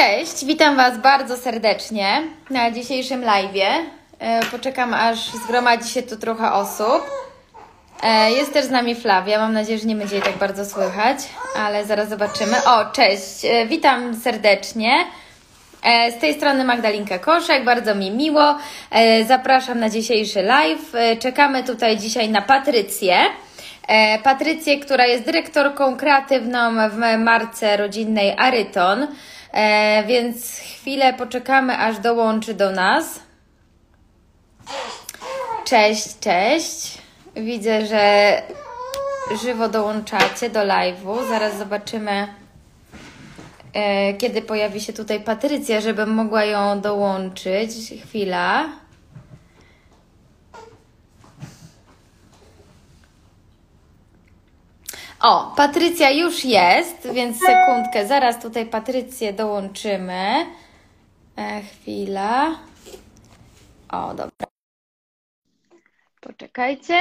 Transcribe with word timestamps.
Cześć, 0.00 0.44
witam 0.44 0.76
Was 0.76 0.98
bardzo 0.98 1.36
serdecznie 1.36 2.22
na 2.50 2.70
dzisiejszym 2.70 3.22
live'ie. 3.22 3.66
E, 4.18 4.40
Poczekam 4.50 4.94
aż 4.94 5.18
zgromadzi 5.30 5.88
się 5.90 6.02
tu 6.02 6.16
trochę 6.16 6.52
osób. 6.52 7.02
E, 8.02 8.32
Jest 8.32 8.52
też 8.52 8.64
z 8.64 8.70
nami 8.70 8.94
Flavia, 8.94 9.38
mam 9.38 9.52
nadzieję, 9.52 9.78
że 9.78 9.86
nie 9.86 9.96
będzie 9.96 10.14
jej 10.14 10.24
tak 10.24 10.36
bardzo 10.36 10.64
słychać, 10.64 11.18
ale 11.56 11.84
zaraz 11.84 12.08
zobaczymy. 12.08 12.64
O, 12.64 12.84
cześć, 12.84 13.44
e, 13.44 13.66
witam 13.66 14.16
serdecznie. 14.20 15.04
Z 16.16 16.20
tej 16.20 16.34
strony 16.34 16.64
Magdalinka 16.64 17.18
Koszek, 17.18 17.64
bardzo 17.64 17.94
mi 17.94 18.10
miło. 18.10 18.58
Zapraszam 19.26 19.80
na 19.80 19.90
dzisiejszy 19.90 20.42
live. 20.42 20.92
Czekamy 21.18 21.64
tutaj 21.64 21.98
dzisiaj 21.98 22.28
na 22.28 22.42
Patrycję. 22.42 23.16
Patrycję, 24.22 24.80
która 24.80 25.06
jest 25.06 25.24
dyrektorką 25.24 25.96
kreatywną 25.96 26.88
w 26.90 27.18
marce 27.18 27.76
rodzinnej 27.76 28.34
Aryton. 28.38 29.06
E, 29.52 30.04
Więc 30.06 30.56
chwilę 30.56 31.14
poczekamy, 31.14 31.78
aż 31.78 31.98
dołączy 31.98 32.54
do 32.54 32.70
nas. 32.70 33.20
Cześć, 35.64 36.18
cześć. 36.20 36.98
Widzę, 37.36 37.86
że 37.86 38.32
żywo 39.42 39.68
dołączacie 39.68 40.50
do 40.50 40.60
live'u. 40.60 41.28
Zaraz 41.28 41.56
zobaczymy, 41.56 42.28
e, 43.72 44.14
kiedy 44.14 44.42
pojawi 44.42 44.80
się 44.80 44.92
tutaj 44.92 45.20
Patrycja, 45.20 45.80
żebym 45.80 46.10
mogła 46.14 46.44
ją 46.44 46.80
dołączyć. 46.80 47.70
Chwila. 48.06 48.68
O, 55.22 55.52
Patrycja 55.56 56.10
już 56.10 56.44
jest, 56.44 57.12
więc 57.12 57.38
sekundkę, 57.38 58.06
zaraz 58.06 58.42
tutaj 58.42 58.66
Patrycję 58.66 59.32
dołączymy. 59.32 60.46
E, 61.36 61.62
chwila. 61.62 62.58
O, 63.92 64.14
dobra. 64.14 64.46
Poczekajcie. 66.20 67.00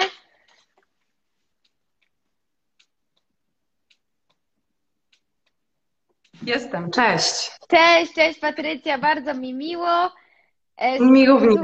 Jestem, 6.44 6.92
cześć. 6.92 7.52
Cześć, 7.70 8.14
cześć 8.14 8.40
Patrycja, 8.40 8.98
bardzo 8.98 9.34
mi 9.34 9.54
miło. 9.54 10.12
E. 10.80 10.98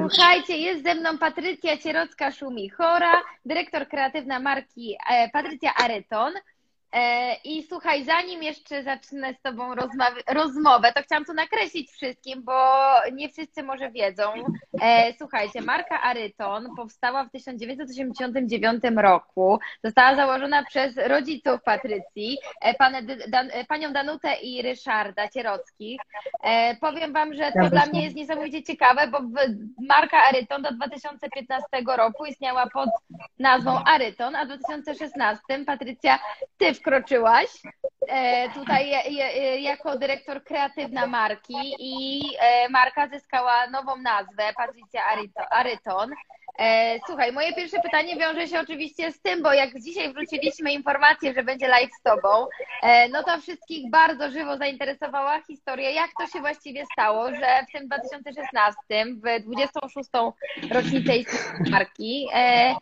Słuchajcie, 0.09 0.57
jest 0.57 0.83
ze 0.83 0.95
mną 0.95 1.17
Patrycja 1.17 1.77
Cierocka-Szumichora, 1.77 3.13
dyrektor 3.45 3.87
kreatywna 3.87 4.39
marki 4.39 4.95
e, 5.09 5.29
Patrycja 5.29 5.75
Aryton. 5.75 6.33
E, 6.93 7.35
I 7.43 7.63
słuchaj, 7.63 8.03
zanim 8.05 8.43
jeszcze 8.43 8.83
zacznę 8.83 9.33
z 9.33 9.41
Tobą 9.41 9.75
rozmowę, 10.27 10.93
to 10.93 11.01
chciałam 11.01 11.25
tu 11.25 11.33
nakreślić 11.33 11.91
wszystkim, 11.91 12.43
bo 12.43 12.53
nie 13.13 13.29
wszyscy 13.29 13.63
może 13.63 13.91
wiedzą. 13.91 14.23
E, 14.81 15.13
Słuchajcie, 15.17 15.61
marka 15.61 16.01
Aryton 16.01 16.67
powstała 16.75 17.23
w 17.23 17.31
1989 17.31 18.83
roku. 18.97 19.59
Została 19.83 20.15
założona 20.15 20.63
przez 20.63 20.97
rodziców 20.97 21.63
Patrycji, 21.65 22.37
e, 22.61 23.65
panią 23.65 23.93
Danutę 23.93 24.33
i 24.41 24.61
Ryszarda 24.61 25.27
Cierockich. 25.27 26.01
Powiem 26.81 27.13
Wam, 27.13 27.33
że 27.33 27.43
to 27.43 27.51
Zgadza 27.51 27.69
dla 27.69 27.85
mnie 27.85 28.03
jest 28.03 28.15
niesamowicie 28.15 28.63
ciekawe, 28.63 29.07
bo 29.07 29.19
marka 29.87 30.17
Aryton 30.29 30.61
do 30.61 30.71
2015 30.71 31.67
roku 31.97 32.25
istniała 32.25 32.69
pod 32.69 32.89
nazwą 33.39 33.83
Aryton, 33.83 34.35
a 34.35 34.45
w 34.45 34.47
2016 34.47 35.65
Patrycja, 35.65 36.19
Ty 36.57 36.73
wkroczyłaś 36.85 37.47
e, 38.09 38.49
tutaj 38.49 38.89
je, 38.89 39.61
jako 39.61 39.97
dyrektor 39.97 40.43
kreatywna 40.43 41.07
marki 41.07 41.75
i 41.79 42.21
e, 42.39 42.69
marka 42.69 43.07
zyskała 43.07 43.67
nową 43.67 43.97
nazwę, 43.97 44.43
Aryto- 45.13 45.47
Aryton. 45.49 46.11
E, 46.59 46.99
Słuchaj, 47.05 47.31
moje 47.31 47.53
pierwsze 47.53 47.81
pytanie 47.81 48.15
wiąże 48.15 48.47
się 48.47 48.59
oczywiście 48.59 49.11
z 49.11 49.21
tym, 49.21 49.43
bo 49.43 49.53
jak 49.53 49.79
dzisiaj 49.81 50.13
wróciliśmy 50.13 50.73
informację, 50.73 51.33
że 51.33 51.43
będzie 51.43 51.67
live 51.67 51.91
z 51.99 52.01
Tobą, 52.03 52.47
e, 52.83 53.09
no 53.09 53.23
to 53.23 53.41
wszystkich 53.41 53.89
bardzo 53.89 54.31
żywo 54.31 54.57
zainteresowała 54.57 55.41
historia, 55.41 55.89
jak 55.89 56.09
to 56.19 56.27
się 56.27 56.39
właściwie 56.39 56.83
stało, 56.93 57.29
że 57.29 57.65
w 57.69 57.71
tym 57.77 57.87
2016, 57.87 58.75
w 59.15 59.43
26. 59.43 60.09
rocznicę 60.71 61.13
marki, 61.71 62.27
e, 62.33 62.75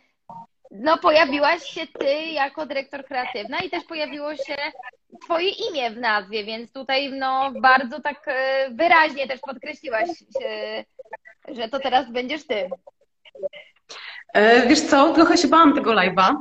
no 0.74 0.98
pojawiłaś 0.98 1.62
się 1.62 1.86
Ty 1.86 2.14
jako 2.14 2.66
dyrektor 2.66 3.04
kreatywna 3.04 3.58
i 3.58 3.70
też 3.70 3.84
pojawiło 3.84 4.36
się 4.36 4.56
Twoje 5.24 5.48
imię 5.50 5.90
w 5.90 5.96
nazwie, 5.96 6.44
więc 6.44 6.72
tutaj 6.72 7.12
no 7.12 7.52
bardzo 7.60 8.00
tak 8.00 8.22
e, 8.26 8.66
wyraźnie 8.70 9.28
też 9.28 9.40
podkreśliłaś, 9.40 10.08
że 11.48 11.68
to 11.68 11.78
teraz 11.78 12.12
będziesz 12.12 12.46
Ty. 12.46 12.70
E, 14.34 14.66
Wiesz 14.68 14.80
co, 14.80 15.12
trochę 15.14 15.36
się 15.36 15.48
bałam 15.48 15.74
tego 15.74 15.90
live'a, 15.92 16.34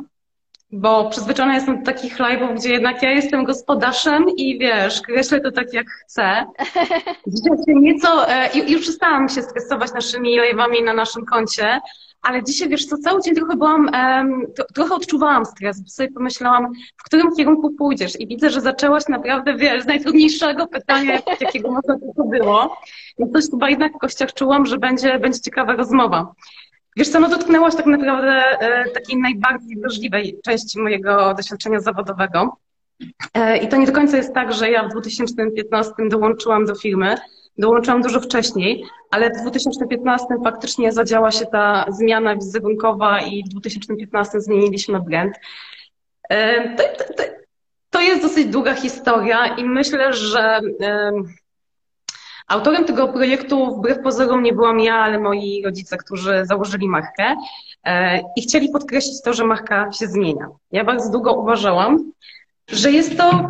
bo 0.71 1.09
przyzwyczajona 1.09 1.55
jestem 1.55 1.79
do 1.79 1.85
takich 1.91 2.17
live'ów, 2.17 2.55
gdzie 2.55 2.69
jednak 2.69 3.03
ja 3.03 3.11
jestem 3.11 3.43
gospodarzem 3.43 4.25
i 4.37 4.59
wiesz, 4.59 5.01
kreślę 5.01 5.41
to 5.41 5.51
tak 5.51 5.73
jak 5.73 5.87
chcę. 5.89 6.45
Dzisiaj 7.27 7.57
nieco, 7.67 8.29
e, 8.29 8.49
ju- 8.49 8.67
już 8.69 8.81
przestałam 8.81 9.29
się 9.29 9.41
stresować 9.41 9.93
naszymi 9.93 10.39
live'ami 10.41 10.83
na 10.83 10.93
naszym 10.93 11.25
koncie, 11.25 11.79
ale 12.23 12.43
dzisiaj, 12.43 12.69
wiesz 12.69 12.85
co, 12.85 12.97
cały 12.97 13.21
dzień 13.21 13.35
trochę 13.35 13.55
byłam, 13.55 13.89
tro- 14.59 14.73
trochę 14.73 14.95
odczuwałam 14.95 15.45
stres, 15.45 15.81
bo 15.81 15.89
sobie 15.89 16.11
pomyślałam, 16.11 16.73
w 16.97 17.03
którym 17.03 17.35
kierunku 17.35 17.71
pójdziesz 17.71 18.19
i 18.19 18.27
widzę, 18.27 18.49
że 18.49 18.61
zaczęłaś 18.61 19.07
naprawdę, 19.07 19.55
wiesz, 19.55 19.83
z 19.83 19.85
najtrudniejszego 19.85 20.67
pytania, 20.67 21.21
jakiego 21.41 21.71
można 21.71 21.99
tylko 21.99 22.23
było. 22.23 22.77
Więc 23.19 23.33
coś 23.33 23.49
chyba 23.51 23.69
jednak 23.69 23.93
w 23.93 23.97
kościach 23.97 24.33
czułam, 24.33 24.65
że 24.65 24.77
będzie, 24.77 25.19
będzie 25.19 25.39
ciekawa 25.39 25.75
rozmowa. 25.75 26.33
Wiesz 26.97 27.09
co, 27.09 27.19
no 27.19 27.29
dotknęłaś 27.29 27.75
tak 27.75 27.85
naprawdę 27.85 28.31
e, 28.59 28.89
takiej 28.89 29.17
najbardziej 29.17 29.77
wrażliwej 29.77 30.39
części 30.43 30.79
mojego 30.79 31.33
doświadczenia 31.33 31.79
zawodowego. 31.79 32.57
E, 33.33 33.57
I 33.57 33.67
to 33.67 33.77
nie 33.77 33.85
do 33.85 33.91
końca 33.91 34.17
jest 34.17 34.33
tak, 34.33 34.53
że 34.53 34.71
ja 34.71 34.87
w 34.87 34.91
2015 34.91 35.93
dołączyłam 36.09 36.65
do 36.65 36.75
firmy. 36.75 37.17
Dołączyłam 37.57 38.01
dużo 38.01 38.19
wcześniej, 38.19 38.85
ale 39.11 39.29
w 39.29 39.41
2015 39.41 40.25
faktycznie 40.43 40.91
zadziała 40.91 41.31
się 41.31 41.45
ta 41.45 41.85
zmiana 41.89 42.35
wizerunkowa 42.35 43.21
i 43.21 43.43
w 43.43 43.49
2015 43.49 44.41
zmieniliśmy 44.41 44.99
brand. 44.99 45.35
E, 46.29 46.75
To, 46.75 46.83
to, 46.83 47.23
to, 47.89 48.01
jest 48.01 48.21
dosyć 48.21 48.47
długa 48.47 48.75
historia 48.75 49.55
i 49.55 49.65
myślę, 49.65 50.13
że 50.13 50.59
em, 50.79 51.33
Autorem 52.47 52.85
tego 52.85 53.07
projektu 53.07 53.75
wbrew 53.75 53.99
pozorom 54.03 54.43
nie 54.43 54.53
byłam 54.53 54.79
ja, 54.79 54.95
ale 54.95 55.19
moi 55.19 55.63
rodzice, 55.65 55.97
którzy 55.97 56.45
założyli 56.45 56.87
markę 56.89 57.35
e, 57.83 58.19
i 58.37 58.41
chcieli 58.41 58.69
podkreślić 58.69 59.21
to, 59.21 59.33
że 59.33 59.45
marka 59.45 59.91
się 59.91 60.07
zmienia. 60.07 60.47
Ja 60.71 60.83
bardzo 60.83 61.11
długo 61.11 61.33
uważałam, 61.33 62.11
że 62.67 62.91
jest 62.91 63.17
to, 63.17 63.49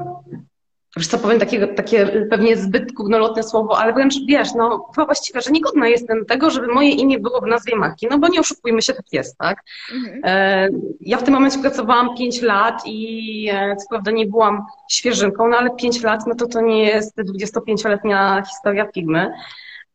wiesz 0.98 1.08
co 1.08 1.18
powiem, 1.18 1.40
takie, 1.40 1.68
takie 1.68 2.28
pewnie 2.30 2.58
zbyt 2.58 2.92
górnolotne 2.94 3.44
słowo, 3.44 3.80
ale 3.80 3.94
wręcz 3.94 4.14
wiesz, 4.28 4.54
no 4.56 4.90
chyba 4.96 5.06
właściwe, 5.06 5.42
że 5.42 5.52
niegodna 5.52 5.88
jestem 5.88 6.26
tego, 6.26 6.52
żeby 6.52 6.68
moje 6.68 6.90
imię 6.90 7.20
było 7.20 7.42
w 7.42 7.48
nazwie 7.48 7.76
marki, 7.76 8.08
no 8.12 8.20
bo 8.20 8.28
nie 8.28 8.40
oszukujmy 8.40 8.82
się, 8.82 8.94
tak 8.94 9.06
jest, 9.12 9.38
tak? 9.38 9.64
Mhm. 9.94 10.22
E, 10.24 10.70
Ja 11.02 11.18
w 11.18 11.24
tym 11.24 11.34
momencie 11.34 11.60
pracowałam 11.60 12.18
5 12.18 12.42
lat 12.42 12.82
i 12.86 13.50
e, 13.54 13.76
co 13.76 13.86
prawda 13.90 14.12
nie 14.12 14.26
byłam 14.26 14.66
świeżynką, 14.90 15.48
no 15.48 15.58
ale 15.58 15.76
5 15.76 16.04
lat, 16.04 16.28
no 16.28 16.36
to 16.36 16.48
to 16.48 16.62
nie 16.62 16.84
jest 16.84 17.18
25-letnia 17.18 18.44
historia 18.50 18.86
firmy. 18.94 19.32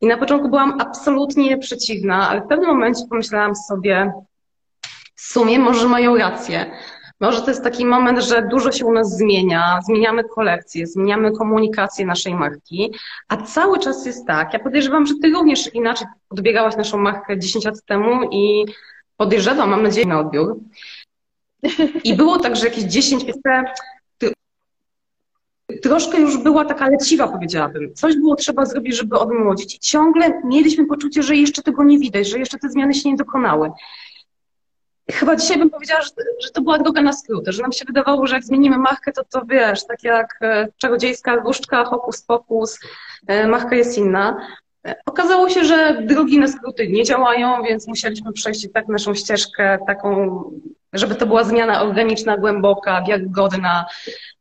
I 0.01 0.07
na 0.07 0.17
początku 0.17 0.49
byłam 0.49 0.81
absolutnie 0.81 1.59
przeciwna, 1.59 2.29
ale 2.29 2.41
w 2.41 2.47
pewnym 2.47 2.69
momencie 2.69 3.03
pomyślałam 3.11 3.57
sobie, 3.57 4.13
w 5.15 5.21
sumie 5.21 5.59
może 5.59 5.89
mają 5.89 6.17
rację. 6.17 6.71
Może 7.21 7.43
to 7.43 7.51
jest 7.51 7.63
taki 7.65 7.87
moment, 7.87 8.19
że 8.19 8.43
dużo 8.51 8.73
się 8.73 8.87
u 8.87 8.93
nas 8.93 9.17
zmienia, 9.17 9.81
zmieniamy 9.87 10.25
kolekcje, 10.25 10.87
zmieniamy 10.87 11.33
komunikację 11.33 12.07
naszej 12.07 12.35
marki, 12.35 12.93
a 13.29 13.37
cały 13.37 13.79
czas 13.79 14.07
jest 14.07 14.27
tak. 14.27 14.53
Ja 14.53 14.59
podejrzewam, 14.59 15.07
że 15.07 15.15
ty 15.23 15.31
również 15.31 15.75
inaczej 15.75 16.07
odbiegałaś 16.31 16.77
naszą 16.77 16.99
markę 16.99 17.39
10 17.39 17.65
lat 17.65 17.75
temu 17.87 18.29
i 18.31 18.65
podejrzewam, 19.17 19.71
mam 19.71 19.83
nadzieję 19.83 20.07
na 20.07 20.21
odbiór. 20.21 20.57
I 22.05 22.15
było 22.15 22.39
tak, 22.39 22.57
że 22.57 22.65
jakieś 22.67 22.85
10, 22.85 23.25
15, 23.25 23.75
ty- 24.19 24.33
troszkę 25.83 26.21
już 26.21 26.37
była 26.39 26.65
taka 26.65 26.89
leciwa, 26.89 27.29
powiedziałabym. 27.29 27.95
Coś 27.95 28.17
było 28.17 28.37
trzeba 28.37 28.67
zrobić, 28.67 28.97
żeby 28.97 29.19
odmłodzić. 29.19 29.75
I 29.75 29.79
ciągle 29.79 30.41
mieliśmy 30.45 30.87
poczucie, 30.87 31.23
że 31.23 31.37
jeszcze 31.37 31.63
tego 31.63 31.85
nie 31.85 31.99
widać, 31.99 32.29
że 32.29 32.39
jeszcze 32.39 32.59
te 32.59 32.69
zmiany 32.71 32.95
się 32.95 33.11
nie 33.11 33.17
dokonały. 33.17 33.71
Chyba 35.13 35.37
dzisiaj 35.37 35.59
bym 35.59 35.71
powiedziała, 35.71 36.03
że, 36.03 36.11
że 36.45 36.51
to 36.51 36.61
była 36.61 36.79
droga 36.79 37.03
na 37.03 37.13
skróty, 37.13 37.53
że 37.53 37.63
nam 37.63 37.73
się 37.73 37.85
wydawało, 37.85 38.27
że 38.27 38.35
jak 38.35 38.45
zmienimy 38.45 38.79
markę, 38.79 39.13
to 39.13 39.25
to 39.25 39.43
wiesz, 39.47 39.87
tak 39.87 40.05
jak 40.05 40.39
e, 40.43 40.69
czarodziejska 40.77 41.35
różdżka, 41.37 41.85
hokus 41.85 42.23
pokus, 42.23 42.79
e, 43.27 43.47
marka 43.47 43.77
jest 43.77 43.99
inna. 43.99 44.37
E, 44.87 44.95
Okazało 45.07 45.49
się, 45.49 45.65
że 45.65 46.03
drogi 46.03 46.39
na 46.39 46.49
skróty 46.49 46.89
nie 46.89 47.05
działają, 47.05 47.63
więc 47.63 47.89
musieliśmy 47.89 48.33
przejść 48.33 48.69
tak 48.75 48.89
naszą 48.89 49.15
ścieżkę, 49.15 49.79
taką, 49.87 50.43
żeby 50.93 51.15
to 51.15 51.27
była 51.27 51.45
zmiana 51.45 51.83
organiczna, 51.83 52.37
głęboka, 52.37 53.03
wiarygodna. 53.09 53.87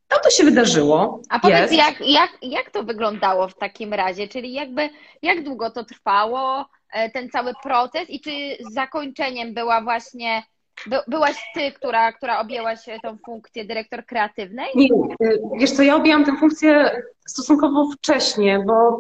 tam 0.08 0.20
to 0.24 0.30
się 0.30 0.44
wydarzyło. 0.44 1.22
A 1.30 1.40
powiedz, 1.40 1.72
jest. 1.72 1.74
jak, 1.74 2.02
jak, 2.02 2.30
jak 2.42 2.70
to 2.70 2.84
wyglądało 2.84 3.48
w 3.48 3.56
takim 3.56 3.94
razie? 3.94 4.28
Czyli 4.28 4.54
jakby, 4.54 4.90
jak 5.22 5.44
długo 5.44 5.70
to 5.70 5.84
trwało, 5.84 6.66
ten 7.14 7.30
cały 7.30 7.54
proces 7.64 8.10
i 8.10 8.22
czy 8.22 8.32
zakończeniem 8.74 9.54
była 9.54 9.82
właśnie, 9.82 10.44
by, 10.86 10.98
byłaś 11.08 11.36
ty, 11.54 11.72
która, 11.72 12.14
która 12.14 12.40
objęłaś 12.40 12.80
tą 13.04 13.18
funkcję 13.26 13.66
dyrektor 13.66 14.06
kreatywnej? 14.06 14.68
Nie, 14.76 14.88
y, 15.22 15.42
wiesz 15.60 15.72
co, 15.72 15.84
ja 15.84 15.96
objęłam 15.96 16.26
tę 16.26 16.32
funkcję 16.40 17.02
stosunkowo 17.28 17.92
wcześnie, 17.92 18.64
bo 18.68 19.00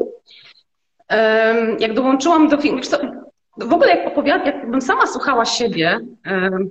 em, 1.08 1.78
jak 1.80 1.94
dołączyłam 1.94 2.48
do 2.48 2.58
filmu, 2.58 2.82
w 3.58 3.74
ogóle 3.74 3.88
jak 4.26 4.46
jakbym 4.46 4.82
sama 4.82 5.08
słuchała 5.08 5.46
siebie, 5.46 6.00
em, 6.24 6.70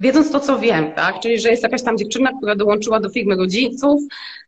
wiedząc 0.00 0.30
to, 0.30 0.40
co 0.40 0.58
wiem, 0.58 0.92
tak? 0.92 1.20
Czyli, 1.20 1.40
że 1.40 1.50
jest 1.50 1.62
jakaś 1.62 1.82
tam 1.82 1.98
dziewczyna, 1.98 2.30
która 2.38 2.56
dołączyła 2.56 3.00
do 3.00 3.08
firmy 3.08 3.36
rodziców 3.36 4.00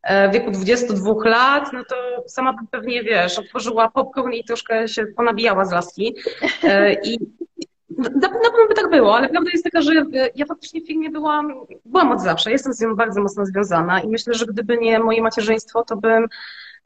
e, 0.03 0.29
w 0.29 0.33
wieku 0.33 0.51
22 0.51 1.15
lat, 1.25 1.73
no 1.73 1.85
to 1.85 1.95
sama 2.29 2.55
pewnie, 2.71 3.03
wiesz, 3.03 3.39
otworzyła 3.39 3.91
popcorn 3.91 4.33
i 4.33 4.45
troszkę 4.45 4.89
się 4.89 5.07
ponabijała 5.17 5.65
z 5.65 5.73
laski. 5.73 6.15
E, 6.63 6.93
I 6.95 7.19
na, 7.99 8.29
pewno 8.29 8.67
by 8.69 8.75
tak 8.75 8.91
było, 8.91 9.17
ale 9.17 9.29
prawda 9.29 9.51
jest 9.53 9.65
taka, 9.65 9.81
że 9.83 9.93
ja 10.35 10.47
faktycznie 10.47 10.81
w 10.81 10.87
firmie 10.87 11.11
byłam, 11.11 11.53
byłam 11.85 12.13
od 12.13 12.21
zawsze, 12.21 12.51
jestem 12.51 12.73
z 12.73 12.81
nią 12.81 12.97
bardzo 12.97 13.23
mocno 13.23 13.47
związana 13.47 14.01
i 14.01 14.09
myślę, 14.09 14.35
że 14.35 14.47
gdyby 14.47 14.79
nie 14.79 14.99
moje 14.99 15.23
macierzyństwo, 15.23 15.85
to 15.85 15.97
bym 15.97 16.27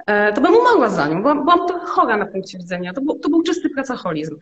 e, 0.07 0.33
to 0.33 0.41
bym 0.41 0.55
umarła 0.55 0.89
za 0.89 1.09
nią. 1.09 1.23
Byłam, 1.23 1.45
byłam 1.45 1.67
trochę 1.69 1.87
chora 1.87 2.17
na 2.17 2.27
punkcie 2.27 2.59
widzenia. 2.59 2.93
To 2.93 3.01
był, 3.01 3.19
to 3.19 3.29
był 3.29 3.43
czysty 3.43 3.71
pracoholizm. 3.71 4.37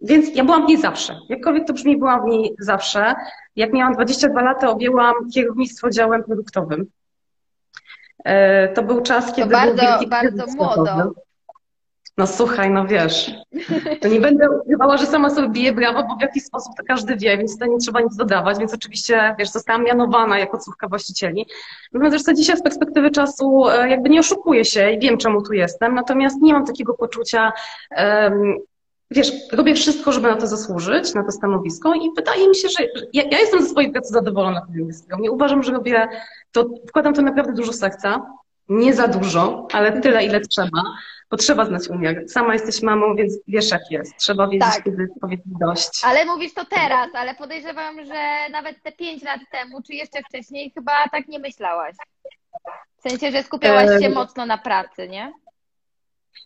Więc 0.00 0.36
ja 0.36 0.44
byłam 0.44 0.64
w 0.64 0.68
niej 0.68 0.78
zawsze. 0.78 1.18
Jakkolwiek 1.28 1.66
to 1.66 1.72
brzmi, 1.72 1.96
byłam 1.96 2.22
w 2.22 2.24
niej 2.24 2.54
zawsze. 2.58 3.14
Jak 3.56 3.72
miałam 3.72 3.94
22 3.94 4.42
lata, 4.42 4.70
objęłam 4.70 5.14
kierownictwo 5.34 5.90
działem 5.90 6.24
produktowym. 6.24 6.86
E, 8.24 8.68
To 8.68 8.82
był 8.82 9.00
czas, 9.02 9.26
kiedy 9.34 9.48
był 9.48 9.58
bardzo- 9.58 9.82
wielki 9.82 10.06
bardzo 10.06 10.46
młodo. 10.56 11.12
No 12.18 12.26
słuchaj, 12.26 12.70
no 12.70 12.86
wiesz, 12.86 13.30
to 14.00 14.08
nie 14.08 14.20
będę 14.20 14.50
ukrywała, 14.50 14.96
że 14.96 15.06
sama 15.06 15.30
sobie 15.30 15.48
biję 15.48 15.72
brawo, 15.72 16.02
bo 16.08 16.16
w 16.16 16.22
jakiś 16.22 16.44
sposób 16.44 16.72
to 16.76 16.82
każdy 16.88 17.16
wie, 17.16 17.38
więc 17.38 17.58
to 17.58 17.66
nie 17.66 17.78
trzeba 17.78 18.00
nic 18.00 18.16
dodawać, 18.16 18.58
więc 18.58 18.74
oczywiście, 18.74 19.34
wiesz, 19.38 19.50
zostałam 19.50 19.84
mianowana 19.84 20.38
jako 20.38 20.58
córka 20.58 20.88
właścicieli. 20.88 21.46
Natomiast 21.92 22.12
zresztą 22.12 22.34
dzisiaj 22.34 22.56
z 22.56 22.62
perspektywy 22.62 23.10
czasu 23.10 23.68
e, 23.68 23.90
jakby 23.90 24.10
nie 24.10 24.20
oszukuję 24.20 24.64
się 24.64 24.90
i 24.90 24.98
wiem, 24.98 25.18
czemu 25.18 25.42
tu 25.42 25.52
jestem, 25.52 25.94
natomiast 25.94 26.42
nie 26.42 26.52
mam 26.52 26.66
takiego 26.66 26.94
poczucia, 26.94 27.52
em, 27.90 28.56
wiesz, 29.10 29.32
robię 29.52 29.74
wszystko, 29.74 30.12
żeby 30.12 30.28
na 30.28 30.36
to 30.36 30.46
zasłużyć, 30.46 31.14
na 31.14 31.24
to 31.24 31.32
stanowisko 31.32 31.94
i 31.94 32.10
wydaje 32.16 32.48
mi 32.48 32.56
się, 32.56 32.68
że 32.68 32.84
ja, 33.12 33.22
ja 33.22 33.38
jestem 33.38 33.62
ze 33.62 33.68
swojej 33.68 33.92
pracy 33.92 34.12
zadowolona 34.12 34.60
tego. 34.60 35.22
Nie 35.22 35.30
uważam, 35.30 35.62
że 35.62 35.72
robię 35.72 36.08
to, 36.52 36.66
wkładam 36.88 37.14
to 37.14 37.22
naprawdę 37.22 37.52
dużo 37.52 37.72
serca, 37.72 38.26
nie 38.68 38.94
za 38.94 39.08
dużo, 39.08 39.68
ale 39.72 40.00
tyle, 40.00 40.24
ile 40.24 40.40
trzeba, 40.40 40.82
bo 41.30 41.36
trzeba 41.36 41.64
znać 41.64 41.88
umiar. 41.88 42.14
Sama 42.28 42.52
jesteś 42.52 42.82
mamą, 42.82 43.14
więc 43.16 43.34
wiesz 43.48 43.70
jak 43.70 43.82
jest. 43.90 44.16
Trzeba 44.16 44.48
wiedzieć, 44.48 44.68
Tak. 44.74 44.84
kiedy 44.84 45.08
powiedzieć 45.20 45.46
dość. 45.60 46.02
Ale 46.04 46.24
mówisz 46.24 46.54
to 46.54 46.64
teraz, 46.64 47.08
ale 47.14 47.34
podejrzewam, 47.34 48.04
że 48.04 48.48
nawet 48.50 48.82
te 48.82 48.92
pięć 48.92 49.22
lat 49.22 49.40
temu, 49.52 49.82
czy 49.82 49.94
jeszcze 49.94 50.22
wcześniej, 50.28 50.70
chyba 50.74 50.92
tak 51.12 51.28
nie 51.28 51.38
myślałaś. 51.38 51.96
W 52.98 53.08
sensie, 53.10 53.30
że 53.30 53.42
skupiałaś 53.42 54.02
się 54.02 54.08
mocno 54.08 54.46
na 54.46 54.58
pracy, 54.58 55.08
nie? 55.08 55.32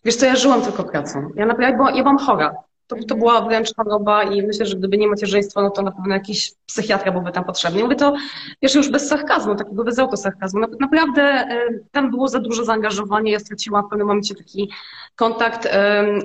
Wiesz 0.05 0.15
co, 0.15 0.25
ja 0.25 0.35
żyłam 0.35 0.61
tylko 0.61 0.83
pracą. 0.83 1.29
Ja 1.35 1.45
naprawdę 1.45 1.77
była, 1.77 1.91
ja 1.91 2.03
byłam 2.03 2.17
chora. 2.17 2.53
To, 2.89 2.95
to 2.95 3.01
Mhm. 3.01 3.19
była 3.19 3.41
wręcz 3.41 3.75
choroba 3.75 4.23
i 4.23 4.41
myślę, 4.47 4.65
że 4.65 4.75
gdyby 4.77 4.97
nie 4.97 5.07
macierzyństwo, 5.07 5.61
no 5.61 5.69
to 5.69 5.81
na 5.81 5.91
pewno 5.91 6.13
jakiś 6.13 6.51
psychiatra 6.65 7.11
byłby 7.11 7.31
tam 7.31 7.43
potrzebny. 7.43 7.83
Mówię 7.83 7.95
to, 7.95 8.13
wiesz, 8.61 8.75
już 8.75 8.89
bez 8.91 9.07
sarkazmu, 9.07 9.55
takiego 9.55 9.83
bez 9.83 9.99
autosarkazmu. 9.99 10.59
Na- 10.59 10.67
Naprawdę 10.79 11.21
e, 11.23 11.67
tam 11.91 12.11
było 12.11 12.27
za 12.27 12.39
dużo 12.39 12.65
zaangażowania. 12.65 13.31
Ja 13.31 13.39
straciłam 13.39 13.85
w 13.85 13.89
pewnym 13.89 14.07
momencie 14.07 14.35
taki 14.35 14.71
kontakt, 15.15 15.69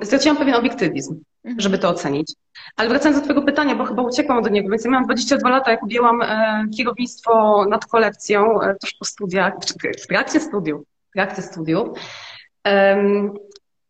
straciłam 0.03 0.37
pewien 0.37 0.55
obiektywizm, 0.55 1.21
Mhm. 1.45 1.61
żeby 1.61 1.79
to 1.79 1.89
ocenić. 1.89 2.33
Ale 2.77 2.89
wracając 2.89 3.19
do 3.21 3.25
Twojego 3.25 3.47
pytania, 3.47 3.75
bo 3.77 3.85
chyba 3.85 4.03
uciekłam 4.03 4.43
do 4.43 4.49
niego, 4.51 4.71
więc 4.71 4.85
ja 4.85 4.91
miałam 4.91 5.05
22 5.07 5.49
lata, 5.51 5.71
jak 5.71 5.83
objęłam 5.83 6.23
e, 6.23 6.65
kierownictwo 6.77 7.65
nad 7.69 7.87
kolekcją, 7.87 8.61
e, 8.63 8.75
tuż 8.81 8.95
po 8.99 9.05
studiach, 9.05 9.55
w 10.03 10.07
trakcie 10.07 10.41
studiów, 10.41 10.83
w 11.11 11.13
trakcie 11.13 11.43
studiów. 11.43 11.89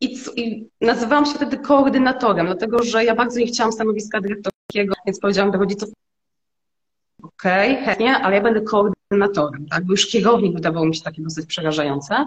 I, 0.05 0.19
I 0.37 0.69
nazywałam 0.81 1.27
się 1.27 1.35
wtedy 1.35 1.59
koordynatorem, 1.59 2.47
dlatego 2.47 2.83
że 2.83 3.05
ja 3.05 3.15
bardzo 3.15 3.41
nie 3.41 3.47
chciałam 3.47 3.73
stanowiska 3.73 4.21
dyrektorskiego, 4.21 4.95
więc 5.07 5.21
powiedziałam 5.21 5.51
do 5.51 5.59
rodziców, 5.59 5.89
okej, 7.23 7.77
chętnie, 7.77 8.17
ale 8.17 8.37
ja 8.37 8.43
będę 8.43 8.61
koordynatorem, 8.61 9.67
tak? 9.71 9.85
Bo 9.85 9.93
już 9.93 10.07
kierownik 10.07 10.55
wydawało 10.55 10.87
mi 10.87 10.97
się 10.97 11.03
takie 11.03 11.23
dosyć 11.23 11.47
przerażające. 11.47 12.25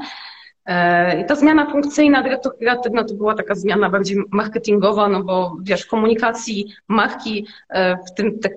E, 0.65 1.21
I 1.21 1.25
ta 1.25 1.35
zmiana 1.35 1.71
funkcyjna, 1.71 2.23
dyrektor 2.23 2.57
kreatywna, 2.57 3.03
to 3.03 3.13
była 3.13 3.35
taka 3.35 3.55
zmiana 3.55 3.89
bardziej 3.89 4.17
marketingowa, 4.31 5.09
no 5.09 5.23
bo 5.23 5.57
wiesz, 5.61 5.81
w 5.81 5.87
komunikacji 5.87 6.73
marki, 6.87 7.47
e, 7.69 7.97
w 7.97 8.13
tym 8.13 8.39
te, 8.39 8.49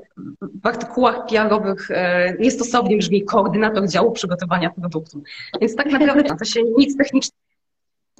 w 0.63 0.67
artykułach 0.67 1.27
PR-owych 1.27 1.91
e, 1.91 2.35
niestosownie 2.39 2.97
brzmi 2.97 3.25
koordynator 3.25 3.89
działu 3.89 4.13
przygotowania 4.13 4.71
produktu. 4.71 5.23
Więc 5.61 5.77
tak 5.77 5.87
naprawdę 5.93 6.37
to 6.39 6.45
się 6.45 6.61
nic 6.79 6.97
technicznie 6.97 7.37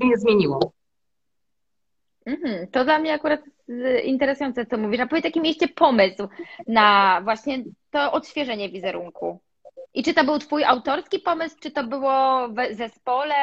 nie 0.01 0.19
zmieniło. 0.19 0.73
Mhm. 2.27 2.67
To 2.67 2.85
dla 2.85 2.99
mnie 2.99 3.13
akurat 3.13 3.41
y, 3.69 4.01
interesujące, 4.01 4.67
co 4.67 4.79
mówisz. 4.79 5.01
A 5.01 5.07
powiedz, 5.07 5.25
jaki 5.25 5.41
mieliście 5.41 5.69
pomysł 5.69 6.29
na 6.69 7.21
właśnie 7.25 7.65
to 7.91 8.13
odświeżenie 8.13 8.71
wizerunku? 8.71 9.41
I 9.95 10.03
czy 10.03 10.15
to 10.15 10.25
był 10.25 10.39
twój 10.39 10.65
autorski 10.65 11.19
pomysł, 11.19 11.57
czy 11.61 11.71
to 11.71 11.85
było 11.85 12.49
w 12.49 12.77
zespole? 12.77 13.35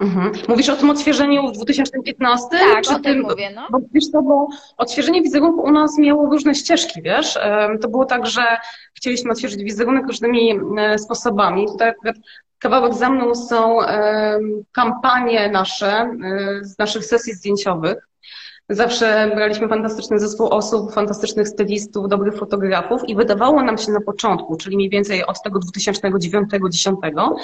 Mhm. 0.00 0.32
Mówisz 0.48 0.68
o 0.68 0.76
tym 0.76 0.90
odświeżeniu 0.90 1.48
w 1.48 1.52
2015? 1.52 2.48
Tak, 2.50 2.84
czy 2.84 2.90
o 2.90 2.94
tym 2.94 3.02
tym, 3.02 3.22
mówię, 3.22 3.50
no. 3.54 3.68
Bo 3.70 3.78
wiesz 3.92 4.08
co, 4.08 4.22
bo 4.22 4.48
odświeżenie 4.76 5.22
wizerunku 5.22 5.60
u 5.62 5.70
nas 5.70 5.98
miało 5.98 6.26
różne 6.26 6.54
ścieżki, 6.54 7.02
wiesz? 7.02 7.38
To 7.82 7.88
było 7.88 8.04
tak, 8.04 8.26
że 8.26 8.42
chcieliśmy 8.94 9.30
odświeżyć 9.30 9.64
wizerunek 9.64 10.06
różnymi 10.06 10.60
e, 10.78 10.98
sposobami. 10.98 11.66
Tutaj 11.66 11.92
kawałek 12.60 12.94
za 12.94 13.10
mną 13.10 13.34
są 13.34 13.78
kampanie 14.72 15.50
nasze 15.50 15.92
e, 15.92 16.64
z 16.64 16.78
naszych 16.78 17.04
sesji 17.04 17.34
zdjęciowych. 17.34 18.06
Zawsze 18.68 19.30
braliśmy 19.34 19.68
fantastyczny 19.68 20.18
zespół 20.18 20.48
osób, 20.48 20.92
fantastycznych 20.92 21.48
stylistów, 21.48 22.08
dobrych 22.08 22.34
fotografów 22.34 23.08
i 23.08 23.14
wydawało 23.14 23.62
nam 23.62 23.78
się 23.78 23.92
na 23.92 24.00
początku, 24.00 24.56
czyli 24.56 24.76
mniej 24.76 24.90
więcej 24.90 25.26
od 25.26 25.42
tego 25.42 25.60
2009-2010, 25.60 27.34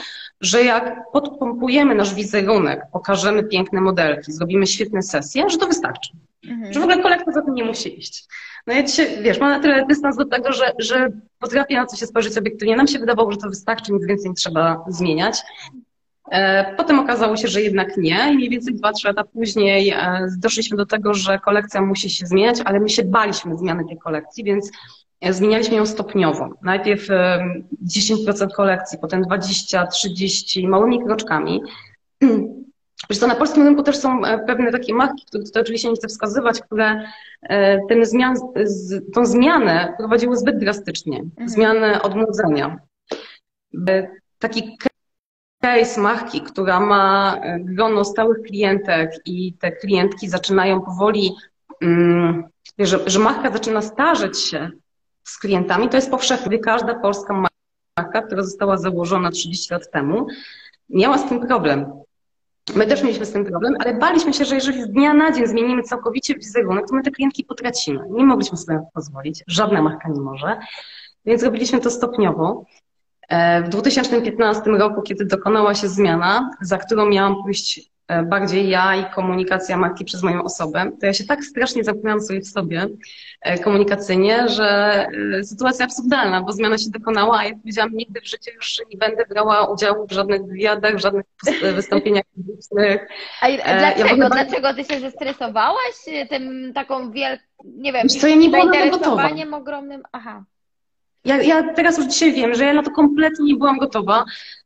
że 0.41 0.65
jak 0.65 1.11
podpompujemy 1.13 1.95
nasz 1.95 2.15
wizerunek, 2.15 2.81
pokażemy 2.93 3.45
piękne 3.45 3.81
modelki, 3.81 4.33
zrobimy 4.33 4.67
świetne 4.67 5.03
sesje, 5.03 5.51
że 5.51 5.59
to 5.59 5.67
wystarczy. 5.67 6.11
Mhm. 6.49 6.73
Że 6.73 6.81
w 6.81 6.83
ogóle 6.83 7.03
kolekcja 7.03 7.33
za 7.33 7.43
tym 7.43 7.55
nie 7.55 7.65
musi 7.65 7.99
iść. 7.99 8.25
No 8.67 8.75
ja 8.75 8.83
dzisiaj, 8.83 9.23
wiesz, 9.23 9.41
mam 9.41 9.51
na 9.51 9.61
tyle 9.61 9.87
dystans 9.87 10.17
do 10.17 10.25
tego, 10.25 10.53
że, 10.53 10.73
że 10.79 11.09
potrafię 11.39 11.77
na 11.77 11.87
co 11.87 11.97
się 11.97 12.07
spojrzeć 12.07 12.39
obiektywnie. 12.39 12.77
Nam 12.77 12.87
się 12.87 12.99
wydawało, 12.99 13.33
że 13.33 13.39
to 13.39 13.49
wystarczy, 13.49 13.93
nic 13.93 14.07
więcej 14.07 14.31
nie 14.31 14.35
trzeba 14.37 14.85
zmieniać. 14.89 15.43
E, 16.31 16.75
Potem 16.77 16.99
okazało 16.99 17.37
się, 17.37 17.49
że 17.49 17.63
jednak 17.63 17.97
nie 17.97 18.33
i 18.33 18.35
mniej 18.37 18.49
więcej 18.51 18.75
2-3 18.75 19.05
lata 19.05 19.25
później 19.25 19.91
e, 19.91 20.27
doszliśmy 20.39 20.77
do 20.77 20.87
tego, 20.87 21.15
że 21.15 21.39
kolekcja 21.39 21.83
musi 21.83 22.11
się 22.11 22.27
zmieniać, 22.27 22.57
ale 22.65 22.81
my 22.81 22.89
się 22.89 23.05
baliśmy 23.05 23.57
zmiany 23.59 23.85
tej 23.89 23.99
kolekcji, 23.99 24.45
więc 24.45 24.71
e, 25.21 25.33
zmienialiśmy 25.33 25.77
ją 25.77 25.87
stopniowo. 25.87 26.49
Najpierw 26.63 27.11
e, 27.11 27.45
10% 27.87 28.49
kolekcji, 28.57 28.99
potem 29.01 29.23
20, 29.23 29.87
30, 29.87 30.69
małymi 30.69 31.05
kroczkami. 31.05 31.61
Wiesz 33.11 33.19
co, 33.19 33.27
na 33.27 33.35
polskim 33.35 33.63
rynku 33.65 33.83
też 33.83 33.97
są 33.97 34.25
e, 34.25 34.39
pewne 34.39 34.73
takie 34.73 34.95
marki, 34.95 35.25
które 35.27 35.45
tutaj 35.45 35.63
oczywiście 35.63 35.89
nie 35.89 35.97
chcę 35.97 36.09
wskazywać, 36.09 36.61
które 36.61 37.03
e, 37.43 37.87
ten 37.89 38.05
zmian, 38.05 38.37
tą 39.15 39.27
zmianę 39.27 39.95
prowadziły 39.99 40.37
zbyt 40.37 40.59
drastycznie. 40.59 41.19
Mhm. 41.19 41.49
Zmianę 41.49 42.03
odmłodzenia. 42.03 42.77
E, 43.89 44.09
Taki 44.39 44.79
case 45.63 46.01
marki, 46.01 46.41
która 46.41 46.81
ma 46.81 47.41
grono 47.59 48.05
stałych 48.05 48.43
klientek 48.43 49.11
i 49.25 49.53
te 49.53 49.73
klientki 49.73 50.29
zaczynają 50.29 50.81
powoli, 50.81 51.35
mm, 51.81 52.45
że, 52.79 52.99
że 53.07 53.19
marka 53.19 53.51
zaczyna 53.51 53.83
starzeć 53.83 54.41
się 54.41 54.71
z 55.25 55.39
klientami, 55.39 55.89
to 55.89 55.97
jest 55.97 56.11
powszechnie. 56.11 56.59
Każda 56.59 56.95
polska 56.95 57.45
marka, 57.97 58.23
która 58.23 58.43
została 58.43 58.77
założona 58.77 59.31
30 59.31 59.75
lat 59.75 59.91
temu, 59.91 60.27
miała 60.89 61.19
z 61.19 61.29
tym 61.29 61.47
problem. 61.47 61.93
My 62.75 62.87
też 62.87 63.03
mieliśmy 63.03 63.27
z 63.27 63.33
tym 63.33 63.45
problem, 63.45 63.75
ale 63.81 63.95
baliśmy 63.95 64.35
się, 64.35 64.45
że 64.45 64.55
jeżeli 64.55 64.83
z 64.83 64.89
dnia 64.89 65.15
na 65.15 65.33
dzień 65.33 65.47
zmienimy 65.47 65.83
całkowicie 65.83 66.35
wizerunek, 66.35 66.85
to 66.89 66.97
my 66.97 67.03
te 67.03 67.11
klientki 67.11 67.45
potracimy. 67.45 68.01
Nie 68.11 68.25
mogliśmy 68.25 68.59
sobie 68.59 68.79
na 68.79 68.85
to 68.85 68.91
pozwolić. 68.95 69.45
Żadna 69.47 69.83
marka 69.83 70.09
nie 70.09 70.21
może. 70.21 70.57
Więc 71.25 71.43
robiliśmy 71.43 71.81
to 71.81 71.91
stopniowo. 71.91 72.65
E, 73.29 73.63
W 73.63 73.69
2015 73.69 74.71
roku, 74.71 75.03
kiedy 75.03 75.25
dokonała 75.25 75.75
się 75.75 75.89
zmiana, 75.89 76.51
za 76.61 76.79
którą 76.79 77.07
miałam 77.07 77.43
pójść 77.43 77.91
bardziej 78.25 78.69
ja 78.69 78.97
i 78.97 79.05
komunikacja 79.15 79.77
marki 79.77 80.05
przez 80.05 80.23
moją 80.23 80.43
osobę, 80.45 80.91
to 81.01 81.07
ja 81.07 81.13
się 81.13 81.25
tak 81.25 81.45
strasznie 81.45 81.85
zamknęłam 81.85 82.21
sobie 82.21 82.41
w 82.41 82.49
sobie 82.49 82.87
e, 83.41 83.59
komunikacyjnie, 83.59 84.49
że 84.49 85.07
e, 85.39 85.45
sytuacja 85.45 85.85
absurdalna, 85.85 86.43
bo 86.43 86.53
zmiana 86.53 86.79
się 86.79 86.91
dokonała, 86.91 87.39
a 87.39 87.45
ja 87.45 87.55
powiedziałam, 87.57 87.91
nigdy 87.93 88.21
w 88.21 88.27
życiu 88.27 88.51
już 88.55 88.83
nie 88.91 88.99
będę 88.99 89.25
brała 89.31 89.73
udziału 89.73 90.07
w 90.07 90.13
żadnych 90.13 90.43
wywiadach, 90.43 90.97
w 90.97 90.99
żadnych 90.99 91.25
wystąpieniach 91.75 92.25
publicznych. 92.35 93.09
A, 93.41 93.49
dlaczego? 93.79 94.23
Ja 94.23 94.29
dlaczego 94.31 94.75
ty 94.75 94.85
się 94.85 95.01
zestresowałaś 95.01 95.95
tym 96.29 96.73
taką 96.75 97.11
wielką, 97.11 97.45
nie 97.65 97.93
wiem, 97.93 98.09
co, 98.09 98.29
ja 98.29 98.37
nie 98.37 98.51
zainteresowaniem 98.51 99.55
ogromnym? 99.55 100.03
Aha. 100.13 100.45
Ja, 101.27 101.43
ja 101.43 101.75
teraz 101.75 101.99
już 101.99 102.07
dzisiaj 102.07 102.33
wiem, 102.33 102.55
że 102.55 102.65
ja 102.65 102.73
na 102.73 102.83
to 102.83 102.91
kompletnie 102.91 103.45
nie 103.45 103.57
byłam 103.57 103.79
gotowa 103.79 104.25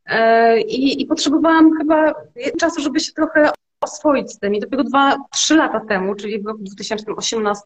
i, 0.67 1.01
i 1.01 1.05
potrzebowałam 1.05 1.77
chyba 1.77 2.13
czasu, 2.59 2.81
żeby 2.81 2.99
się 2.99 3.11
trochę 3.11 3.51
oswoić 3.81 4.31
z 4.31 4.39
tym. 4.39 4.55
I 4.55 4.59
dopiero 4.59 4.83
dwa, 4.83 5.17
trzy 5.31 5.55
lata 5.55 5.79
temu, 5.79 6.15
czyli 6.15 6.41
w 6.41 6.45
roku 6.45 6.59
2018, 6.63 7.63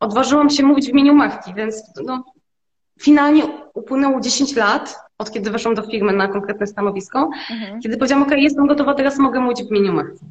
odważyłam 0.00 0.50
się 0.50 0.62
mówić 0.62 0.86
w 0.86 0.90
imieniu 0.90 1.14
marki, 1.14 1.54
więc 1.54 1.82
no, 2.04 2.24
finalnie 3.00 3.42
upłynęło 3.74 4.20
10 4.20 4.56
lat, 4.56 4.98
od 5.18 5.30
kiedy 5.32 5.50
weszłam 5.50 5.74
do 5.74 5.82
firmy 5.82 6.12
na 6.12 6.28
konkretne 6.28 6.66
stanowisko, 6.66 7.30
mhm. 7.50 7.80
kiedy 7.80 7.96
powiedziałam, 7.96 8.24
ok, 8.24 8.32
jestem 8.36 8.66
gotowa, 8.66 8.94
teraz 8.94 9.18
mogę 9.18 9.40
mówić 9.40 9.62
w 9.62 9.70
imieniu 9.70 9.92
marki. 9.92 10.24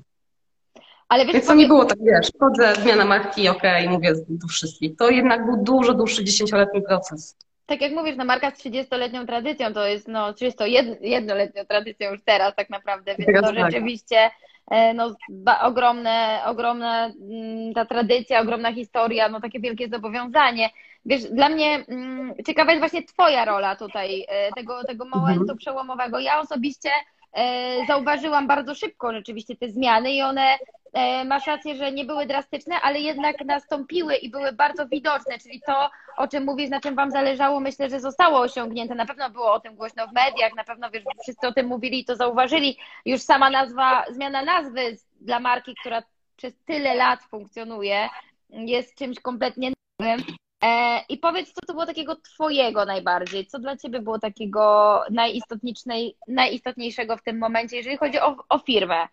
Ale 1.10 1.26
wiesz, 1.26 1.34
Więc 1.34 1.48
to 1.48 1.54
nie 1.54 1.68
było 1.68 1.86
tak, 1.86 1.98
wiesz, 2.02 2.32
wchodzę, 2.36 2.74
zmiana 2.82 3.06
marki, 3.06 3.50
ok, 3.50 3.62
mówię 3.90 4.14
do 4.30 4.48
wszystkich. 4.48 4.96
To 4.98 5.10
jednak 5.10 5.46
był 5.46 5.64
dużo 5.64 5.94
dłuższy, 5.94 6.24
dziesięcioletni 6.24 6.82
proces 6.82 7.38
tak 7.66 7.82
jak 7.82 7.92
mówisz, 7.92 8.16
no 8.18 8.26
marka 8.26 8.52
z 8.52 8.66
30-letnią 8.66 9.26
tradycją, 9.26 9.74
to 9.74 9.88
jest 9.88 10.08
no 10.08 10.32
31-letnią 10.32 11.66
tradycją 11.68 12.12
już 12.12 12.22
teraz 12.26 12.56
tak 12.56 12.70
naprawdę, 12.70 13.16
więc 13.16 13.46
to 13.46 13.54
tak. 13.54 13.66
rzeczywiście 13.66 14.30
e, 14.72 14.94
no, 14.94 15.16
ogromne, 15.62 16.42
ogromna 16.46 17.06
mm, 17.06 17.74
ta 17.74 17.86
tradycja, 17.86 18.42
ogromna 18.42 18.74
historia, 18.74 19.30
no 19.30 19.42
takie 19.42 19.60
wielkie 19.60 19.90
zobowiązanie. 19.90 20.70
Wiesz, 21.06 21.24
dla 21.24 21.50
mnie 21.50 21.86
mm, 21.88 22.34
ciekawa 22.48 22.72
jest 22.72 22.82
właśnie 22.82 23.04
Twoja 23.04 23.46
rola 23.46 23.76
tutaj, 23.76 24.26
e, 24.30 24.52
tego, 24.52 24.84
tego 24.84 25.06
momentu 25.06 25.42
mhm. 25.42 25.58
przełomowego. 25.58 26.20
Ja 26.20 26.40
osobiście 26.40 26.90
e, 27.34 27.86
zauważyłam 27.88 28.48
bardzo 28.48 28.76
szybko 28.76 29.14
rzeczywiście 29.14 29.56
te 29.56 29.70
zmiany 29.70 30.12
i 30.12 30.22
one 30.22 30.58
masz 31.26 31.48
rację, 31.48 31.76
że 31.76 31.92
nie 31.92 32.06
były 32.06 32.26
drastyczne, 32.26 32.82
ale 32.82 33.00
jednak 33.00 33.46
nastąpiły 33.46 34.16
i 34.16 34.30
były 34.30 34.52
bardzo 34.52 34.88
widoczne, 34.88 35.40
czyli 35.40 35.62
to, 35.66 35.90
o 36.18 36.28
czym 36.28 36.44
mówisz, 36.44 36.70
na 36.70 36.80
czym 36.80 36.96
Wam 36.96 37.12
zależało, 37.12 37.60
myślę, 37.60 37.90
że 37.90 38.00
zostało 38.00 38.40
osiągnięte. 38.40 38.96
Na 38.96 39.06
pewno 39.06 39.30
było 39.30 39.54
o 39.54 39.60
tym 39.60 39.76
głośno 39.76 40.08
w 40.08 40.14
mediach, 40.14 40.56
na 40.56 40.64
pewno 40.64 40.92
wiesz, 40.92 41.04
wszyscy 41.22 41.48
o 41.48 41.54
tym 41.54 41.68
mówili 41.68 42.00
i 42.00 42.06
to 42.06 42.16
zauważyli. 42.16 42.78
Już 43.06 43.22
sama 43.22 43.50
nazwa, 43.50 44.06
zmiana 44.12 44.42
nazwy 44.42 44.98
dla 45.22 45.40
marki, 45.40 45.76
która 45.80 46.04
przez 46.38 46.54
tyle 46.66 46.96
lat 46.96 47.20
funkcjonuje, 47.24 48.10
jest 48.50 48.96
czymś 48.96 49.20
kompletnie 49.20 49.72
nowym. 50.00 50.24
E, 50.64 51.02
I 51.10 51.18
powiedz, 51.18 51.54
co 51.54 51.62
to 51.68 51.74
było 51.74 51.86
takiego 51.86 52.16
Twojego 52.16 52.86
najbardziej? 52.86 53.46
Co 53.46 53.60
dla 53.60 53.78
Ciebie 53.78 54.00
było 54.00 54.20
takiego 54.20 55.04
najistotniejszego 56.28 57.18
w 57.18 57.24
tym 57.24 57.38
momencie, 57.38 57.78
jeżeli 57.78 57.98
chodzi 57.98 58.20
o, 58.20 58.36
o 58.50 58.60
firmę? 58.60 59.08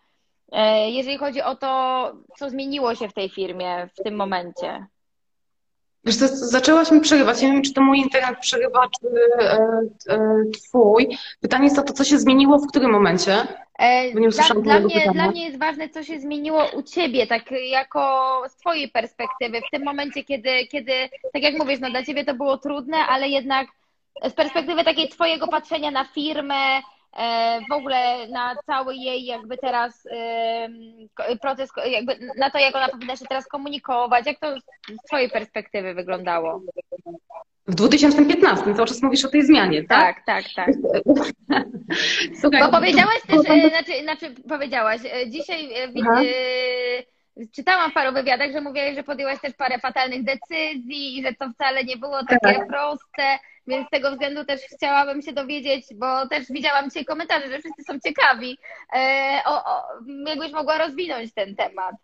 E, 0.53 0.91
jeżeli 0.91 1.17
chodzi 1.17 1.41
o 1.41 1.55
to, 1.55 2.11
co 2.37 2.49
zmieniło 2.49 2.95
się 2.95 3.09
w 3.09 3.13
tej 3.13 3.29
firmie 3.29 3.89
w 3.99 4.03
tym 4.03 4.15
momencie? 4.15 4.85
Wiesz 6.05 6.15
co, 6.15 6.27
zaczęłaś 6.27 6.91
mi 6.91 7.01
przerywać. 7.01 7.41
Nie 7.41 7.47
wiem, 7.47 7.61
czy 7.61 7.73
to 7.73 7.81
mój 7.81 7.99
internet 7.99 8.39
przerywa, 8.39 8.87
czy 8.99 9.07
e, 9.39 9.59
e, 10.09 10.43
twój. 10.53 11.17
Pytanie 11.41 11.63
jest 11.63 11.79
o 11.79 11.81
to, 11.81 11.93
co 11.93 12.03
się 12.03 12.19
zmieniło 12.19 12.59
w 12.59 12.67
którym 12.67 12.91
momencie? 12.91 13.47
E, 13.79 14.11
dla, 14.11 14.61
dla, 14.61 14.79
mnie, 14.79 15.11
dla 15.13 15.31
mnie 15.31 15.45
jest 15.45 15.59
ważne, 15.59 15.89
co 15.89 16.03
się 16.03 16.19
zmieniło 16.19 16.65
u 16.73 16.83
Ciebie, 16.83 17.27
tak 17.27 17.51
jako 17.51 18.41
z 18.49 18.55
Twojej 18.55 18.89
perspektywy, 18.89 19.61
w 19.67 19.71
tym 19.71 19.83
momencie, 19.83 20.23
kiedy, 20.23 20.67
kiedy 20.67 20.93
tak 21.33 21.43
jak 21.43 21.57
mówisz, 21.57 21.79
no 21.79 21.89
dla 21.89 22.03
Ciebie 22.03 22.25
to 22.25 22.33
było 22.33 22.57
trudne, 22.57 22.97
ale 22.97 23.29
jednak 23.29 23.67
z 24.29 24.33
perspektywy 24.33 24.83
takiej 24.83 25.09
Twojego 25.09 25.47
patrzenia 25.47 25.91
na 25.91 26.05
firmę, 26.05 26.81
w 27.69 27.71
ogóle 27.71 28.27
na 28.27 28.55
cały 28.65 28.95
jej 28.95 29.25
jakby 29.25 29.57
teraz 29.57 30.07
proces, 31.41 31.69
jakby 31.85 32.19
na 32.37 32.49
to, 32.49 32.57
jak 32.57 32.75
ona 32.75 32.89
powinna 32.89 33.15
się 33.15 33.25
teraz 33.25 33.47
komunikować, 33.47 34.25
jak 34.25 34.39
to 34.39 34.55
z 34.89 35.07
Twojej 35.07 35.29
perspektywy 35.29 35.93
wyglądało? 35.93 36.61
W 37.67 37.75
2015 37.75 38.75
cały 38.75 38.87
czas 38.87 39.01
mówisz 39.01 39.25
o 39.25 39.29
tej 39.29 39.43
zmianie, 39.43 39.83
tak? 39.83 40.25
Tak, 40.25 40.45
tak, 40.45 40.53
tak. 40.55 40.75
Słuchaj, 42.41 42.61
Bo 42.61 42.71
powiedziałaś 42.71 43.21
też, 43.27 43.39
e, 43.49 43.69
znaczy, 43.69 44.03
znaczy 44.03 44.35
powiedziałaś, 44.49 45.01
e, 45.05 45.29
dzisiaj 45.29 45.69
Aha. 46.01 46.21
czytałam 47.55 47.91
w 47.91 47.93
paru 47.93 48.13
wywiadach, 48.13 48.51
że 48.51 48.61
mówiłaś, 48.61 48.95
że 48.95 49.03
podjęłaś 49.03 49.41
też 49.41 49.53
parę 49.53 49.79
fatalnych 49.79 50.23
decyzji 50.23 51.17
i 51.17 51.23
że 51.23 51.33
to 51.33 51.49
wcale 51.49 51.83
nie 51.83 51.97
było 51.97 52.19
takie 52.25 52.55
tak. 52.55 52.67
proste. 52.67 53.39
Więc 53.67 53.87
z 53.87 53.89
tego 53.89 54.11
względu 54.11 54.45
też 54.45 54.61
chciałabym 54.61 55.21
się 55.21 55.33
dowiedzieć, 55.33 55.85
bo 55.95 56.27
też 56.27 56.47
widziałam 56.49 56.89
dzisiaj 56.89 57.05
komentarze, 57.05 57.51
że 57.51 57.59
wszyscy 57.59 57.83
są 57.83 57.99
ciekawi. 57.99 58.57
E, 58.95 59.41
o, 59.45 59.65
o, 59.65 59.83
jakbyś 60.27 60.51
mogła 60.51 60.77
rozwinąć 60.77 61.33
ten 61.33 61.55
temat. 61.55 61.95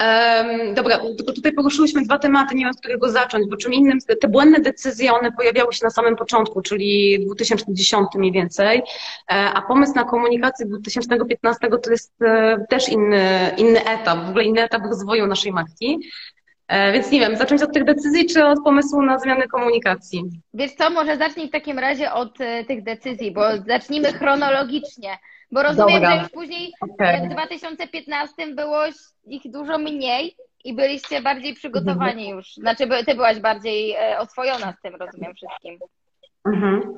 Um, 0.00 0.74
dobra, 0.74 0.98
tylko 0.98 1.32
tutaj 1.32 1.52
poruszyłyśmy 1.52 2.02
dwa 2.02 2.18
tematy, 2.18 2.54
nie 2.54 2.64
wiem, 2.64 2.74
z 2.74 2.80
którego 2.80 3.10
zacząć, 3.10 3.46
bo 3.50 3.56
czym 3.56 3.72
innym, 3.72 3.98
te 4.20 4.28
błędne 4.28 4.60
decyzje, 4.60 5.12
one 5.12 5.32
pojawiały 5.32 5.72
się 5.72 5.80
na 5.84 5.90
samym 5.90 6.16
początku, 6.16 6.62
czyli 6.62 7.18
w 7.18 7.26
2010 7.26 8.08
mniej 8.14 8.32
więcej, 8.32 8.78
e, 8.78 9.34
a 9.34 9.62
pomysł 9.62 9.92
na 9.94 10.04
komunikację 10.04 10.66
2015 10.66 11.68
to 11.82 11.90
jest 11.90 12.22
e, 12.22 12.64
też 12.68 12.88
inny, 12.88 13.54
inny 13.56 13.84
etap, 13.84 14.26
w 14.26 14.28
ogóle 14.28 14.44
inny 14.44 14.62
etap 14.62 14.82
rozwoju 14.82 15.26
naszej 15.26 15.52
marki. 15.52 15.98
E, 16.70 16.92
więc 16.92 17.10
nie 17.10 17.20
wiem, 17.20 17.36
zacząć 17.36 17.62
od 17.62 17.72
tych 17.72 17.84
decyzji, 17.84 18.26
czy 18.26 18.44
od 18.44 18.64
pomysłu 18.64 19.02
na 19.02 19.18
zmianę 19.18 19.48
komunikacji? 19.48 20.22
Wiesz 20.54 20.72
co, 20.72 20.90
może 20.90 21.16
zacznij 21.16 21.48
w 21.48 21.50
takim 21.50 21.78
razie 21.78 22.12
od 22.12 22.40
e, 22.40 22.64
tych 22.64 22.82
decyzji, 22.82 23.32
bo 23.32 23.42
zacznijmy 23.68 24.12
chronologicznie. 24.12 25.18
Bo 25.52 25.62
rozumiem, 25.62 25.94
Dobra. 25.94 26.14
że 26.16 26.22
już 26.22 26.30
później 26.30 26.72
okay. 26.80 27.28
w 27.28 27.32
2015 27.32 28.54
było 28.54 28.78
ich 29.26 29.42
dużo 29.44 29.78
mniej 29.78 30.36
i 30.64 30.74
byliście 30.74 31.22
bardziej 31.22 31.54
przygotowani 31.54 32.22
mhm. 32.22 32.36
już. 32.36 32.54
Znaczy, 32.54 32.88
ty 33.06 33.14
byłaś 33.14 33.40
bardziej 33.40 33.92
e, 33.92 34.18
oswojona 34.18 34.74
z 34.78 34.82
tym, 34.82 34.94
rozumiem 34.94 35.34
wszystkim. 35.34 35.78
Mhm. 36.46 36.94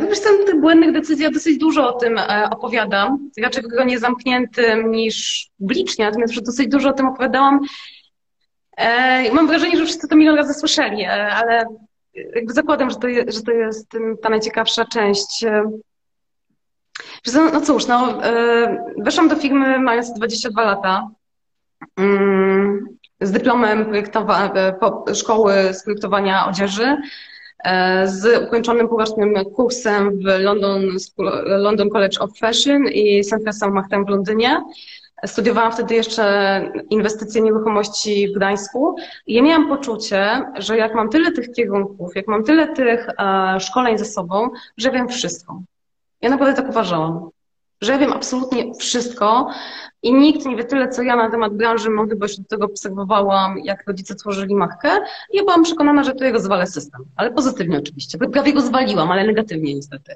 No 0.00 0.08
wiesz, 0.08 0.20
tam 0.20 0.46
tych 0.46 0.60
błędnych 0.60 0.92
decyzji, 0.92 1.24
ja 1.24 1.30
dosyć 1.30 1.58
dużo 1.58 1.88
o 1.88 1.98
tym 1.98 2.20
opowiadam. 2.50 3.30
Raczej 3.42 3.62
w 3.62 3.66
gronie 3.66 3.98
zamkniętym 3.98 4.90
niż 4.90 5.46
publicznie, 5.58 6.04
natomiast 6.04 6.44
dosyć 6.44 6.68
dużo 6.68 6.88
o 6.88 6.92
tym 6.92 7.06
opowiadałam 7.06 7.60
E, 8.82 9.32
mam 9.32 9.46
wrażenie, 9.46 9.76
że 9.76 9.84
wszyscy 9.84 10.08
to 10.08 10.16
milion 10.16 10.36
razy 10.36 10.54
słyszeli, 10.54 11.02
e, 11.02 11.32
ale 11.32 11.64
jakby 12.34 12.52
zakładam, 12.52 12.90
że 12.90 12.96
to 12.96 13.08
że 13.28 13.42
to 13.42 13.52
jest 13.52 13.90
ta 14.22 14.28
najciekawsza 14.28 14.84
część. 14.84 15.44
E, 15.44 15.70
no 17.34 17.60
cóż, 17.60 17.86
no, 17.86 18.18
weszłam 18.98 19.28
do 19.28 19.36
firmy 19.36 19.78
mając 19.78 20.14
22 20.14 20.64
lata 20.64 21.08
mm, 21.96 22.86
z 23.20 23.32
dyplomem 23.32 23.92
szkoły 25.14 25.54
z 25.74 25.84
projektowania 25.84 26.46
odzieży, 26.46 26.96
z 28.04 28.44
ukończonym 28.44 28.88
półrocznym 28.88 29.34
kursem 29.56 30.18
w 30.18 30.24
London, 30.24 30.82
London 31.44 31.90
College 31.90 32.18
of 32.20 32.38
Fashion 32.38 32.84
i 32.88 33.24
St. 33.24 33.66
Martin 33.70 34.04
w 34.04 34.08
Londynie. 34.08 34.62
Studiowałam 35.26 35.72
wtedy 35.72 35.94
jeszcze 35.94 36.72
inwestycje 36.90 37.42
nieruchomości 37.42 38.28
w 38.28 38.36
Gdańsku 38.36 38.96
i 39.26 39.34
ja 39.34 39.42
miałam 39.42 39.68
poczucie, 39.68 40.42
że 40.58 40.76
jak 40.76 40.94
mam 40.94 41.08
tyle 41.08 41.32
tych 41.32 41.52
kierunków, 41.52 42.16
jak 42.16 42.28
mam 42.28 42.44
tyle 42.44 42.68
tych 42.68 43.08
e, 43.08 43.60
szkoleń 43.60 43.98
ze 43.98 44.04
sobą, 44.04 44.50
że 44.76 44.90
wiem 44.90 45.08
wszystko. 45.08 45.62
Ja 46.20 46.30
naprawdę 46.30 46.62
tak 46.62 46.70
uważałam, 46.70 47.30
że 47.80 47.92
ja 47.92 47.98
wiem 47.98 48.12
absolutnie 48.12 48.74
wszystko 48.74 49.50
i 50.02 50.14
nikt 50.14 50.46
nie 50.46 50.56
wie 50.56 50.64
tyle, 50.64 50.88
co 50.88 51.02
ja 51.02 51.16
na 51.16 51.30
temat 51.30 51.54
branży 51.54 51.90
mody, 51.90 52.16
bo 52.16 52.26
do 52.26 52.44
tego 52.48 52.66
obserwowałam, 52.66 53.58
jak 53.58 53.86
rodzice 53.86 54.14
tworzyli 54.14 54.54
markę 54.54 54.88
i 55.32 55.36
ja 55.36 55.42
byłam 55.42 55.62
przekonana, 55.62 56.04
że 56.04 56.14
to 56.14 56.24
jego 56.24 56.40
zwalę 56.40 56.66
system, 56.66 57.04
ale 57.16 57.30
pozytywnie 57.30 57.78
oczywiście. 57.78 58.18
Prawie 58.18 58.52
go 58.52 58.60
zwaliłam, 58.60 59.10
ale 59.10 59.26
negatywnie 59.26 59.74
niestety. 59.74 60.14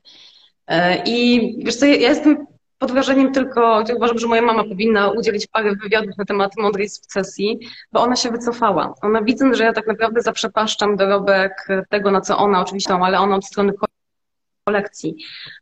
E, 0.67 1.03
I 1.07 1.55
wiesz 1.65 1.77
co, 1.77 1.87
ja 1.87 2.09
jestem 2.09 2.47
pod 2.79 2.93
wrażeniem 2.93 3.33
tylko, 3.33 3.85
uważam, 3.97 4.19
że 4.19 4.27
moja 4.27 4.43
mama 4.43 4.65
powinna 4.65 5.11
udzielić 5.11 5.47
parę 5.47 5.77
wywiadów 5.83 6.17
na 6.19 6.25
temat 6.25 6.53
mądrej 6.59 6.89
sukcesji, 6.89 7.59
bo 7.93 8.01
ona 8.01 8.17
się 8.17 8.31
wycofała. 8.31 8.95
Ona 9.03 9.23
widząc, 9.23 9.57
że 9.57 9.65
ja 9.65 9.73
tak 9.73 9.87
naprawdę 9.87 10.23
zaprzepaszczam 10.23 10.97
dorobek 10.97 11.69
tego, 11.91 12.11
na 12.11 12.21
co 12.21 12.39
ona 12.39 12.61
oczywiście, 12.61 12.95
ale 12.95 13.19
ona 13.19 13.37
od 13.37 13.47
strony 13.47 13.73
kolekcji. 14.65 15.17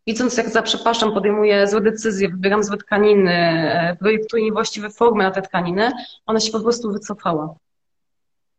Widząc, 0.06 0.37
jak 0.37 0.49
zaprzepaszczam, 0.49 1.12
podejmuję 1.12 1.68
złe 1.68 1.80
decyzje, 1.80 2.28
wybieram 2.28 2.64
złe 2.64 2.76
tkaniny, 2.76 3.33
e, 3.33 3.97
projektuję 4.00 4.44
niewłaściwe 4.44 4.90
formy 4.90 5.25
na 5.25 5.30
te 5.30 5.42
tkaniny, 5.42 5.92
ona 6.26 6.40
się 6.40 6.52
po 6.52 6.61
prostu 6.61 6.92
wycofała. 6.92 7.54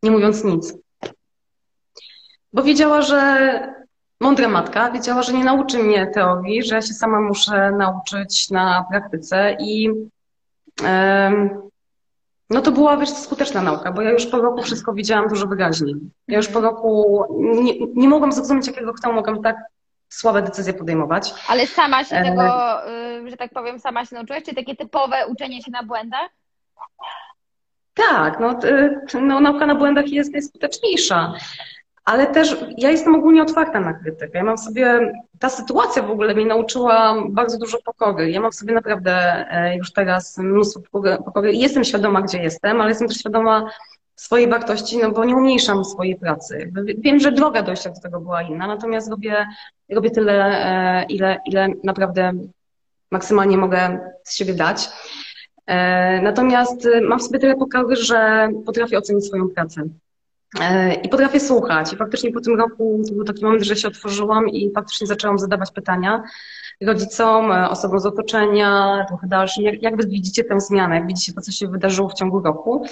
Nie 0.02 0.10
mówiąc 0.10 0.44
nic. 0.44 0.74
Bo 2.52 2.62
wiedziała, 2.62 3.02
że 3.02 3.58
mądra 4.20 4.48
matka 4.48 4.90
wiedziała, 4.90 5.22
że 5.22 5.32
nie 5.32 5.44
nauczy 5.44 5.82
mnie 5.82 6.06
teorii, 6.06 6.62
że 6.62 6.74
ja 6.74 6.82
się 6.82 6.94
sama 6.94 7.20
muszę 7.20 7.70
nauczyć 7.70 8.50
na 8.50 8.84
praktyce 8.90 9.56
i 9.60 9.90
no 12.50 12.62
to 12.62 12.72
była, 12.72 12.96
wiesz, 12.96 13.10
skuteczna 13.10 13.62
nauka, 13.62 13.92
bo 13.92 14.02
ja 14.02 14.10
już 14.10 14.26
po 14.26 14.38
roku 14.38 14.62
wszystko 14.62 14.92
widziałam 14.92 15.28
dużo 15.28 15.46
wyraźniej. 15.46 15.94
Ja 16.28 16.36
już 16.36 16.48
po 16.48 16.60
roku 16.60 17.24
nie, 17.62 17.72
nie 17.94 18.08
mogłam 18.08 18.32
zrozumieć, 18.32 18.66
jakiego 18.66 18.92
kto 18.92 19.12
mogłam 19.12 19.42
tak 19.42 19.56
słabe 20.08 20.42
decyzje 20.42 20.74
podejmować. 20.74 21.34
Ale 21.48 21.66
sama 21.66 22.04
się 22.04 22.22
tego, 22.22 22.86
e, 22.88 23.30
że 23.30 23.36
tak 23.36 23.50
powiem, 23.52 23.78
sama 23.78 24.04
się 24.04 24.16
nauczyłaś? 24.16 24.42
Czy 24.44 24.54
takie 24.54 24.76
typowe 24.76 25.26
uczenie 25.26 25.62
się 25.62 25.70
na 25.70 25.82
błędach? 25.82 26.30
Tak, 27.94 28.40
no, 28.40 28.58
no 29.20 29.40
nauka 29.40 29.66
na 29.66 29.74
błędach 29.74 30.08
jest 30.08 30.32
najskuteczniejsza. 30.32 31.32
Ale 32.06 32.26
też 32.26 32.56
ja 32.78 32.90
jestem 32.90 33.14
ogólnie 33.14 33.42
otwarta 33.42 33.80
na 33.80 33.92
krytykę. 33.92 34.38
Ja 34.38 34.44
mam 34.44 34.58
sobie, 34.58 35.12
ta 35.38 35.48
sytuacja 35.48 36.02
w 36.02 36.10
ogóle 36.10 36.34
mnie 36.34 36.46
nauczyła 36.46 37.16
bardzo 37.28 37.58
dużo 37.58 37.78
pokory. 37.84 38.30
Ja 38.30 38.40
mam 38.40 38.52
sobie 38.52 38.74
naprawdę 38.74 39.12
e, 39.50 39.76
już 39.76 39.92
teraz 39.92 40.38
mnóstwo 40.38 40.80
pokory. 41.24 41.52
Jestem 41.52 41.84
świadoma, 41.84 42.22
gdzie 42.22 42.42
jestem, 42.42 42.80
ale 42.80 42.90
jestem 42.90 43.08
też 43.08 43.16
świadoma 43.16 43.70
swojej 44.16 44.48
wartości, 44.48 44.98
no 44.98 45.10
bo 45.10 45.24
nie 45.24 45.36
umniejszam 45.36 45.84
swojej 45.84 46.16
pracy. 46.16 46.72
Wiem, 46.98 47.20
że 47.20 47.32
droga 47.32 47.62
dojścia 47.62 47.90
do 47.90 48.00
tego 48.00 48.20
była 48.20 48.42
inna, 48.42 48.66
natomiast 48.66 49.10
robię, 49.10 49.46
robię 49.90 50.10
tyle, 50.10 50.44
e, 50.44 51.04
ile, 51.04 51.40
ile 51.46 51.68
naprawdę 51.84 52.32
maksymalnie 53.10 53.56
mogę 53.56 53.98
z 54.24 54.36
siebie 54.36 54.54
dać. 54.54 54.88
E, 55.66 56.22
natomiast 56.22 56.88
mam 57.02 57.18
w 57.18 57.22
sobie 57.22 57.38
tyle 57.38 57.56
pokory, 57.56 57.96
że 57.96 58.48
potrafię 58.66 58.98
ocenić 58.98 59.26
swoją 59.26 59.48
pracę. 59.48 59.82
E, 60.60 60.94
I 60.94 61.08
potrafię 61.08 61.40
słuchać. 61.40 61.92
I 61.92 61.96
faktycznie 61.96 62.32
po 62.32 62.40
tym 62.40 62.58
roku 62.58 63.02
to 63.08 63.14
był 63.14 63.24
taki 63.24 63.44
moment, 63.44 63.62
że 63.62 63.76
się 63.76 63.88
otworzyłam 63.88 64.48
i 64.48 64.72
faktycznie 64.74 65.06
zaczęłam 65.06 65.38
zadawać 65.38 65.70
pytania 65.70 66.22
rodzicom, 66.80 67.52
e, 67.52 67.70
osobom 67.70 68.00
z 68.00 68.06
otoczenia, 68.06 69.04
trochę 69.08 69.26
dalszym. 69.26 69.64
Jak, 69.64 69.82
jak 69.82 70.08
widzicie 70.08 70.44
tę 70.44 70.60
zmianę? 70.60 70.94
Jak 70.94 71.06
widzicie 71.06 71.32
to, 71.32 71.40
co 71.40 71.52
się 71.52 71.68
wydarzyło 71.68 72.08
w 72.08 72.14
ciągu 72.14 72.40
roku? 72.40 72.86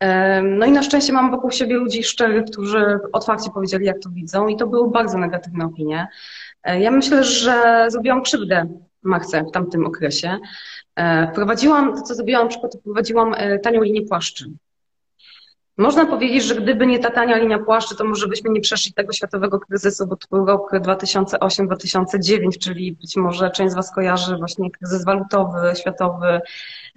E, 0.00 0.42
no 0.42 0.66
i 0.66 0.72
na 0.72 0.82
szczęście 0.82 1.12
mam 1.12 1.30
wokół 1.30 1.50
siebie 1.50 1.76
ludzi 1.76 2.02
szczerych, 2.02 2.44
którzy 2.44 2.98
otwarcie 3.12 3.50
powiedzieli, 3.50 3.86
jak 3.86 3.98
to 3.98 4.10
widzą 4.10 4.48
i 4.48 4.56
to 4.56 4.66
były 4.66 4.90
bardzo 4.90 5.18
negatywne 5.18 5.64
opinie. 5.64 6.08
Ja 6.64 6.90
myślę, 6.90 7.24
że 7.24 7.86
zrobiłam 7.88 8.22
krzywdę 8.22 8.66
Machce 9.02 9.44
w 9.44 9.50
tamtym 9.50 9.86
okresie. 9.86 10.38
Wprowadziłam, 11.32 11.94
to 11.96 12.02
co 12.02 12.14
zrobiłam, 12.14 12.42
na 12.42 12.48
przykład 12.48 12.76
wprowadziłam 12.80 13.34
tanią 13.62 13.82
linię 13.82 14.02
płaszczy. 14.02 14.50
Można 15.78 16.06
powiedzieć, 16.06 16.44
że 16.44 16.54
gdyby 16.54 16.86
nie 16.86 16.98
ta 16.98 17.10
tania 17.10 17.36
linia 17.36 17.58
płaszczy, 17.58 17.96
to 17.96 18.04
może 18.04 18.28
byśmy 18.28 18.50
nie 18.50 18.60
przeszli 18.60 18.92
tego 18.92 19.12
światowego 19.12 19.60
kryzysu, 19.60 20.06
bo 20.06 20.16
to 20.16 20.26
był 20.30 20.46
rok 20.46 20.72
2008-2009, 20.72 22.58
czyli 22.60 22.92
być 22.92 23.16
może 23.16 23.50
część 23.50 23.72
z 23.72 23.76
Was 23.76 23.94
kojarzy 23.94 24.36
właśnie 24.36 24.70
kryzys 24.70 25.04
walutowy, 25.04 25.58
światowy 25.80 26.40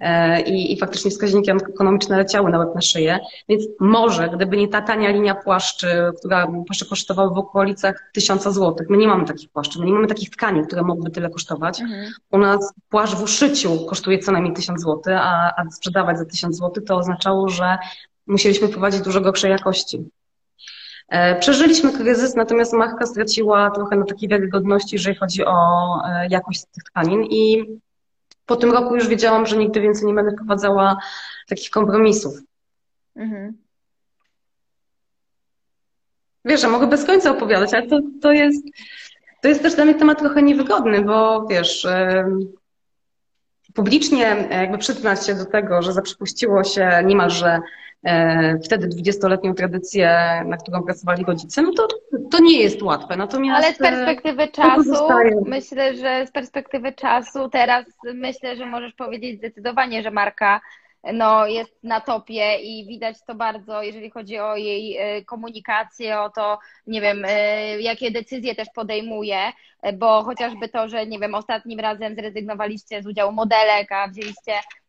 e, 0.00 0.40
i, 0.40 0.72
i 0.72 0.78
faktycznie 0.78 1.10
wskaźniki 1.10 1.50
ekonomiczne 1.50 2.16
leciały 2.16 2.50
na 2.50 2.58
łeb 2.58 2.74
na 2.74 2.80
szyję. 2.80 3.18
Więc 3.48 3.64
może, 3.80 4.28
gdyby 4.28 4.56
nie 4.56 4.68
ta 4.68 4.82
tania 4.82 5.10
linia 5.10 5.34
płaszczy, 5.34 5.88
która 6.18 6.46
płaszcze 6.66 6.86
kosztowały 6.86 7.34
w 7.34 7.38
okolicach 7.38 8.10
tysiąca 8.14 8.50
złotych, 8.50 8.90
my 8.90 8.96
nie 8.96 9.08
mamy 9.08 9.24
takich 9.24 9.50
płaszczy, 9.50 9.78
my 9.78 9.86
nie 9.86 9.92
mamy 9.92 10.06
takich 10.06 10.30
tkanin, 10.30 10.66
które 10.66 10.82
mogłyby 10.82 11.10
tyle 11.10 11.30
kosztować. 11.30 11.80
Mhm. 11.80 12.12
U 12.30 12.38
nas 12.38 12.72
płaszcz 12.90 13.14
w 13.14 13.22
uszyciu 13.22 13.86
kosztuje 13.86 14.18
co 14.18 14.32
najmniej 14.32 14.54
tysiąc 14.54 14.80
złotych, 14.80 15.16
a, 15.16 15.52
a 15.56 15.70
sprzedawać 15.70 16.18
za 16.18 16.24
tysiąc 16.24 16.56
złotych 16.56 16.84
to 16.84 16.96
oznaczało, 16.96 17.48
że 17.48 17.78
musieliśmy 18.30 18.68
prowadzić 18.68 19.00
dużo 19.00 19.20
gorszej 19.20 19.50
jakości. 19.50 20.10
E, 21.08 21.38
przeżyliśmy 21.38 21.92
kryzys, 21.92 22.34
natomiast 22.34 22.72
marka 22.72 23.06
straciła 23.06 23.70
trochę 23.70 23.96
na 23.96 24.04
takiej 24.04 24.28
wiarygodności, 24.28 24.96
jeżeli 24.96 25.16
chodzi 25.16 25.44
o 25.44 25.54
e, 26.04 26.28
jakość 26.28 26.64
tych 26.72 26.84
tkanin 26.84 27.24
i 27.24 27.64
po 28.46 28.56
tym 28.56 28.72
roku 28.72 28.94
już 28.94 29.08
wiedziałam, 29.08 29.46
że 29.46 29.56
nigdy 29.56 29.80
więcej 29.80 30.06
nie 30.06 30.14
będę 30.14 30.32
wprowadzała 30.32 30.96
takich 31.48 31.70
kompromisów. 31.70 32.34
Mhm. 33.16 33.58
Wiesz, 36.44 36.62
ja 36.62 36.68
mogę 36.68 36.86
bez 36.86 37.04
końca 37.04 37.30
opowiadać, 37.30 37.74
ale 37.74 37.86
to, 37.86 38.00
to, 38.22 38.32
jest, 38.32 38.66
to 39.42 39.48
jest 39.48 39.62
też 39.62 39.74
dla 39.74 39.84
mnie 39.84 39.94
temat 39.94 40.18
trochę 40.18 40.42
niewygodny, 40.42 41.02
bo 41.02 41.46
wiesz, 41.46 41.86
publicznie 43.74 44.48
jakby 44.50 44.78
przyznać 44.78 45.26
się 45.26 45.34
do 45.34 45.44
tego, 45.44 45.82
że 45.82 45.92
zaprzepuściło 45.92 46.64
się 46.64 47.02
niemalże 47.04 47.46
E, 47.54 47.62
wtedy 48.64 48.88
20-letnią 48.88 49.54
tradycję, 49.54 50.08
na 50.46 50.56
którą 50.56 50.82
pracowali 50.82 51.24
rodzice, 51.24 51.62
no 51.62 51.72
to, 51.72 51.88
to 52.30 52.38
nie 52.42 52.60
jest 52.60 52.82
łatwe. 52.82 53.16
Natomiast 53.16 53.64
Ale 53.64 53.74
z 53.74 53.78
perspektywy 53.78 54.48
czasu, 54.48 55.08
myślę, 55.46 55.94
że 55.94 56.26
z 56.26 56.30
perspektywy 56.30 56.92
czasu 56.92 57.48
teraz 57.48 57.84
myślę, 58.14 58.56
że 58.56 58.66
możesz 58.66 58.94
powiedzieć 58.94 59.38
zdecydowanie, 59.38 60.02
że 60.02 60.10
marka 60.10 60.60
no, 61.12 61.46
jest 61.46 61.84
na 61.84 62.00
topie 62.00 62.56
i 62.62 62.86
widać 62.86 63.16
to 63.26 63.34
bardzo, 63.34 63.82
jeżeli 63.82 64.10
chodzi 64.10 64.38
o 64.38 64.56
jej 64.56 64.96
e, 64.96 65.24
komunikację, 65.24 66.20
o 66.20 66.30
to, 66.30 66.58
nie 66.86 67.00
wiem, 67.00 67.24
e, 67.28 67.80
jakie 67.80 68.10
decyzje 68.10 68.54
też 68.54 68.68
podejmuje, 68.74 69.38
bo 69.94 70.22
chociażby 70.22 70.68
to, 70.68 70.88
że, 70.88 71.06
nie 71.06 71.18
wiem, 71.18 71.34
ostatnim 71.34 71.80
razem 71.80 72.14
zrezygnowaliście 72.14 73.02
z 73.02 73.06
udziału 73.06 73.32
modelek, 73.32 73.92
a 73.92 74.08
wzięliście 74.08 74.52
E, 74.52 74.79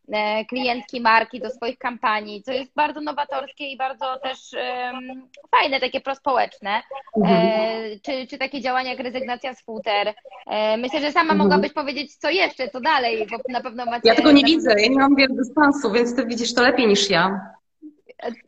klientki 0.48 1.00
marki 1.00 1.40
do 1.40 1.50
swoich 1.50 1.78
kampanii, 1.78 2.42
co 2.42 2.52
jest 2.52 2.74
bardzo 2.74 3.00
nowatorskie 3.00 3.66
i 3.66 3.76
bardzo 3.76 4.18
też 4.22 4.38
um, 4.52 5.28
fajne, 5.50 5.80
takie 5.80 6.00
prospołeczne. 6.00 6.70
E, 6.70 7.20
mhm. 7.20 8.00
czy, 8.02 8.26
czy 8.26 8.38
takie 8.38 8.60
działania 8.60 8.90
jak 8.90 9.00
rezygnacja 9.00 9.54
z 9.54 9.62
futer. 9.62 10.14
E, 10.46 10.76
myślę, 10.76 11.00
że 11.00 11.12
sama 11.12 11.32
mhm. 11.32 11.38
mogłabyś 11.38 11.72
powiedzieć, 11.72 12.16
co 12.16 12.30
jeszcze, 12.30 12.68
co 12.68 12.80
dalej, 12.80 13.26
bo 13.30 13.36
na 13.48 13.60
pewno 13.60 13.84
macie... 13.84 14.08
Ja 14.08 14.14
tego 14.14 14.32
nie 14.32 14.44
widzę, 14.44 14.74
ja 14.80 14.88
nie 14.88 14.98
mam 14.98 15.16
wiele 15.16 15.34
dystansu, 15.34 15.92
więc 15.92 16.16
ty 16.16 16.26
widzisz 16.26 16.54
to 16.54 16.62
lepiej 16.62 16.86
niż 16.86 17.10
ja. 17.10 17.40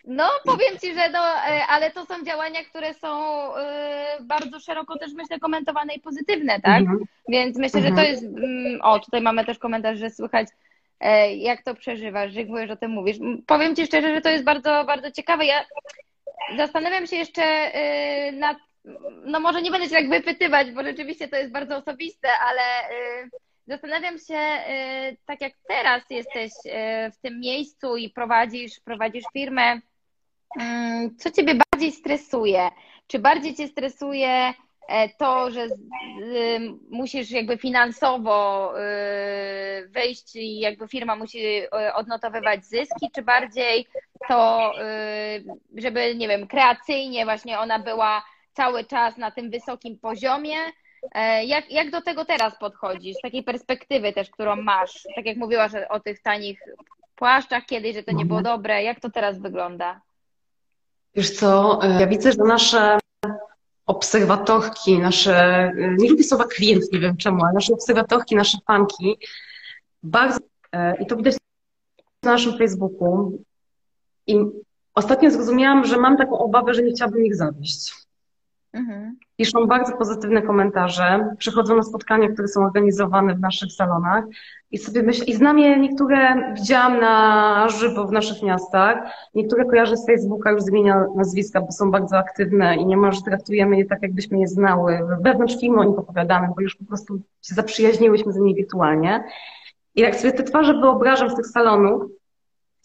No, 0.04 0.24
powiem 0.44 0.78
Ci, 0.80 0.94
że 0.94 1.10
no, 1.10 1.20
ale 1.68 1.90
to 1.90 2.06
są 2.06 2.24
działania, 2.24 2.64
które 2.64 2.94
są 2.94 3.08
bardzo 4.20 4.60
szeroko 4.60 4.98
też 4.98 5.12
myślę 5.12 5.38
komentowane 5.38 5.94
i 5.94 6.00
pozytywne, 6.00 6.60
tak? 6.60 6.80
Mhm. 6.80 6.98
Więc 7.28 7.58
myślę, 7.58 7.80
że 7.80 7.88
to 7.88 8.00
mhm. 8.00 8.08
jest. 8.08 8.24
Mm, 8.24 8.80
o, 8.82 9.00
tutaj 9.00 9.20
mamy 9.20 9.44
też 9.44 9.58
komentarz, 9.58 9.98
że 9.98 10.10
słychać 10.10 10.48
E, 10.48 10.63
jak 11.36 11.62
to 11.62 11.74
przeżywasz, 11.74 12.32
że 12.32 12.40
już 12.40 12.70
o 12.70 12.76
tym 12.76 12.90
mówisz. 12.90 13.16
Powiem 13.46 13.76
Ci 13.76 13.86
szczerze, 13.86 14.14
że 14.14 14.20
to 14.20 14.28
jest 14.28 14.44
bardzo, 14.44 14.84
bardzo 14.84 15.10
ciekawe. 15.10 15.44
Ja 15.44 15.64
zastanawiam 16.56 17.06
się 17.06 17.16
jeszcze 17.16 17.42
e, 17.42 18.32
nad, 18.32 18.56
no 19.24 19.40
może 19.40 19.62
nie 19.62 19.70
będę 19.70 19.86
się 19.86 19.94
tak 19.94 20.08
wypytywać, 20.08 20.70
bo 20.70 20.82
rzeczywiście 20.82 21.28
to 21.28 21.36
jest 21.36 21.52
bardzo 21.52 21.76
osobiste, 21.76 22.28
ale 22.48 22.60
e, 22.60 23.28
zastanawiam 23.66 24.18
się, 24.18 24.38
tak 25.26 25.40
jak 25.40 25.52
teraz 25.68 26.02
jesteś 26.10 26.52
w 27.12 27.20
tym 27.22 27.40
miejscu 27.40 27.96
i 27.96 28.10
prowadzisz, 28.10 28.80
prowadzisz 28.80 29.24
firmę, 29.32 29.80
mm, 30.60 31.16
co 31.16 31.30
Ciebie 31.30 31.54
bardziej 31.72 31.92
stresuje? 31.92 32.68
Czy 33.06 33.18
bardziej 33.18 33.54
Cię 33.54 33.68
stresuje 33.68 34.54
E, 34.54 34.63
to, 35.18 35.50
że 35.50 35.66
musisz 36.90 37.30
jakby 37.30 37.58
finansowo 37.58 38.72
y, 38.78 39.88
wyjść 39.88 40.36
i 40.36 40.58
jakby 40.58 40.88
firma 40.88 41.16
musi 41.16 41.38
y, 41.38 41.68
odnotowywać 41.94 42.64
zyski, 42.64 43.10
czy 43.14 43.22
bardziej 43.22 43.86
to, 44.28 44.72
y, 44.80 45.44
żeby, 45.76 46.14
nie 46.14 46.28
wiem, 46.28 46.46
kreacyjnie 46.46 47.24
właśnie 47.24 47.58
ona 47.58 47.78
była 47.78 48.24
cały 48.52 48.84
czas 48.84 49.16
na 49.16 49.30
tym 49.30 49.50
wysokim 49.50 49.98
poziomie. 49.98 50.56
E, 51.14 51.44
jak, 51.44 51.70
jak 51.70 51.90
do 51.90 52.02
tego 52.02 52.24
teraz 52.24 52.58
podchodzisz? 52.58 53.16
Z 53.16 53.20
takiej 53.20 53.42
perspektywy 53.42 54.12
też, 54.12 54.30
którą 54.30 54.56
masz, 54.56 55.02
tak 55.16 55.26
jak 55.26 55.36
mówiłaś 55.36 55.72
o 55.88 56.00
tych 56.00 56.22
tanich 56.22 56.60
płaszczach 57.16 57.66
kiedyś, 57.66 57.94
że 57.94 58.02
to 58.02 58.12
nie 58.12 58.24
było 58.24 58.38
mhm. 58.38 58.56
dobre, 58.56 58.82
jak 58.82 59.00
to 59.00 59.10
teraz 59.10 59.38
wygląda? 59.38 60.00
Wiesz 61.14 61.30
co, 61.30 61.80
e, 61.82 62.00
ja 62.00 62.06
widzę, 62.06 62.32
że 62.32 62.44
nasze 62.44 62.98
obserwatorki, 63.86 64.98
nasze, 64.98 65.72
nie 65.98 66.10
lubię 66.10 66.24
słowa 66.24 66.44
klient, 66.44 66.92
nie 66.92 67.00
wiem 67.00 67.16
czemu, 67.16 67.44
ale 67.44 67.52
nasze 67.52 67.74
obserwatorki, 67.74 68.36
nasze 68.36 68.58
fanki, 68.66 69.18
bardzo, 70.02 70.38
e, 70.72 71.02
i 71.02 71.06
to 71.06 71.16
widać 71.16 71.36
na 72.22 72.32
naszym 72.32 72.58
Facebooku. 72.58 73.38
I 74.26 74.36
ostatnio 74.94 75.30
zrozumiałam, 75.30 75.84
że 75.84 75.96
mam 75.96 76.16
taką 76.16 76.38
obawę, 76.38 76.74
że 76.74 76.82
nie 76.82 76.92
chciałabym 76.92 77.24
ich 77.24 77.36
zawieść. 77.36 78.03
Mhm. 78.74 79.16
Piszą 79.36 79.66
bardzo 79.66 79.96
pozytywne 79.96 80.42
komentarze, 80.42 81.34
przychodzą 81.38 81.76
na 81.76 81.82
spotkania, 81.82 82.28
które 82.28 82.48
są 82.48 82.64
organizowane 82.64 83.34
w 83.34 83.40
naszych 83.40 83.72
salonach 83.72 84.24
i 84.70 84.78
sobie 84.78 85.02
myślę, 85.02 85.24
i 85.24 85.34
znam 85.34 85.58
je 85.58 85.78
niektóre 85.78 86.52
widziałam 86.54 87.00
na 87.00 87.68
żywo 87.68 88.06
w 88.06 88.12
naszych 88.12 88.42
miastach, 88.42 88.98
niektóre 89.34 89.64
kojarzę 89.64 89.96
z 89.96 90.06
Facebooka, 90.06 90.50
już 90.50 90.62
zmienia 90.62 91.06
nazwiska, 91.16 91.60
bo 91.60 91.72
są 91.72 91.90
bardzo 91.90 92.18
aktywne 92.18 92.76
i 92.76 92.86
niemalże 92.86 93.22
traktujemy 93.22 93.78
je 93.78 93.84
tak, 93.84 94.02
jakbyśmy 94.02 94.38
je 94.38 94.48
znały. 94.48 94.98
Wewnątrz 95.20 95.60
filmu 95.60 95.80
o 95.80 95.84
nich 95.84 95.98
opowiadamy, 95.98 96.48
bo 96.56 96.62
już 96.62 96.74
po 96.74 96.84
prostu 96.84 97.20
się 97.42 97.54
zaprzyjaźniłyśmy 97.54 98.32
z 98.32 98.36
nimi 98.36 98.54
wirtualnie. 98.54 99.24
I 99.94 100.00
jak 100.00 100.16
sobie 100.16 100.32
te 100.32 100.42
twarze 100.42 100.74
wyobrażam 100.74 101.30
z 101.30 101.36
tych 101.36 101.46
salonów, 101.46 102.02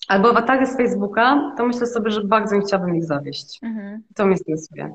albo 0.07 0.29
awatary 0.29 0.65
z 0.65 0.77
Facebooka, 0.77 1.53
to 1.57 1.65
myślę 1.65 1.87
sobie, 1.87 2.11
że 2.11 2.23
bardzo 2.23 2.55
nie 2.55 2.61
chciałabym 2.61 2.95
ich 2.95 3.05
zawieść. 3.05 3.59
Mhm. 3.63 4.03
To 4.15 4.25
mnie 4.25 4.37
stresuje. 4.37 4.93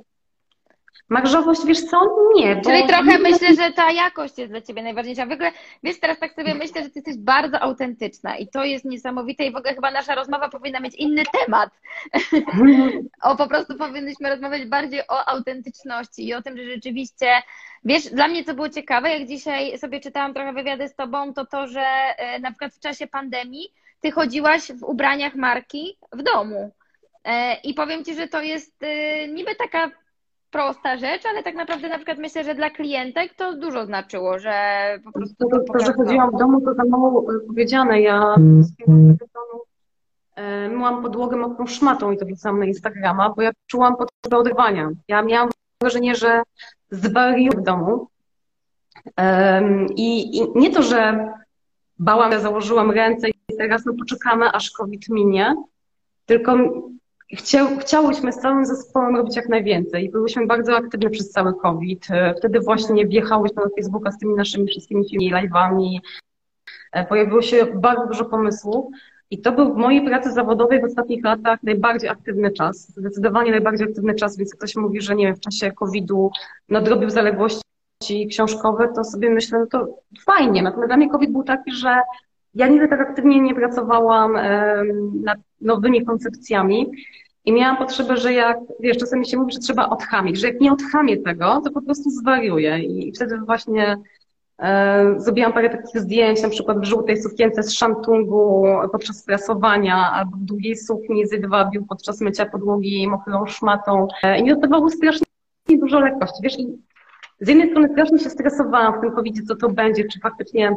Marżowość, 1.09 1.61
wiesz 1.67 1.85
co? 1.85 2.17
Nie. 2.37 2.61
Czyli 2.61 2.87
trochę 2.87 3.19
myślę, 3.19 3.55
że 3.55 3.73
ta 3.73 3.93
jakość 3.93 4.39
jest 4.39 4.53
dla 4.53 4.61
Ciebie 4.61 4.83
najważniejsza. 4.83 5.27
W 5.27 5.33
ogóle, 5.33 5.53
wiesz, 5.83 6.01
teraz 6.01 6.19
tak 6.19 6.35
sobie 6.35 6.55
myślę, 6.55 6.83
że 6.83 6.91
Ty 6.91 6.99
jesteś 6.99 7.17
bardzo 7.17 7.61
autentyczna 7.61 8.37
i 8.37 8.49
to 8.49 8.65
jest 8.65 8.85
niesamowite 8.85 9.45
i 9.45 9.53
w 9.53 9.57
ogóle 9.57 9.75
chyba 9.75 9.91
nasza 9.91 10.15
rozmowa 10.15 10.49
powinna 10.49 10.81
mieć 10.81 10.95
inny 10.95 11.23
temat. 11.45 11.71
o, 13.23 13.37
po 13.37 13.49
prostu 13.49 13.77
powinnyśmy 13.77 14.31
rozmawiać 14.31 14.65
bardziej 14.65 15.01
o 15.09 15.29
autentyczności 15.29 16.29
i 16.29 16.35
o 16.35 16.43
tym, 16.43 16.57
że 16.57 16.65
rzeczywiście, 16.65 17.27
wiesz, 17.85 18.05
dla 18.05 18.29
mnie 18.29 18.45
co 18.45 18.55
było 18.55 18.69
ciekawe, 18.69 19.11
jak 19.11 19.29
dzisiaj 19.29 19.79
sobie 19.79 20.01
czytałam 20.01 20.35
trochę 20.35 20.53
wywiady 20.53 20.89
z 20.89 20.95
Tobą, 20.95 21.35
to 21.35 21.47
to, 21.47 21.67
że 21.67 21.87
e, 22.17 22.39
na 22.39 22.51
przykład 22.51 22.75
w 22.75 22.81
czasie 22.81 23.07
pandemii 23.07 23.69
Ty 24.01 24.11
chodziłaś 24.11 24.73
w 24.73 24.83
ubraniach 24.83 25.35
marki 25.35 25.99
w 26.13 26.23
domu. 26.23 26.71
E, 27.25 27.55
I 27.55 27.75
powiem 27.75 28.05
Ci, 28.05 28.15
że 28.15 28.29
to 28.29 28.43
jest 28.43 28.83
e, 28.83 29.29
niby 29.29 29.55
taka 29.55 29.91
prosta 30.55 30.97
rzecz, 30.97 31.27
ale 31.27 31.43
tak 31.43 31.55
naprawdę 31.55 31.88
na 31.88 31.97
przykład 31.97 32.19
myślę, 32.19 32.45
że 32.45 32.55
dla 32.55 32.71
klientek 32.71 33.35
to 33.35 33.57
dużo 33.57 33.87
znaczyło, 33.87 34.38
że 34.38 34.55
po 35.05 35.12
prostu. 35.12 35.49
To, 35.51 35.59
to, 35.59 35.73
to 35.73 35.85
że 35.85 35.93
chodziłam 35.93 36.31
w 36.31 36.38
domu, 36.38 36.61
to 36.61 36.75
za 36.75 36.85
mało 36.85 37.33
e, 37.33 37.47
powiedziane. 37.47 38.01
Ja 38.01 38.35
mm. 38.87 39.17
myłam 40.71 41.03
podłogę 41.03 41.37
mokrą 41.37 41.67
szmatą 41.67 42.12
i 42.12 42.19
to 42.19 42.27
wrzucałam 42.27 42.59
na 42.59 42.67
Instagrama, 42.67 43.31
bo 43.37 43.43
ja 43.43 43.51
czułam 43.67 43.97
potrzebę 43.97 44.37
odrywania. 44.37 44.90
Ja 45.09 45.23
miałam 45.23 45.49
wrażenie, 45.81 46.14
że 46.14 46.43
zwariuję 46.90 47.51
w 47.51 47.62
domu. 47.62 48.09
I, 49.97 50.38
I 50.38 50.43
nie 50.55 50.71
to, 50.71 50.83
że 50.83 51.29
bałam, 51.99 52.33
ja 52.33 52.40
założyłam 52.40 52.90
ręce 52.90 53.29
i 53.29 53.57
teraz 53.59 53.85
no 53.87 53.93
poczekamy, 53.99 54.53
aż 54.53 54.71
COVID 54.71 55.09
minie, 55.09 55.55
tylko 56.27 56.57
Chciał, 57.37 57.79
chciałyśmy 57.79 58.33
z 58.33 58.37
całym 58.37 58.66
zespołem 58.66 59.16
robić 59.16 59.37
jak 59.37 59.49
najwięcej. 59.49 60.11
Byłyśmy 60.11 60.47
bardzo 60.47 60.77
aktywne 60.77 61.11
przez 61.11 61.31
cały 61.31 61.55
COVID. 61.55 62.07
E, 62.11 62.35
wtedy 62.35 62.61
właśnie 62.61 63.07
wjechałyśmy 63.07 63.62
na 63.62 63.68
Facebooka 63.77 64.12
z 64.12 64.18
tymi 64.18 64.35
naszymi 64.35 64.66
wszystkimi 64.66 65.09
filmami, 65.09 65.49
live'ami. 65.49 65.99
E, 66.92 67.07
pojawiło 67.07 67.42
się 67.42 67.66
bardzo 67.75 68.07
dużo 68.07 68.25
pomysłów. 68.25 68.87
I 69.31 69.40
to 69.40 69.53
był 69.53 69.75
w 69.75 69.77
mojej 69.77 70.05
pracy 70.05 70.33
zawodowej 70.33 70.81
w 70.81 70.85
ostatnich 70.85 71.25
latach 71.25 71.62
najbardziej 71.62 72.11
aktywny 72.11 72.51
czas. 72.51 72.88
Zdecydowanie 72.97 73.51
najbardziej 73.51 73.88
aktywny 73.88 74.14
czas, 74.14 74.37
więc 74.37 74.55
ktoś 74.55 74.77
mówi, 74.77 75.01
że 75.01 75.14
nie 75.14 75.27
wiem, 75.27 75.37
w 75.37 75.40
czasie 75.40 75.73
COVID-u 75.73 76.31
nadrobił 76.68 77.11
zaległości 77.11 78.27
książkowe, 78.31 78.88
to 78.97 79.05
sobie 79.05 79.31
myślę, 79.31 79.59
no 79.59 79.66
to 79.66 79.99
fajnie. 80.27 80.62
Natomiast 80.62 80.88
dla 80.88 80.97
mnie 80.97 81.11
COVID 81.11 81.33
był 81.33 81.42
taki, 81.42 81.73
że 81.73 82.01
ja 82.55 82.68
nigdy 82.68 82.88
tak 82.88 83.01
aktywnie 83.01 83.40
nie 83.40 83.55
pracowałam 83.55 84.33
nad 85.25 85.38
nowymi 85.61 86.05
koncepcjami 86.05 86.90
i 87.45 87.53
miałam 87.53 87.77
potrzebę, 87.77 88.17
że 88.17 88.33
jak, 88.33 88.59
wiesz, 88.81 88.99
czasami 88.99 89.27
się 89.27 89.37
mówi, 89.37 89.53
że 89.53 89.59
trzeba 89.59 89.89
odchamić, 89.89 90.39
że 90.39 90.47
jak 90.47 90.61
nie 90.61 90.73
odchamię 90.73 91.17
tego, 91.17 91.61
to 91.65 91.71
po 91.71 91.83
prostu 91.83 92.11
zwariuję. 92.11 92.79
I 92.79 93.13
wtedy 93.13 93.39
właśnie 93.39 93.97
e, 94.59 95.15
zrobiłam 95.17 95.53
parę 95.53 95.71
takich 95.71 96.01
zdjęć, 96.01 96.43
na 96.43 96.49
przykład 96.49 96.81
w 96.81 96.85
żółtej 96.85 97.23
sukience 97.23 97.63
z 97.63 97.73
szantungu 97.73 98.67
podczas 98.93 99.25
prasowania 99.25 100.11
albo 100.13 100.37
w 100.37 100.41
długiej 100.41 100.77
sukni 100.77 101.27
z 101.27 101.33
jedwabiu 101.33 101.85
podczas 101.89 102.21
mycia 102.21 102.47
podłogi 102.47 103.09
mokrą 103.09 103.47
szmatą. 103.47 104.09
E, 104.23 104.39
i 104.39 104.43
mi 104.43 104.51
to 104.51 104.57
dawało 104.57 104.91
strasznie 104.91 105.27
dużo 105.69 106.01
lekkości, 106.01 106.43
wiesz, 106.43 106.59
i 106.59 106.67
z 107.41 107.49
jednej 107.49 107.71
strony 107.71 107.89
strasznie 107.89 108.19
się 108.19 108.31
stresowałam 108.31 108.99
w 108.99 109.01
tym 109.01 109.13
covid 109.13 109.47
co 109.49 109.57
to 109.57 109.69
będzie, 109.69 110.05
czy 110.05 110.21
faktycznie 110.21 110.77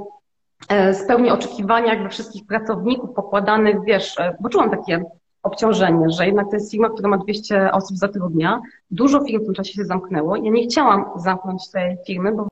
E, 0.69 0.93
spełni 0.93 1.31
oczekiwania 1.31 1.93
jakby 1.93 2.09
wszystkich 2.09 2.45
pracowników 2.45 3.15
pokładanych, 3.15 3.75
wiesz, 3.85 4.19
e, 4.19 4.35
bo 4.39 4.49
czułam 4.49 4.69
takie 4.69 5.03
obciążenie, 5.47 6.09
że 6.09 6.25
jednak 6.25 6.49
to 6.49 6.55
jest 6.55 6.71
firma, 6.71 6.89
która 6.89 7.09
ma 7.09 7.17
200 7.17 7.71
osób 7.71 7.97
zatrudnia. 7.97 8.61
Dużo 8.91 9.23
firm 9.23 9.43
w 9.43 9.45
tym 9.45 9.53
czasie 9.53 9.73
się 9.73 9.85
zamknęło. 9.85 10.35
Ja 10.35 10.51
nie 10.51 10.63
chciałam 10.63 11.05
zamknąć 11.15 11.71
tej 11.71 11.97
firmy, 12.07 12.31
bo 12.31 12.47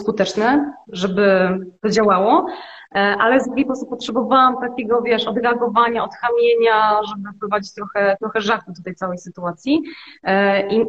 skuteczne, 0.00 0.72
żeby 0.92 1.48
to 1.82 1.90
działało. 1.90 2.46
E, 2.94 2.98
ale 2.98 3.40
z 3.40 3.44
drugiej 3.44 3.64
po 3.64 3.68
prostu 3.68 3.86
potrzebowałam 3.86 4.60
takiego, 4.60 5.02
wiesz, 5.02 5.26
odreagowania, 5.26 6.04
odchamienia, 6.04 7.00
żeby 7.08 7.36
wprowadzić 7.36 7.74
trochę, 7.74 8.16
trochę 8.20 8.40
żartu 8.40 8.72
do 8.72 8.82
tej 8.82 8.94
całej 8.94 9.18
sytuacji. 9.18 9.82
E, 10.22 10.68
I 10.68 10.84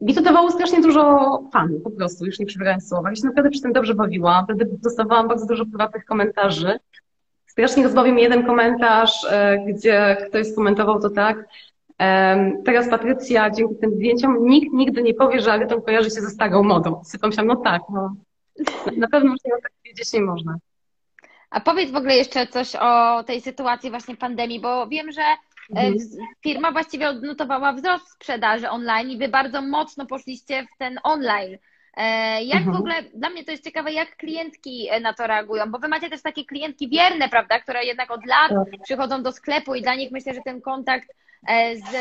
mi 0.00 0.14
to 0.14 0.22
dawało 0.22 0.50
strasznie 0.50 0.80
dużo 0.80 1.42
fanu, 1.52 1.80
po 1.80 1.90
prostu, 1.90 2.26
już 2.26 2.38
nie 2.38 2.46
przybierając 2.46 2.88
słowa. 2.88 3.10
Ja 3.10 3.16
się 3.16 3.26
naprawdę 3.26 3.50
przy 3.50 3.60
tym 3.60 3.72
dobrze 3.72 3.94
bawiłam, 3.94 4.44
wtedy 4.44 4.68
dostawałam 4.82 5.28
bardzo 5.28 5.46
dużo 5.46 5.66
prywatnych 5.66 6.04
komentarzy. 6.04 6.78
Strasznie 7.46 7.82
rozbawił 7.82 8.14
mi 8.14 8.22
jeden 8.22 8.46
komentarz, 8.46 9.26
e, 9.30 9.58
gdzie 9.58 10.16
ktoś 10.28 10.46
skomentował 10.46 11.00
to 11.00 11.10
tak, 11.10 11.44
Teraz 12.64 12.88
Patrycja, 12.88 13.50
dzięki 13.50 13.76
tym 13.76 13.94
zdjęciom, 13.94 14.46
nikt 14.46 14.72
nigdy 14.72 15.02
nie 15.02 15.14
powie, 15.14 15.40
że 15.40 15.52
Aryton 15.52 15.82
kojarzy 15.82 16.10
się 16.10 16.20
ze 16.20 16.30
starą 16.30 16.62
modą. 16.62 17.04
Sypam 17.04 17.32
się, 17.32 17.42
no 17.42 17.56
tak, 17.56 17.82
no. 17.92 18.14
Na 18.96 19.08
pewno 19.08 19.30
już 19.30 19.40
tak 19.62 19.72
powiedzieć 19.82 20.12
nie 20.12 20.20
można. 20.20 20.56
A 21.50 21.60
powiedz 21.60 21.90
w 21.90 21.96
ogóle 21.96 22.16
jeszcze 22.16 22.46
coś 22.46 22.76
o 22.76 23.22
tej 23.24 23.40
sytuacji 23.40 23.90
właśnie 23.90 24.16
pandemii, 24.16 24.60
bo 24.60 24.86
wiem, 24.86 25.12
że. 25.12 25.22
Firma 26.42 26.72
właściwie 26.72 27.08
odnotowała 27.08 27.72
wzrost 27.72 28.10
sprzedaży 28.10 28.70
online 28.70 29.10
i 29.10 29.18
wy 29.18 29.28
bardzo 29.28 29.62
mocno 29.62 30.06
poszliście 30.06 30.66
w 30.74 30.78
ten 30.78 30.98
online. 31.02 31.58
E, 31.96 32.44
jak 32.44 32.58
mhm. 32.58 32.76
w 32.76 32.78
ogóle, 32.80 32.94
dla 33.14 33.30
mnie 33.30 33.44
to 33.44 33.50
jest 33.50 33.64
ciekawe, 33.64 33.92
jak 33.92 34.16
klientki 34.16 34.88
e, 34.90 35.00
na 35.00 35.14
to 35.14 35.26
reagują, 35.26 35.70
bo 35.70 35.78
wy 35.78 35.88
macie 35.88 36.10
też 36.10 36.22
takie 36.22 36.44
klientki 36.44 36.88
wierne, 36.88 37.28
prawda, 37.28 37.60
które 37.60 37.84
jednak 37.84 38.10
od 38.10 38.26
lat 38.26 38.48
tak. 38.48 38.82
przychodzą 38.82 39.22
do 39.22 39.32
sklepu 39.32 39.74
i 39.74 39.82
dla 39.82 39.94
nich 39.94 40.10
myślę, 40.12 40.34
że 40.34 40.40
ten 40.44 40.60
kontakt 40.60 41.08
z 41.74 41.92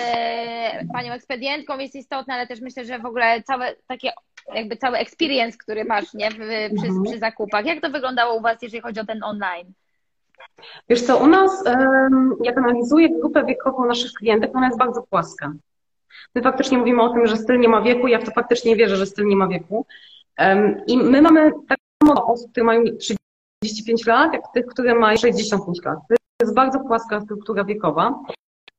panią 0.93 1.13
ekspedientką 1.13 1.78
jest 1.78 1.95
istotny, 1.95 2.34
ale 2.34 2.47
też 2.47 2.62
myślę, 2.62 2.86
że 2.86 2.99
w 2.99 3.06
ogóle 3.06 3.43
całe 3.43 3.75
takie 3.88 4.12
jakby 4.54 4.78
cały 4.78 4.97
experience, 4.97 5.58
który 5.58 5.86
masz 5.86 6.13
nie, 6.13 6.30
przy, 6.30 6.43
mhm. 6.43 7.04
przy 7.04 7.19
zakupach. 7.19 7.65
Jak 7.65 7.82
to 7.82 7.89
wyglądało 7.89 8.36
u 8.36 8.41
Was, 8.41 8.62
jeżeli 8.62 8.82
chodzi 8.82 8.99
o 8.99 9.06
ten 9.06 9.23
online? 9.23 9.73
Wiesz 10.89 11.02
co, 11.02 11.17
u 11.17 11.28
nas, 11.28 11.63
jak 12.43 12.58
analizuję 12.58 13.10
grupę 13.19 13.45
wiekową 13.45 13.86
naszych 13.86 14.12
klientek, 14.12 14.56
ona 14.56 14.65
jest 14.65 14.80
bardzo 14.80 15.02
płaska. 15.02 15.54
My 16.36 16.41
faktycznie 16.41 16.78
mówimy 16.78 17.02
o 17.02 17.10
tym, 17.10 17.28
że 17.28 17.38
styl 17.38 17.60
nie 17.60 17.69
ma 17.69 17.82
wieku, 17.82 18.08
ja 18.08 18.19
w 18.19 18.24
to 18.24 18.32
faktycznie 18.32 18.76
wierzę, 18.76 18.95
że 18.95 19.06
styl 19.06 19.28
nie 19.28 19.36
ma 19.36 19.48
wieku. 19.48 19.86
I 20.88 20.98
my 20.98 21.21
mamy 21.21 21.52
tak 21.69 21.78
samo 22.04 22.26
osób, 22.26 22.52
które 22.52 22.63
mają 22.63 22.84
35 23.00 24.06
lat, 24.06 24.34
jak 24.34 24.41
tych, 24.54 24.65
które 24.65 24.95
mają 24.95 25.17
65 25.17 25.86
lat. 25.86 26.00
To 26.10 26.15
jest 26.41 26.56
bardzo 26.56 26.80
płaska 26.80 27.21
struktura 27.21 27.63
wiekowa. 27.63 28.19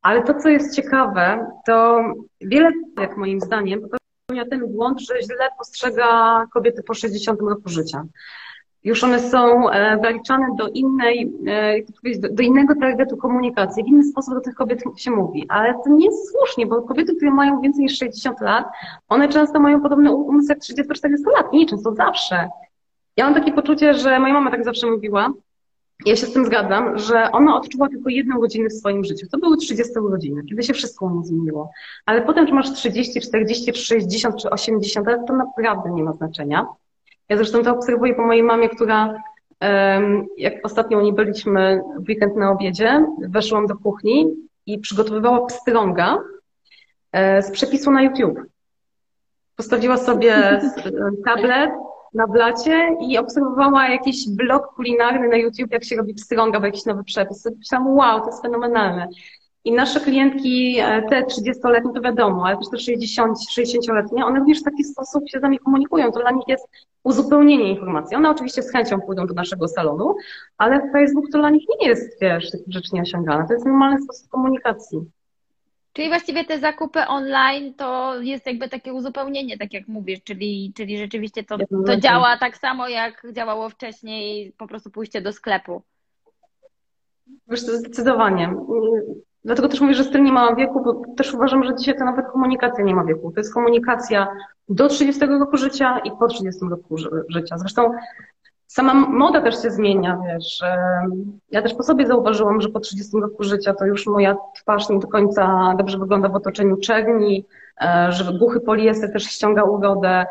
Ale 0.03 0.23
to, 0.23 0.35
co 0.35 0.49
jest 0.49 0.77
ciekawe, 0.77 1.47
to 1.66 2.05
wiele, 2.40 2.73
jak 3.01 3.16
moim 3.16 3.40
zdaniem, 3.40 3.81
popełnia 3.81 4.51
ten 4.51 4.73
błąd, 4.73 5.01
że 5.01 5.23
źle 5.23 5.49
postrzega 5.59 6.45
kobiety 6.55 6.83
po 6.83 6.95
60 6.95 7.40
roku 7.40 7.69
życia. 7.69 8.05
Już 8.87 9.05
one 9.05 9.20
są 9.20 9.70
e, 9.70 9.99
zaliczane 10.03 10.46
do 10.59 10.68
innej, 10.68 11.33
e, 11.46 12.31
do 12.31 12.42
innego 12.42 12.75
targetu 12.81 13.16
komunikacji. 13.16 13.85
W 13.85 13.87
inny 13.87 14.05
sposób 14.05 14.35
do 14.35 14.40
tych 14.40 14.55
kobiet 14.55 14.83
się 14.96 15.11
mówi. 15.11 15.46
Ale 15.49 15.75
to 15.85 15.90
nie 15.90 16.07
jest 16.07 16.31
słusznie, 16.31 16.66
bo 16.66 16.83
kobiety, 16.83 17.16
które 17.16 17.31
mają 17.31 17.61
więcej 17.61 17.83
niż 17.83 17.99
60 17.99 18.40
lat, 18.40 18.66
one 19.09 19.29
często 19.29 19.61
mają 19.61 19.81
podobny 19.81 20.12
umysł 20.12 20.49
jak 20.49 20.59
30-40 20.59 21.09
lat. 21.37 21.53
Nie, 21.53 21.66
często 21.66 21.94
zawsze. 21.94 22.49
Ja 23.16 23.25
mam 23.25 23.35
takie 23.35 23.53
poczucie, 23.53 23.94
że 23.94 24.20
moja 24.20 24.35
mama 24.35 24.51
tak 24.51 24.64
zawsze 24.64 24.87
mówiła, 24.87 25.33
ja 26.07 26.16
się 26.16 26.27
z 26.27 26.33
tym 26.33 26.46
zgadzam, 26.46 26.99
że 26.99 27.33
ona 27.33 27.57
odczuła 27.57 27.88
tylko 27.88 28.11
jedną 28.11 28.38
godzinę 28.38 28.68
w 28.68 28.72
swoim 28.72 29.05
życiu. 29.05 29.27
To 29.33 29.38
były 29.38 29.57
30 29.57 29.99
urodziny, 29.99 30.42
kiedy 30.49 30.62
się 30.62 30.75
wszystko 30.75 31.07
u 31.07 31.22
zmieniło. 31.22 31.70
Ale 32.07 32.22
potem, 32.22 32.46
czy 32.46 32.55
masz 32.55 32.72
30, 32.72 33.20
40, 33.20 33.75
60 33.75 34.37
czy 34.37 34.51
80 34.51 35.07
lat, 35.07 35.27
to 35.27 35.37
naprawdę 35.37 35.90
nie 35.90 36.05
ma 36.05 36.12
znaczenia. 36.12 36.66
Ja 37.29 37.37
zresztą 37.37 37.62
to 37.62 37.73
obserwuję 37.73 38.15
po 38.15 38.27
mojej 38.27 38.43
mamie, 38.43 38.69
która 38.69 39.23
jak 40.37 40.55
ostatnio 40.62 41.03
nie 41.03 41.12
byliśmy 41.12 41.83
w 41.99 42.09
weekend 42.09 42.37
na 42.37 42.51
obiedzie, 42.51 43.07
weszłam 43.29 43.67
do 43.67 43.77
kuchni 43.77 44.27
i 44.67 44.79
przygotowywała 44.79 45.47
pstrąga 45.47 46.19
e, 47.12 47.43
z 47.43 47.51
przepisu 47.51 47.91
na 47.91 48.03
YouTube. 48.03 48.39
Postawiła 49.57 49.97
sobie 49.97 50.61
tablet, 51.25 51.71
na 52.15 52.27
blacie 52.27 52.97
i 53.01 53.19
obserwowała 53.19 53.89
jakiś 53.89 54.29
blog 54.29 54.75
kulinarny 54.75 55.29
na 55.29 55.37
YouTube, 55.37 55.73
jak 55.73 55.85
się 55.85 55.97
robi 55.97 56.15
pstrąga, 56.15 56.61
bo 56.61 56.67
jakiś 56.67 56.85
nowy 56.85 57.05
przepis. 57.05 57.49
Myślałam, 57.59 57.95
wow, 57.95 58.21
to 58.21 58.27
jest 58.27 58.43
fenomenalne. 58.43 59.09
I 59.67 59.73
nasze 59.73 60.01
klientki, 60.01 60.79
e, 60.79 61.03
te 61.03 61.23
30-letnie, 61.23 61.93
to 61.95 62.01
wiadomo, 62.01 62.47
ale 62.47 62.57
też 62.57 62.69
te 62.71 62.79
60, 62.79 63.39
60-letnie, 63.51 64.27
one 64.27 64.39
również 64.39 64.61
w 64.61 64.65
taki 64.65 64.85
sposób 64.85 65.31
się 65.31 65.39
z 65.39 65.43
nami 65.43 65.59
komunikują. 65.59 66.13
To 66.13 66.21
dla 66.21 66.31
nich 66.31 66.49
jest 66.49 66.69
uzupełnienie 67.03 67.71
informacji. 67.71 68.17
One 68.17 68.31
oczywiście 68.31 68.63
z 68.63 68.73
chęcią 68.73 69.01
pójdą 69.01 69.27
do 69.27 69.35
naszego 69.35 69.69
salonu, 69.69 70.15
ale 70.59 70.93
Facebook 70.93 71.25
to 71.33 71.39
dla 71.39 71.51
nich 71.51 71.65
nie 71.81 71.89
jest, 71.89 72.21
wiesz, 72.21 72.51
takich 72.51 72.75
rzeczy. 72.75 72.91
To 73.49 73.53
jest 73.53 73.67
normalny 73.67 74.03
sposób 74.03 74.29
komunikacji. 74.29 74.99
Czyli 75.93 76.09
właściwie 76.09 76.45
te 76.45 76.59
zakupy 76.59 77.01
online 77.07 77.75
to 77.75 78.21
jest 78.21 78.47
jakby 78.47 78.69
takie 78.69 78.93
uzupełnienie, 78.93 79.59
tak 79.59 79.73
jak 79.73 79.89
mówisz, 79.89 80.23
czyli, 80.25 80.73
czyli 80.77 80.99
rzeczywiście 80.99 81.45
to, 81.45 81.59
to 81.87 81.97
działa 81.97 82.37
tak 82.37 82.57
samo, 82.57 82.89
jak 82.89 83.27
działało 83.33 83.69
wcześniej, 83.69 84.53
po 84.59 84.67
prostu 84.67 84.91
pójście 84.91 85.21
do 85.21 85.33
sklepu. 85.33 85.83
Wiesz, 87.49 87.67
to 87.67 87.77
zdecydowanie. 87.77 88.55
Dlatego 89.47 89.69
też 89.69 89.81
mówię, 89.81 89.95
że 89.95 90.05
styl 90.05 90.23
nie 90.23 90.33
ma 90.33 90.55
wieku, 90.55 90.83
bo 90.85 91.03
też 91.17 91.35
uważam, 91.35 91.65
że 91.65 91.75
dzisiaj 91.75 91.99
to 91.99 92.05
nawet 92.05 92.27
komunikacja 92.33 92.85
nie 92.85 92.95
ma 92.95 93.05
wieku. 93.05 93.33
To 93.33 93.41
jest 93.41 93.55
komunikacja 93.55 94.29
do 94.69 94.89
30 94.89 95.27
roku 95.27 95.57
życia 95.57 95.99
i 95.99 96.11
po 96.11 96.29
30 96.29 96.65
roku 96.71 96.97
życia. 97.29 97.59
Zresztą 97.59 97.91
sama 98.67 98.95
moda 98.95 99.41
też 99.41 99.63
się 99.63 99.71
zmienia, 99.71 100.19
wiesz. 100.27 100.63
Ja 101.51 101.63
też 101.63 101.75
po 101.75 101.83
sobie 101.83 102.07
zauważyłam, 102.07 102.61
że 102.61 102.69
po 102.69 102.81
30 102.81 103.17
roku 103.21 103.43
życia 103.43 103.75
to 103.75 103.87
już 103.87 104.07
moja 104.07 104.37
twarz 104.57 104.89
nie 104.89 104.99
do 104.99 105.09
końca 105.09 105.75
dobrze 105.79 105.99
wygląda 105.99 106.29
w 106.29 106.35
otoczeniu 106.35 106.77
czerni, 106.77 107.47
e, 107.81 108.13
że 108.13 108.39
głuchy 108.39 108.61
poliester 108.61 109.13
też 109.13 109.25
ściąga 109.25 109.65
urodę. 109.65 110.27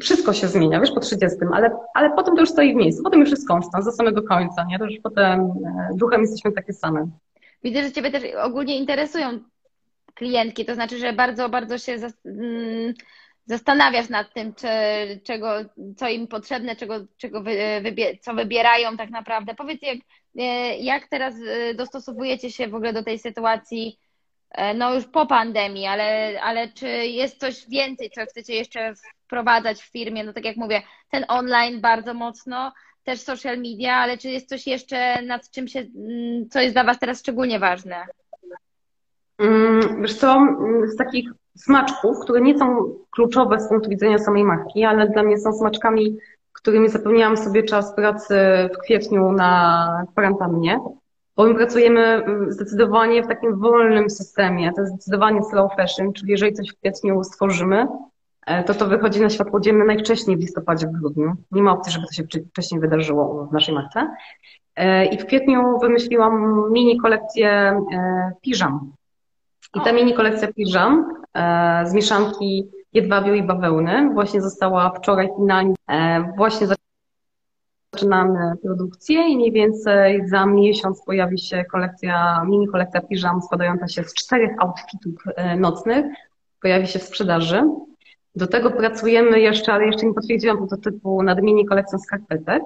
Wszystko 0.00 0.32
się 0.32 0.48
zmienia, 0.48 0.80
wiesz, 0.80 0.92
po 0.92 1.00
30, 1.00 1.38
ale, 1.52 1.76
ale 1.94 2.10
potem 2.10 2.34
to 2.34 2.40
już 2.40 2.50
stoi 2.50 2.74
w 2.74 2.76
miejscu. 2.76 3.02
Potem 3.02 3.20
już 3.20 3.30
jest 3.30 3.48
konstans 3.48 3.84
do 3.84 3.92
samego 3.92 4.22
końca, 4.22 4.64
nie? 4.64 4.78
To 4.78 4.84
już 4.84 5.00
potem 5.02 5.40
e, 5.40 5.90
duchem 5.94 6.20
jesteśmy 6.20 6.52
takie 6.52 6.72
same. 6.72 7.06
Widzę, 7.62 7.82
że 7.82 7.92
Ciebie 7.92 8.10
też 8.10 8.22
ogólnie 8.42 8.76
interesują 8.76 9.40
klientki, 10.14 10.64
to 10.64 10.74
znaczy, 10.74 10.98
że 10.98 11.12
bardzo, 11.12 11.48
bardzo 11.48 11.78
się 11.78 11.96
mm, 12.24 12.94
zastanawiasz 13.46 14.08
nad 14.08 14.34
tym, 14.34 14.54
czy, 14.54 14.68
czego, 15.24 15.52
co 15.96 16.08
im 16.08 16.26
potrzebne, 16.26 16.76
czego, 16.76 16.94
czego 17.16 17.42
wy, 17.42 17.80
wybie, 17.82 18.18
co 18.18 18.34
wybierają 18.34 18.96
tak 18.96 19.10
naprawdę. 19.10 19.54
Powiedz, 19.54 19.82
jak, 19.82 19.98
e, 20.38 20.78
jak 20.78 21.08
teraz 21.08 21.34
e, 21.46 21.74
dostosowujecie 21.74 22.50
się 22.50 22.68
w 22.68 22.74
ogóle 22.74 22.92
do 22.92 23.02
tej 23.02 23.18
sytuacji, 23.18 23.98
e, 24.50 24.74
no 24.74 24.94
już 24.94 25.06
po 25.06 25.26
pandemii, 25.26 25.86
ale, 25.86 26.40
ale 26.42 26.68
czy 26.68 26.88
jest 26.88 27.40
coś 27.40 27.68
więcej, 27.68 28.10
co 28.10 28.26
chcecie 28.26 28.54
jeszcze 28.54 28.94
wprowadzać 29.24 29.82
w 29.82 29.92
firmie? 29.92 30.24
No 30.24 30.32
tak 30.32 30.44
jak 30.44 30.56
mówię, 30.56 30.82
ten 31.10 31.24
online 31.28 31.80
bardzo 31.80 32.14
mocno, 32.14 32.72
też 33.04 33.20
social 33.20 33.58
media, 33.58 33.94
ale 33.94 34.18
czy 34.18 34.28
jest 34.28 34.48
coś 34.48 34.66
jeszcze, 34.66 35.22
nad 35.22 35.50
czym 35.50 35.68
się, 35.68 35.80
mm, 35.80 36.48
co 36.50 36.60
jest 36.60 36.74
dla 36.74 36.84
Was 36.84 36.98
teraz 36.98 37.20
szczególnie 37.20 37.58
ważne? 37.58 37.96
Mm, 39.38 40.02
wiesz 40.02 40.14
co, 40.14 40.46
z 40.84 40.96
takich 40.96 41.30
smaczków, 41.56 42.16
które 42.22 42.40
nie 42.40 42.58
są 42.58 42.94
kluczowe 43.10 43.60
z 43.60 43.68
punktu 43.68 43.90
widzenia 43.90 44.18
samej 44.18 44.44
marki, 44.44 44.84
ale 44.84 45.08
dla 45.08 45.22
mnie 45.22 45.38
są 45.38 45.52
smaczkami, 45.52 46.16
którymi 46.52 46.88
zapewniałam 46.88 47.36
sobie 47.36 47.62
czas 47.62 47.94
pracy 47.94 48.34
w 48.74 48.78
kwietniu 48.78 49.32
na 49.32 50.04
kwarantannie, 50.12 50.80
bo 51.36 51.46
my 51.46 51.54
pracujemy 51.54 52.00
mm, 52.00 52.52
zdecydowanie 52.52 53.22
w 53.22 53.28
takim 53.28 53.60
wolnym 53.60 54.10
systemie. 54.10 54.72
To 54.72 54.80
jest 54.80 54.92
zdecydowanie 54.92 55.42
slow 55.42 55.72
fashion, 55.76 56.12
czyli 56.12 56.30
jeżeli 56.30 56.52
coś 56.52 56.68
w 56.68 56.78
kwietniu 56.78 57.24
stworzymy, 57.24 57.86
to 58.66 58.74
to 58.74 58.86
wychodzi 58.86 59.20
na 59.20 59.30
światło 59.30 59.60
dzienne 59.60 59.84
najwcześniej 59.84 60.36
w 60.36 60.40
listopadzie, 60.40 60.86
w 60.86 60.90
grudniu. 60.92 61.32
Nie 61.50 61.62
ma 61.62 61.72
opcji, 61.72 61.92
żeby 61.92 62.06
to 62.06 62.12
się 62.12 62.24
wcześniej 62.50 62.80
wydarzyło 62.80 63.46
w 63.46 63.52
naszej 63.52 63.74
marce. 63.74 64.10
E, 64.76 65.06
I 65.06 65.18
w 65.18 65.26
kwietniu 65.26 65.78
wymyśliłam 65.78 66.64
mini 66.72 66.98
kolekcję 66.98 67.48
e, 67.48 68.32
piżam. 68.40 68.92
I 69.74 69.80
ta 69.80 69.92
mini 69.92 70.14
kolekcja 70.14 70.52
piżam 70.52 71.14
z 71.84 71.94
mieszanki 71.94 72.70
jedwabiu 72.92 73.34
i 73.34 73.42
bawełny 73.42 74.10
właśnie 74.12 74.42
została 74.42 74.90
wczoraj 74.90 75.28
finalnie, 75.36 75.74
właśnie 76.36 76.66
zaczynamy 77.94 78.52
produkcję 78.62 79.28
i 79.28 79.36
mniej 79.36 79.52
więcej 79.52 80.28
za 80.28 80.46
miesiąc 80.46 81.04
pojawi 81.04 81.38
się 81.38 81.64
kolekcja, 81.64 82.44
mini 82.44 82.68
kolekcja 82.68 83.00
piżam 83.00 83.42
składająca 83.42 83.88
się 83.88 84.04
z 84.04 84.14
czterech 84.14 84.50
outfitów 84.58 85.14
nocnych. 85.58 86.06
Pojawi 86.62 86.86
się 86.86 86.98
w 86.98 87.02
sprzedaży. 87.02 87.62
Do 88.34 88.46
tego 88.46 88.70
pracujemy 88.70 89.40
jeszcze, 89.40 89.72
ale 89.72 89.86
jeszcze 89.86 90.06
nie 90.06 90.14
potwierdziłam 90.14 90.58
prototypu 90.58 91.22
nad 91.22 91.42
mini 91.42 91.66
kolekcją 91.66 91.98
skarpetek, 91.98 92.62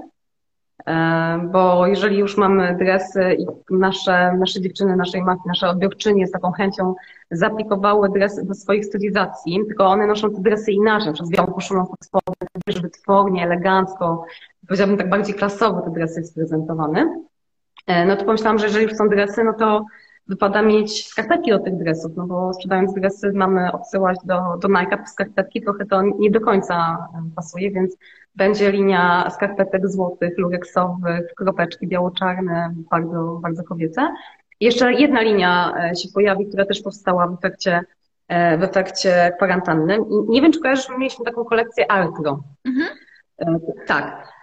e, 0.86 1.48
bo 1.52 1.86
jeżeli 1.86 2.18
już 2.18 2.36
mamy 2.36 2.76
dresy 2.78 3.36
i 3.38 3.46
nasze, 3.70 4.36
nasze 4.38 4.60
dziewczyny, 4.60 4.96
naszej 4.96 5.22
matki, 5.22 5.48
nasze 5.48 5.68
odbiorczynie 5.68 6.26
z 6.26 6.30
taką 6.30 6.52
chęcią 6.52 6.94
zaaplikowały 7.30 8.08
dresy 8.08 8.46
do 8.46 8.54
swoich 8.54 8.84
stylizacji, 8.84 9.60
tylko 9.66 9.86
one 9.86 10.06
noszą 10.06 10.30
te 10.30 10.40
dresy 10.40 10.72
inaczej, 10.72 11.12
przez 11.12 11.30
białą 11.30 11.52
koszulą 11.52 11.86
pod 11.86 12.04
spodem, 12.04 12.34
żeby 12.68 12.80
wytwornie, 12.80 13.44
elegancko, 13.44 14.24
powiedziałabym 14.66 14.98
tak 14.98 15.10
bardziej 15.10 15.34
klasowo 15.34 15.80
te 15.80 15.90
dresy 15.90 16.20
jest 16.20 16.34
prezentowane. 16.34 17.24
E, 17.86 18.06
no 18.06 18.16
to 18.16 18.24
pomyślałam, 18.24 18.58
że 18.58 18.66
jeżeli 18.66 18.84
już 18.84 18.94
są 18.94 19.08
dresy, 19.08 19.44
no 19.44 19.52
to 19.52 19.84
wypada 20.28 20.62
mieć 20.62 21.06
skarpetki 21.06 21.50
do 21.50 21.58
tych 21.58 21.76
dresów, 21.76 22.12
no 22.16 22.26
bo 22.26 22.54
sprzedając 22.54 22.94
dresy 22.94 23.32
mamy 23.32 23.72
odsyłać 23.72 24.16
do, 24.24 24.40
do 24.62 24.68
Nike 24.68 25.06
skarpetki, 25.06 25.62
trochę 25.62 25.86
to 25.86 26.02
nie 26.02 26.30
do 26.30 26.40
końca 26.40 27.08
pasuje, 27.36 27.70
więc 27.70 27.96
będzie 28.34 28.72
linia 28.72 29.30
skarpetek 29.30 29.88
złotych, 29.88 30.38
lureksowych, 30.38 31.34
kropeczki 31.36 31.88
biało-czarne, 31.88 32.74
bardzo, 32.90 33.38
bardzo 33.42 33.64
kobiece. 33.64 34.08
I 34.60 34.64
jeszcze 34.64 34.92
jedna 34.92 35.20
linia 35.20 35.74
e, 35.90 35.96
się 35.96 36.08
pojawi, 36.14 36.46
która 36.46 36.66
też 36.66 36.82
powstała 36.82 37.26
w 37.26 37.34
efekcie, 37.34 37.80
e, 38.28 38.58
w 38.58 38.62
efekcie 38.62 39.32
kwarantanny. 39.36 39.96
I 39.96 40.30
nie 40.30 40.42
wiem, 40.42 40.52
czy 40.52 40.60
kojarzysz, 40.60 40.88
mieliśmy 40.98 41.24
taką 41.24 41.44
kolekcję 41.44 41.92
Altro. 41.92 42.40
Mhm. 42.64 42.88
E, 43.38 43.58
tak. 43.86 44.34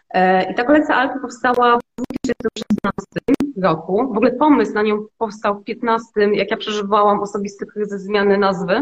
I 0.51 0.55
ta 0.55 0.63
kolekcja 0.63 0.95
Altro 0.95 1.21
powstała 1.21 1.77
w 1.77 1.81
2016 2.23 3.40
roku. 3.63 4.07
W 4.13 4.17
ogóle 4.17 4.31
pomysł 4.31 4.73
na 4.73 4.81
nią 4.81 5.05
powstał 5.17 5.59
w 5.59 5.63
15, 5.63 6.07
jak 6.33 6.51
ja 6.51 6.57
przeżywałam 6.57 7.19
osobisty 7.19 7.65
kryzys 7.65 8.01
zmiany 8.01 8.37
nazwy. 8.37 8.81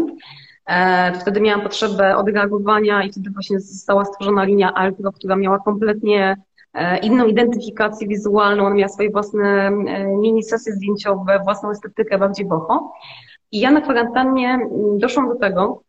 E, 0.65 1.13
wtedy 1.21 1.41
miałam 1.41 1.61
potrzebę 1.61 2.17
odreagowania 2.17 3.03
i 3.03 3.11
wtedy 3.11 3.29
właśnie 3.29 3.59
została 3.59 4.05
stworzona 4.05 4.43
linia 4.43 4.73
Altro, 4.73 5.11
która 5.11 5.35
miała 5.35 5.59
kompletnie 5.59 6.37
e, 6.73 6.97
inną 6.97 7.25
identyfikację 7.25 8.07
wizualną, 8.07 8.65
ona 8.65 8.75
miała 8.75 8.89
swoje 8.89 9.11
własne 9.11 9.67
e, 9.67 9.71
mini 10.07 10.43
sesje 10.43 10.73
zdjęciowe, 10.73 11.39
własną 11.43 11.71
estetykę 11.71 12.17
bardziej 12.17 12.45
boho. 12.45 12.93
I 13.51 13.59
ja 13.59 13.71
na 13.71 13.81
kwarantannie 13.81 14.59
doszłam 14.97 15.29
do 15.29 15.35
tego, 15.35 15.81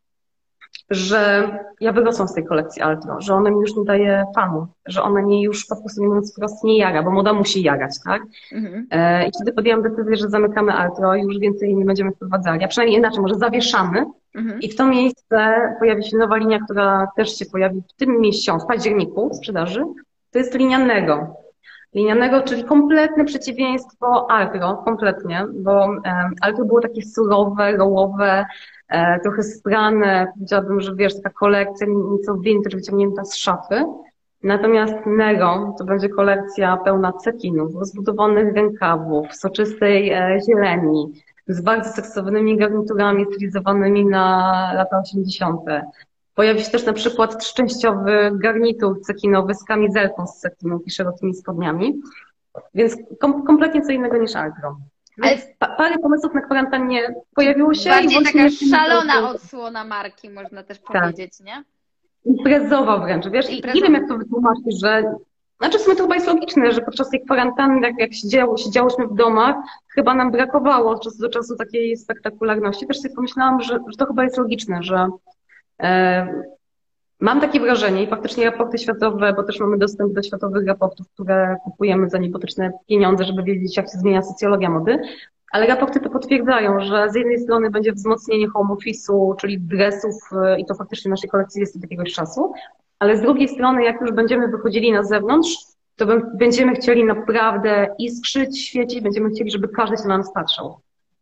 że 0.90 1.50
ja 1.80 1.92
wyrosłam 1.92 2.28
z 2.28 2.34
tej 2.34 2.44
kolekcji 2.44 2.82
Altro, 2.82 3.20
że 3.20 3.34
ona 3.34 3.50
mi 3.50 3.60
już 3.60 3.76
nie 3.76 3.84
daje 3.84 4.24
fanu, 4.34 4.66
że 4.86 5.02
ona 5.02 5.22
mnie 5.22 5.42
już 5.42 5.66
po 5.66 5.76
prostu 5.76 6.04
mówiąc 6.04 6.32
wprost 6.32 6.64
nie 6.64 6.78
jara, 6.78 7.02
bo 7.02 7.10
moda 7.10 7.32
musi 7.32 7.62
jarać, 7.62 7.94
tak? 8.04 8.22
Mhm. 8.52 8.86
E, 8.90 9.26
I 9.28 9.30
wtedy 9.30 9.52
podjęłam 9.52 9.82
decyzję, 9.82 10.16
że 10.16 10.28
zamykamy 10.28 10.72
Altro 10.72 11.14
i 11.14 11.22
już 11.22 11.38
więcej 11.38 11.74
nie 11.74 11.84
będziemy 11.84 12.10
wprowadzali, 12.10 12.64
a 12.64 12.68
przynajmniej 12.68 12.98
inaczej, 12.98 13.20
może 13.20 13.34
zawieszamy 13.34 14.04
mhm. 14.34 14.60
i 14.60 14.68
w 14.68 14.76
to 14.76 14.86
miejsce 14.86 15.54
pojawi 15.78 16.04
się 16.04 16.16
nowa 16.16 16.36
linia, 16.36 16.58
która 16.64 17.08
też 17.16 17.38
się 17.38 17.46
pojawi 17.46 17.82
w 17.88 17.96
tym 17.96 18.20
miesiącu, 18.20 18.64
w 18.64 18.68
październiku 18.68 19.28
w 19.28 19.36
sprzedaży, 19.36 19.84
to 20.30 20.38
jest 20.38 20.54
linia 20.54 20.78
Nego. 20.78 21.36
Linianego, 21.94 22.42
czyli 22.42 22.64
kompletne 22.64 23.24
przeciwieństwo 23.24 24.30
Altro, 24.30 24.76
kompletnie, 24.76 25.46
bo 25.54 25.88
Altro 26.40 26.64
było 26.64 26.80
takie 26.80 27.02
surowe, 27.02 27.76
rołowe, 27.76 28.46
E, 28.90 29.20
trochę 29.20 29.42
sprane, 29.42 30.32
powiedziałabym, 30.34 30.80
że 30.80 30.94
wiesz, 30.94 31.16
taka 31.16 31.30
kolekcja 31.30 31.86
nieco 31.86 32.34
vintage 32.34 32.76
wyciągnięta 32.76 33.24
z 33.24 33.36
szafy. 33.36 33.84
Natomiast 34.42 34.94
Nero 35.06 35.74
to 35.78 35.84
będzie 35.84 36.08
kolekcja 36.08 36.76
pełna 36.76 37.12
cekinów, 37.12 37.74
rozbudowanych 37.74 38.54
rękawów, 38.54 39.34
soczystej 39.34 40.10
e, 40.10 40.38
zieleni, 40.48 41.12
z 41.46 41.60
bardzo 41.60 41.90
seksownymi 41.90 42.56
garniturami 42.56 43.24
stylizowanymi 43.24 44.06
na 44.06 44.72
lata 44.74 44.98
80. 44.98 45.60
Pojawi 46.34 46.62
się 46.62 46.70
też 46.70 46.86
na 46.86 46.92
przykład 46.92 47.44
szczęściowy 47.44 48.30
garnitur 48.34 49.00
cekinowy 49.00 49.54
z 49.54 49.64
kamizelką 49.64 50.26
z 50.26 50.38
cekinów 50.38 50.86
i 50.86 50.90
szerokimi 50.90 51.34
spodniami. 51.34 52.00
Więc 52.74 52.96
kom 53.20 53.46
kompletnie 53.46 53.82
co 53.82 53.92
innego 53.92 54.16
niż 54.16 54.36
Algrom. 54.36 54.76
Ale 55.22 55.36
parę 55.58 55.98
pomysłów 55.98 56.34
na 56.34 56.40
kwarantannie 56.40 57.14
pojawiło 57.34 57.74
się. 57.74 57.90
Bardziej 57.90 58.24
taka 58.24 58.50
szalona 58.70 59.30
odsłona 59.30 59.84
marki, 59.84 60.30
można 60.30 60.62
też 60.62 60.78
tak. 60.78 61.02
powiedzieć, 61.02 61.40
nie? 61.40 61.64
Imprezowa 62.24 62.98
wręcz, 62.98 63.28
wiesz? 63.28 63.50
I 63.50 63.62
nie 63.74 63.82
wiem, 63.82 63.94
jak 63.94 64.08
to 64.08 64.18
wytłumaczyć, 64.18 64.80
że 64.80 65.14
znaczy 65.60 65.78
w 65.78 65.80
sumie 65.80 65.96
to 65.96 66.02
chyba 66.02 66.14
jest 66.14 66.26
logiczne, 66.26 66.72
że 66.72 66.80
podczas 66.80 67.10
tej 67.10 67.20
kwarantanny, 67.20 67.86
jak, 67.86 67.98
jak 67.98 68.14
siedziało, 68.14 68.56
siedziałyśmy 68.56 69.06
w 69.06 69.14
domach, 69.14 69.56
chyba 69.94 70.14
nam 70.14 70.30
brakowało 70.30 70.90
od 70.90 71.02
czasu 71.02 71.18
do 71.18 71.28
czasu 71.28 71.56
takiej 71.56 71.96
spektakularności. 71.96 72.86
Też 72.86 73.00
sobie 73.00 73.14
pomyślałam, 73.14 73.60
że, 73.60 73.78
że 73.88 73.96
to 73.98 74.06
chyba 74.06 74.24
jest 74.24 74.38
logiczne, 74.38 74.82
że 74.82 75.08
Mam 77.20 77.40
takie 77.40 77.60
wrażenie 77.60 78.02
i 78.02 78.06
faktycznie 78.06 78.44
raporty 78.44 78.78
światowe, 78.78 79.32
bo 79.32 79.42
też 79.42 79.60
mamy 79.60 79.78
dostęp 79.78 80.12
do 80.12 80.22
światowych 80.22 80.66
raportów, 80.66 81.06
które 81.14 81.56
kupujemy 81.64 82.10
za 82.10 82.18
niepotyczne 82.18 82.72
pieniądze, 82.88 83.24
żeby 83.24 83.42
wiedzieć, 83.42 83.76
jak 83.76 83.86
się 83.86 83.98
zmienia 83.98 84.22
socjologia 84.22 84.70
mody, 84.70 84.98
ale 85.52 85.66
raporty 85.66 86.00
to 86.00 86.10
potwierdzają, 86.10 86.80
że 86.80 87.10
z 87.10 87.14
jednej 87.14 87.38
strony 87.38 87.70
będzie 87.70 87.92
wzmocnienie 87.92 88.48
home 88.48 88.74
office'u, 88.74 89.36
czyli 89.36 89.60
dresów 89.60 90.14
i 90.58 90.64
to 90.66 90.74
faktycznie 90.74 91.10
naszej 91.10 91.30
kolekcji 91.30 91.60
jest 91.60 91.76
od 91.76 91.82
jakiegoś 91.82 92.12
czasu, 92.12 92.52
ale 92.98 93.16
z 93.16 93.20
drugiej 93.20 93.48
strony, 93.48 93.84
jak 93.84 94.00
już 94.00 94.12
będziemy 94.12 94.48
wychodzili 94.48 94.92
na 94.92 95.02
zewnątrz, 95.02 95.56
to 95.96 96.06
będziemy 96.34 96.74
chcieli 96.74 97.04
naprawdę 97.04 97.94
iskrzyć, 97.98 98.66
świecić, 98.66 99.00
będziemy 99.00 99.30
chcieli, 99.30 99.50
żeby 99.50 99.68
każdy 99.68 99.96
się 99.96 100.08
na 100.08 100.18
nas 100.18 100.32
patrzył. 100.32 100.74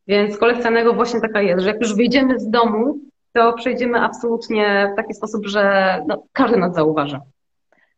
Więc 0.06 0.38
kolekcjonerów 0.38 0.96
właśnie 0.96 1.20
taka 1.20 1.42
jest, 1.42 1.62
że 1.62 1.70
jak 1.70 1.80
już 1.80 1.96
wyjdziemy 1.96 2.40
z 2.40 2.50
domu, 2.50 2.98
to 3.32 3.52
przejdziemy 3.52 4.00
absolutnie 4.00 4.90
w 4.92 4.96
taki 4.96 5.14
sposób, 5.14 5.46
że 5.46 5.98
no, 6.06 6.22
każdy 6.32 6.56
nas 6.56 6.74
zauważy. 6.74 7.20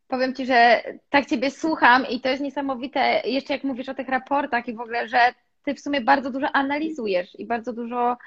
Powiem 0.07 0.35
Ci, 0.35 0.45
że 0.45 0.83
tak 1.09 1.25
Ciebie 1.25 1.51
słucham 1.51 2.05
i 2.09 2.21
to 2.21 2.29
jest 2.29 2.41
niesamowite, 2.41 3.21
jeszcze 3.25 3.53
jak 3.53 3.63
mówisz 3.63 3.89
o 3.89 3.93
tych 3.93 4.09
raportach 4.09 4.67
i 4.67 4.73
w 4.73 4.81
ogóle, 4.81 5.07
że 5.07 5.19
Ty 5.63 5.73
w 5.73 5.79
sumie 5.79 6.01
bardzo 6.01 6.31
dużo 6.31 6.47
analizujesz 6.53 7.39
i 7.39 7.45
bardzo 7.45 7.73
dużo 7.73 8.17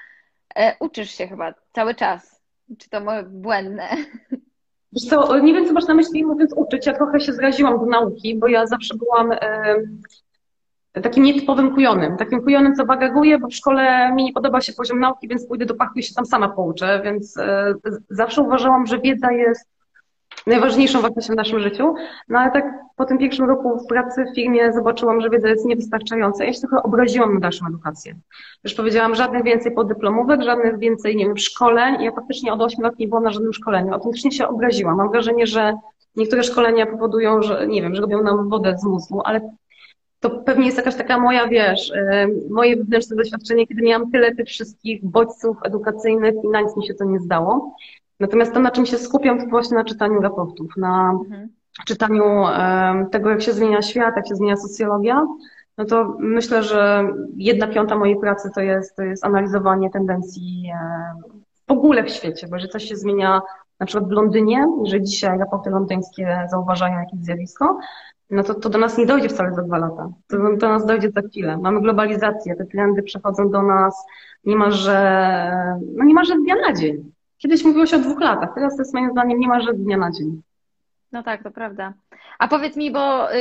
e, 0.55 0.75
uczysz 0.79 1.11
się 1.11 1.27
chyba 1.27 1.53
cały 1.73 1.95
czas. 1.95 2.41
Czy 2.77 2.89
to 2.89 2.99
moje 2.99 3.23
błędne? 3.23 3.89
Wiesz 4.93 5.09
co, 5.09 5.39
nie 5.39 5.53
wiem, 5.53 5.67
co 5.67 5.73
masz 5.73 5.87
na 5.87 5.93
myśli 5.93 6.25
mówiąc 6.25 6.53
uczyć. 6.55 6.85
Ja 6.85 6.93
trochę 6.93 7.19
się 7.19 7.33
zraziłam 7.33 7.79
do 7.79 7.85
nauki, 7.85 8.35
bo 8.35 8.47
ja 8.47 8.67
zawsze 8.67 8.95
byłam 8.97 9.31
takim 11.01 11.23
nietypowym 11.23 11.73
kujonym. 11.73 12.17
Takim 12.17 12.41
kujonym, 12.41 12.75
co 12.75 12.85
wagaguje, 12.85 13.39
bo 13.39 13.47
w 13.47 13.53
szkole 13.53 14.13
mi 14.13 14.23
nie 14.23 14.33
podoba 14.33 14.61
się 14.61 14.73
poziom 14.73 14.99
nauki, 14.99 15.27
więc 15.27 15.47
pójdę 15.47 15.65
do 15.65 15.75
pachu 15.75 15.99
i 15.99 16.03
się 16.03 16.13
tam 16.13 16.25
sama 16.25 16.49
pouczę. 16.49 17.01
Więc 17.03 17.37
e, 17.37 17.73
zawsze 18.09 18.41
uważałam, 18.41 18.85
że 18.85 18.99
wiedza 18.99 19.31
jest 19.31 19.75
najważniejszą 20.47 21.01
wartością 21.01 21.33
w 21.33 21.37
naszym 21.37 21.59
życiu. 21.59 21.93
No 22.29 22.39
ale 22.39 22.51
tak 22.51 22.65
po 22.95 23.05
tym 23.05 23.17
pierwszym 23.17 23.45
roku 23.45 23.87
pracy 23.89 24.25
w 24.31 24.35
firmie 24.35 24.73
zobaczyłam, 24.73 25.21
że 25.21 25.29
wiedza 25.29 25.49
jest 25.49 25.65
niewystarczająca. 25.65 26.43
Ja 26.43 26.53
się 26.53 26.59
trochę 26.59 26.83
obraziłam 26.83 27.33
na 27.33 27.39
dalszą 27.39 27.67
edukację. 27.67 28.15
Już 28.63 28.73
powiedziałam, 28.73 29.15
żadnych 29.15 29.43
więcej 29.43 29.71
podyplomówek, 29.71 30.41
żadnych 30.41 30.79
więcej, 30.79 31.15
nie 31.15 31.25
wiem, 31.25 31.37
szkoleń. 31.37 32.03
Ja 32.03 32.11
faktycznie 32.11 32.53
od 32.53 32.61
8 32.61 32.83
lat 32.83 32.99
nie 32.99 33.07
byłam 33.07 33.23
na 33.23 33.31
żadnym 33.31 33.53
szkoleniu. 33.53 33.93
Autentycznie 33.93 34.31
się 34.31 34.47
obraziłam. 34.47 34.97
Mam 34.97 35.11
wrażenie, 35.11 35.47
że 35.47 35.73
niektóre 36.15 36.43
szkolenia 36.43 36.85
powodują, 36.85 37.41
że, 37.41 37.67
nie 37.67 37.81
wiem, 37.81 37.95
że 37.95 38.01
robią 38.01 38.23
nam 38.23 38.49
wodę 38.49 38.77
z 38.77 38.83
mózgu, 38.83 39.21
ale 39.25 39.41
to 40.29 40.39
pewnie 40.39 40.65
jest 40.65 40.77
jakaś 40.77 40.95
taka 40.95 41.19
moja, 41.19 41.47
wiesz, 41.47 41.91
moje 42.49 42.77
wewnętrzne 42.77 43.15
doświadczenie, 43.15 43.67
kiedy 43.67 43.81
miałam 43.81 44.11
tyle 44.11 44.35
tych 44.35 44.47
wszystkich 44.47 45.05
bodźców 45.05 45.57
edukacyjnych 45.63 46.35
i 46.43 46.47
na 46.47 46.61
nic 46.61 46.77
mi 46.77 46.87
się 46.87 46.93
to 46.93 47.05
nie 47.05 47.19
zdało. 47.19 47.75
Natomiast 48.19 48.53
to, 48.53 48.59
na 48.59 48.71
czym 48.71 48.85
się 48.85 48.97
skupiam, 48.97 49.39
to 49.39 49.47
właśnie 49.47 49.77
na 49.77 49.83
czytaniu 49.83 50.21
raportów, 50.21 50.77
na 50.77 51.11
mhm. 51.11 51.49
czytaniu 51.87 52.23
tego, 53.11 53.29
jak 53.29 53.41
się 53.41 53.53
zmienia 53.53 53.81
świat, 53.81 54.15
jak 54.15 54.27
się 54.27 54.35
zmienia 54.35 54.57
socjologia. 54.57 55.27
No 55.77 55.85
to 55.85 56.15
myślę, 56.19 56.63
że 56.63 57.07
jedna 57.37 57.67
piąta 57.67 57.97
mojej 57.97 58.19
pracy 58.19 58.49
to 58.55 58.61
jest, 58.61 58.95
to 58.95 59.03
jest 59.03 59.25
analizowanie 59.25 59.89
tendencji 59.89 60.71
w 61.67 61.71
ogóle 61.71 62.03
w 62.03 62.09
świecie, 62.09 62.47
bo 62.47 62.55
jeżeli 62.55 62.71
coś 62.71 62.83
się 62.83 62.95
zmienia 62.95 63.41
na 63.79 63.85
przykład 63.85 64.09
w 64.09 64.11
Londynie, 64.11 64.67
jeżeli 64.83 65.03
dzisiaj 65.03 65.39
raporty 65.39 65.69
londyńskie 65.69 66.47
zauważają 66.51 66.99
jakieś 66.99 67.19
zjawisko, 67.19 67.77
no 68.29 68.43
to, 68.43 68.53
to 68.53 68.69
do 68.69 68.77
nas 68.77 68.97
nie 68.97 69.05
dojdzie 69.05 69.29
wcale 69.29 69.53
za 69.53 69.61
dwa 69.61 69.77
lata. 69.77 70.09
To 70.27 70.37
do 70.57 70.69
nas 70.69 70.85
dojdzie 70.85 71.11
za 71.11 71.21
chwilę. 71.21 71.57
Mamy 71.57 71.81
globalizację, 71.81 72.55
te 72.55 72.65
trendy 72.65 73.03
przechodzą 73.03 73.49
do 73.49 73.61
nas 73.61 74.05
niemalże, 74.45 74.97
no 75.95 76.05
niemalże 76.05 76.35
z 76.35 76.43
dnia 76.43 76.55
na 76.55 76.73
dzień. 76.73 77.11
Kiedyś 77.37 77.65
mówiło 77.65 77.85
się 77.85 77.97
o 77.97 77.99
dwóch 77.99 78.19
latach, 78.19 78.49
teraz 78.55 78.75
to 78.75 78.81
jest 78.81 78.93
moim 78.93 79.11
zdaniem 79.11 79.39
niemalże 79.39 79.73
z 79.73 79.77
dnia 79.77 79.97
na 79.97 80.11
dzień. 80.11 80.41
No 81.15 81.23
tak, 81.23 81.43
to 81.43 81.51
prawda. 81.51 81.93
A 82.39 82.47
powiedz 82.47 82.75
mi, 82.75 82.91
bo 82.91 83.33
y, 83.33 83.37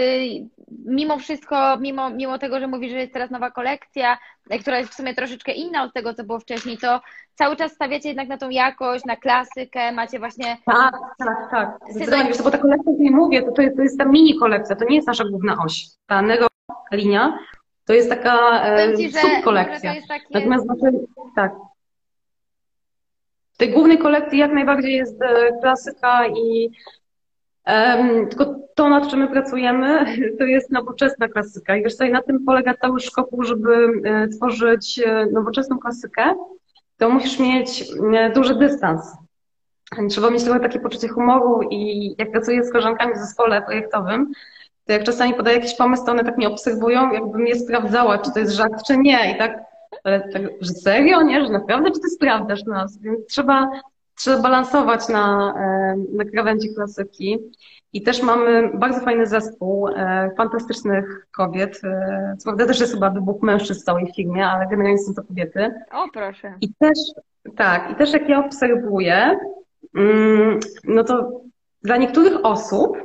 mimo 0.87 1.19
wszystko, 1.19 1.77
mimo, 1.81 2.11
mimo 2.11 2.39
tego, 2.39 2.61
że 2.61 2.67
mówisz, 2.67 2.91
że 2.91 2.99
jest 2.99 3.13
teraz 3.13 3.31
nowa 3.31 3.51
kolekcja, 3.51 4.19
y, 4.53 4.59
która 4.59 4.79
jest 4.79 4.91
w 4.91 4.95
sumie 4.95 5.15
troszeczkę 5.15 5.53
inna 5.53 5.83
od 5.83 5.93
tego, 5.93 6.15
co 6.15 6.25
było 6.25 6.41
wcześniej, 6.41 6.79
to 6.79 7.01
cały 7.35 7.57
czas 7.57 7.73
stawiacie 7.73 8.09
jednak 8.09 8.29
na 8.29 8.39
tą 8.39 8.51
jakość, 8.51 9.05
na 9.05 9.17
klasykę, 9.17 9.93
macie 9.93 10.19
właśnie... 10.19 10.57
Tak, 10.67 10.95
tak, 11.19 11.51
tak. 11.51 11.79
Zdecydowanie, 11.91 12.31
bo 12.45 12.51
ta 12.51 12.59
kolekcja, 12.59 12.91
o 12.91 12.95
której 12.95 13.11
mówię, 13.11 13.43
to, 13.43 13.53
to, 13.53 13.63
jest, 13.63 13.77
to 13.77 13.83
jest 13.83 13.99
ta 13.99 14.05
mini 14.05 14.39
kolekcja, 14.39 14.77
to 14.77 14.85
nie 14.85 14.97
jest 14.97 15.09
nasza 15.09 15.25
główna 15.25 15.57
oś. 15.65 15.87
Ta 16.07 16.23
Nero 16.23 16.47
linia 16.93 17.39
to 17.85 17.93
jest 17.93 18.09
taka 18.09 18.67
e, 18.67 18.97
ci, 18.97 19.13
subkolekcja. 19.13 19.95
Takie... 20.09 20.27
Natomiast 20.31 20.65
znaczy, 20.65 20.99
tak. 21.37 21.53
W 23.53 23.57
tej 23.57 23.71
głównej 23.71 23.99
kolekcji 23.99 24.39
jak 24.39 24.53
najbardziej 24.53 24.97
jest 24.97 25.23
e, 25.23 25.53
klasyka 25.61 26.27
i 26.27 26.71
um, 27.67 28.29
tylko 28.29 28.55
to, 28.75 28.89
nad 28.89 29.11
czym 29.11 29.19
my 29.19 29.29
pracujemy, 29.29 30.05
to 30.39 30.45
jest 30.45 30.71
nowoczesna 30.71 31.29
klasyka. 31.29 31.77
I 31.77 31.83
wiesz 31.83 31.95
i 32.09 32.11
na 32.11 32.23
tym 32.23 32.45
polega 32.45 32.75
cały 32.75 33.01
szkopu, 33.01 33.43
żeby 33.43 33.87
e, 34.05 34.29
tworzyć 34.29 35.01
e, 35.07 35.27
nowoczesną 35.33 35.79
klasykę, 35.79 36.35
to 36.97 37.11
musisz 37.11 37.39
mieć 37.39 37.85
duży 38.35 38.55
dystans. 38.55 39.17
Trzeba 40.09 40.31
mieć 40.31 40.45
trochę 40.45 40.61
takie 40.61 40.81
poczucie 40.81 41.09
humoru 41.09 41.61
i 41.71 42.15
jak 42.19 42.31
pracuję 42.31 42.65
z 42.65 42.73
koleżankami 42.73 43.15
w 43.15 43.19
zespole 43.19 43.63
projektowym, 43.63 44.33
to 44.87 44.93
jak 44.93 45.05
czasami 45.05 45.35
podaję 45.35 45.57
jakiś 45.57 45.77
pomysł, 45.77 46.05
to 46.05 46.13
one 46.13 46.25
tak 46.25 46.37
mnie 46.37 46.49
obserwują, 46.49 47.13
jakbym 47.13 47.47
je 47.47 47.57
sprawdzała, 47.57 48.19
czy 48.19 48.33
to 48.33 48.39
jest 48.39 48.53
żart, 48.53 48.83
czy 48.87 48.99
nie. 48.99 49.35
I 49.35 49.39
tak 49.39 49.65
ale 50.05 50.29
tak, 50.29 50.43
że 50.61 50.73
serio, 50.73 51.23
nie? 51.23 51.47
Że 51.47 51.53
naprawdę, 51.53 51.91
czy 51.91 52.01
ty 52.01 52.09
sprawdzasz 52.09 52.65
nas? 52.65 52.99
Więc 52.99 53.27
trzeba, 53.27 53.71
trzeba 54.15 54.43
balansować 54.43 55.09
na, 55.09 55.55
e, 55.59 55.97
na 56.17 56.25
krawędzi 56.25 56.75
klasyki. 56.75 57.39
I 57.93 58.03
też 58.03 58.23
mamy 58.23 58.71
bardzo 58.75 59.01
fajny 59.01 59.27
zespół 59.27 59.89
e, 59.89 60.31
fantastycznych 60.37 61.27
kobiet. 61.37 61.81
E, 61.85 62.37
co 62.39 62.45
prawda 62.45 62.67
też 62.67 62.81
jest 62.81 62.93
chyba 62.93 63.11
dwóch 63.11 63.43
mężczyzn 63.43 63.81
w 63.81 63.85
całej 63.85 64.13
firmie, 64.17 64.47
ale 64.47 64.67
generalnie 64.67 64.99
są 64.99 65.15
to 65.15 65.23
kobiety. 65.23 65.75
O, 65.93 66.09
proszę. 66.13 66.55
I 66.61 66.69
też, 66.79 66.99
tak, 67.57 67.91
i 67.91 67.95
też 67.95 68.13
jak 68.13 68.29
ja 68.29 68.45
obserwuję, 68.45 69.39
mm, 69.95 70.61
no 70.85 71.05
to 71.05 71.41
dla 71.83 71.97
niektórych 71.97 72.45
osób 72.45 72.97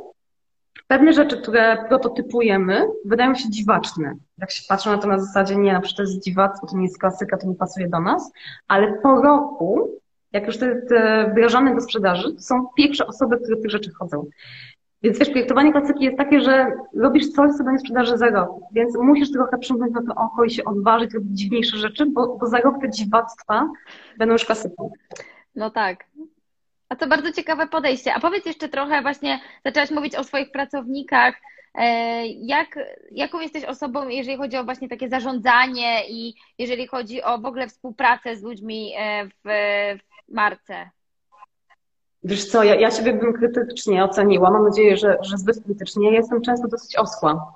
pewne 0.87 1.13
rzeczy, 1.13 1.41
które 1.41 1.85
prototypujemy, 1.87 2.87
wydają 3.05 3.35
się 3.35 3.49
dziwaczne. 3.49 4.13
Jak 4.37 4.51
się 4.51 4.63
patrzą 4.69 4.91
na 4.91 4.97
to 4.97 5.07
na 5.07 5.19
zasadzie, 5.19 5.55
nie, 5.55 5.73
na 5.73 5.81
przykład 5.81 5.97
to 5.97 6.11
jest 6.11 6.23
dziwactwo, 6.23 6.67
to 6.67 6.77
nie 6.77 6.83
jest 6.83 6.99
klasyka, 6.99 7.37
to 7.37 7.47
nie 7.47 7.55
pasuje 7.55 7.89
do 7.89 7.99
nas, 7.99 8.31
ale 8.67 8.93
po 8.93 9.21
roku, 9.21 9.89
jak 10.31 10.47
już 10.47 10.57
to 10.57 10.65
jest 10.65 10.91
e, 10.91 11.29
wdrażane 11.31 11.75
do 11.75 11.81
sprzedaży, 11.81 12.33
to 12.33 12.41
są 12.41 12.67
pierwsze 12.77 13.07
osoby, 13.07 13.37
które 13.37 13.57
tych 13.57 13.71
rzeczy 13.71 13.91
chodzą. 13.99 14.25
Więc 15.01 15.19
wiesz, 15.19 15.29
projektowanie 15.29 15.71
klasyki 15.71 16.03
jest 16.03 16.17
takie, 16.17 16.41
że 16.41 16.71
robisz 16.95 17.29
coś, 17.29 17.51
co 17.57 17.63
będzie 17.63 17.79
sprzedaży 17.79 18.17
za 18.17 18.29
rok, 18.29 18.51
więc 18.71 18.97
musisz 18.97 19.31
trochę 19.31 19.57
przymknąć 19.57 19.93
na 19.93 20.01
to 20.01 20.21
oko 20.21 20.43
i 20.43 20.49
się 20.49 20.63
odważyć, 20.63 21.13
robić 21.13 21.39
dziwniejsze 21.39 21.77
rzeczy, 21.77 22.05
bo, 22.05 22.37
bo 22.37 22.47
za 22.47 22.57
rok 22.57 22.75
te 22.81 22.89
dziwactwa 22.89 23.69
będą 24.17 24.33
już 24.33 24.45
klasyką. 24.45 24.91
No 25.55 25.69
tak, 25.69 26.05
a 26.89 26.95
to 26.95 27.07
bardzo 27.07 27.31
ciekawe 27.31 27.67
podejście. 27.67 28.13
A 28.13 28.19
powiedz 28.19 28.45
jeszcze 28.45 28.69
trochę, 28.69 29.01
właśnie 29.01 29.39
zaczęłaś 29.65 29.91
mówić 29.91 30.15
o 30.15 30.23
swoich 30.23 30.51
pracownikach. 30.51 31.35
E, 31.75 32.27
jak, 32.27 32.79
jaką 33.11 33.39
jesteś 33.39 33.65
osobą, 33.65 34.07
jeżeli 34.07 34.37
chodzi 34.37 34.57
o 34.57 34.63
właśnie 34.63 34.89
takie 34.89 35.09
zarządzanie 35.09 36.09
i 36.09 36.33
jeżeli 36.57 36.87
chodzi 36.87 37.23
o 37.23 37.37
w 37.37 37.45
ogóle 37.45 37.67
współpracę 37.67 38.35
z 38.37 38.43
ludźmi 38.43 38.93
e, 38.97 39.25
w, 39.25 39.49
w 40.29 40.33
marce? 40.33 40.89
Wiesz 42.23 42.45
co, 42.45 42.63
ja, 42.63 42.75
ja 42.75 42.91
siebie 42.91 43.13
bym 43.13 43.33
krytycznie 43.33 44.03
oceniła. 44.03 44.51
Mam 44.51 44.63
nadzieję, 44.63 44.97
że, 44.97 45.17
że 45.21 45.37
zbyt 45.37 45.63
krytycznie. 45.63 46.11
Ja 46.11 46.17
jestem 46.17 46.41
często 46.41 46.67
dosyć 46.67 46.95
osła. 46.95 47.55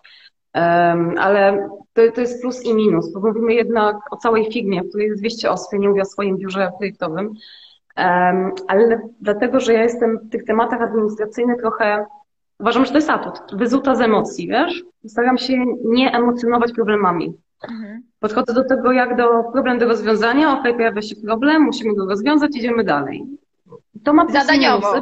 Um, 0.56 1.15
ale 1.17 1.69
to, 1.93 2.02
to 2.15 2.21
jest 2.21 2.41
plus 2.41 2.65
i 2.65 2.73
minus, 2.73 3.13
bo 3.13 3.19
mówimy 3.19 3.54
jednak 3.54 3.97
o 4.12 4.17
całej 4.17 4.52
firmie, 4.52 4.82
w 4.84 4.89
której 4.89 5.08
jest 5.08 5.21
200 5.21 5.52
osób, 5.52 5.73
ja 5.73 5.80
nie 5.80 5.89
mówię 5.89 6.02
o 6.02 6.06
swoim 6.06 6.38
biurze 6.38 6.71
projektowym 6.78 7.36
ale 8.67 9.02
dlatego, 9.21 9.60
że 9.60 9.73
ja 9.73 9.84
jestem 9.84 10.19
w 10.19 10.30
tych 10.30 10.43
tematach 10.43 10.82
administracyjnych 10.82 11.60
trochę, 11.60 12.06
uważam, 12.59 12.85
że 12.85 12.91
to 12.91 12.97
jest 12.97 13.09
atut, 13.09 13.59
wyzuta 13.59 13.95
z 13.95 14.01
emocji, 14.01 14.47
wiesz? 14.47 14.83
Staram 15.07 15.37
się 15.37 15.65
nie 15.85 16.11
emocjonować 16.11 16.71
problemami. 16.71 17.33
Mhm. 17.69 18.01
Podchodzę 18.19 18.53
do 18.53 18.63
tego 18.63 18.91
jak 18.91 19.17
do 19.17 19.43
problem 19.53 19.79
do 19.79 19.87
rozwiązania, 19.87 20.59
ok, 20.59 20.63
pojawia 20.75 21.01
się 21.01 21.15
problem, 21.15 21.61
musimy 21.61 21.95
go 21.95 22.05
rozwiązać, 22.05 22.55
idziemy 22.55 22.83
dalej. 22.83 23.25
To 24.03 24.13
ma 24.13 24.27
Zadaniowo. 24.27 24.93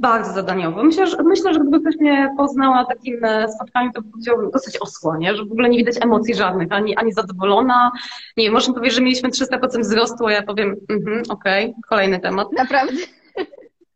Bardzo 0.00 0.32
zadaniowo. 0.32 0.84
Myślę, 0.84 1.06
że, 1.06 1.22
myślę, 1.22 1.54
że 1.54 1.60
gdyby 1.60 1.80
ktoś 1.80 1.96
mnie 1.96 2.34
poznał 2.36 2.74
na 2.74 2.84
takim 2.84 3.24
e, 3.24 3.48
spotkaniu, 3.48 3.90
to 3.92 4.02
powiedziałbym 4.12 4.50
dosyć 4.50 4.78
osła, 4.78 5.16
nie? 5.18 5.36
że 5.36 5.44
w 5.44 5.52
ogóle 5.52 5.68
nie 5.68 5.78
widać 5.78 5.96
emocji 6.00 6.34
żadnych, 6.34 6.72
ani, 6.72 6.96
ani 6.96 7.12
zadowolona. 7.12 7.92
Nie 8.36 8.44
wiem, 8.44 8.52
można 8.52 8.74
powiedzieć, 8.74 8.96
że 8.96 9.02
mieliśmy 9.02 9.28
300% 9.28 9.80
wzrostu, 9.80 10.26
a 10.26 10.32
ja 10.32 10.42
powiem, 10.42 10.76
mhm, 10.88 11.22
okej, 11.28 11.70
okay, 11.70 11.82
kolejny 11.88 12.20
temat. 12.20 12.48
Naprawdę. 12.52 12.96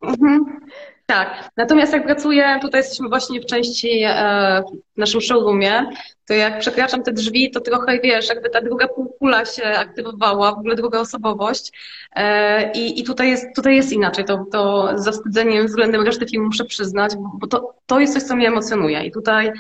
Mhm. 0.02 0.44
Tak. 1.06 1.50
Natomiast 1.56 1.92
jak 1.92 2.04
pracuję, 2.04 2.58
tutaj 2.62 2.80
jesteśmy 2.80 3.08
właśnie 3.08 3.40
w 3.40 3.46
części 3.46 4.02
e, 4.06 4.62
w 4.94 4.98
naszym 4.98 5.20
showroomie, 5.20 5.86
to 6.26 6.34
jak 6.34 6.58
przekraczam 6.58 7.02
te 7.02 7.12
drzwi, 7.12 7.50
to 7.50 7.60
trochę 7.60 8.00
wiesz, 8.00 8.28
jakby 8.28 8.50
ta 8.50 8.60
druga 8.60 8.88
półkula 8.88 9.44
się 9.44 9.64
aktywowała, 9.64 10.52
w 10.52 10.58
ogóle 10.58 10.74
druga 10.74 11.00
osobowość. 11.00 11.72
E, 12.16 12.72
I, 12.72 13.00
i 13.00 13.04
tutaj, 13.04 13.30
jest, 13.30 13.46
tutaj 13.56 13.76
jest 13.76 13.92
inaczej. 13.92 14.24
To, 14.24 14.44
to 14.52 14.90
z 14.94 15.04
zawstydzeniem 15.04 15.66
względem 15.66 16.02
reszty 16.02 16.26
filmu 16.26 16.46
muszę 16.46 16.64
przyznać, 16.64 17.12
bo 17.34 17.46
to, 17.46 17.74
to 17.86 18.00
jest 18.00 18.14
coś, 18.14 18.22
co 18.22 18.36
mnie 18.36 18.48
emocjonuje. 18.48 19.04
I 19.04 19.12
tutaj 19.12 19.52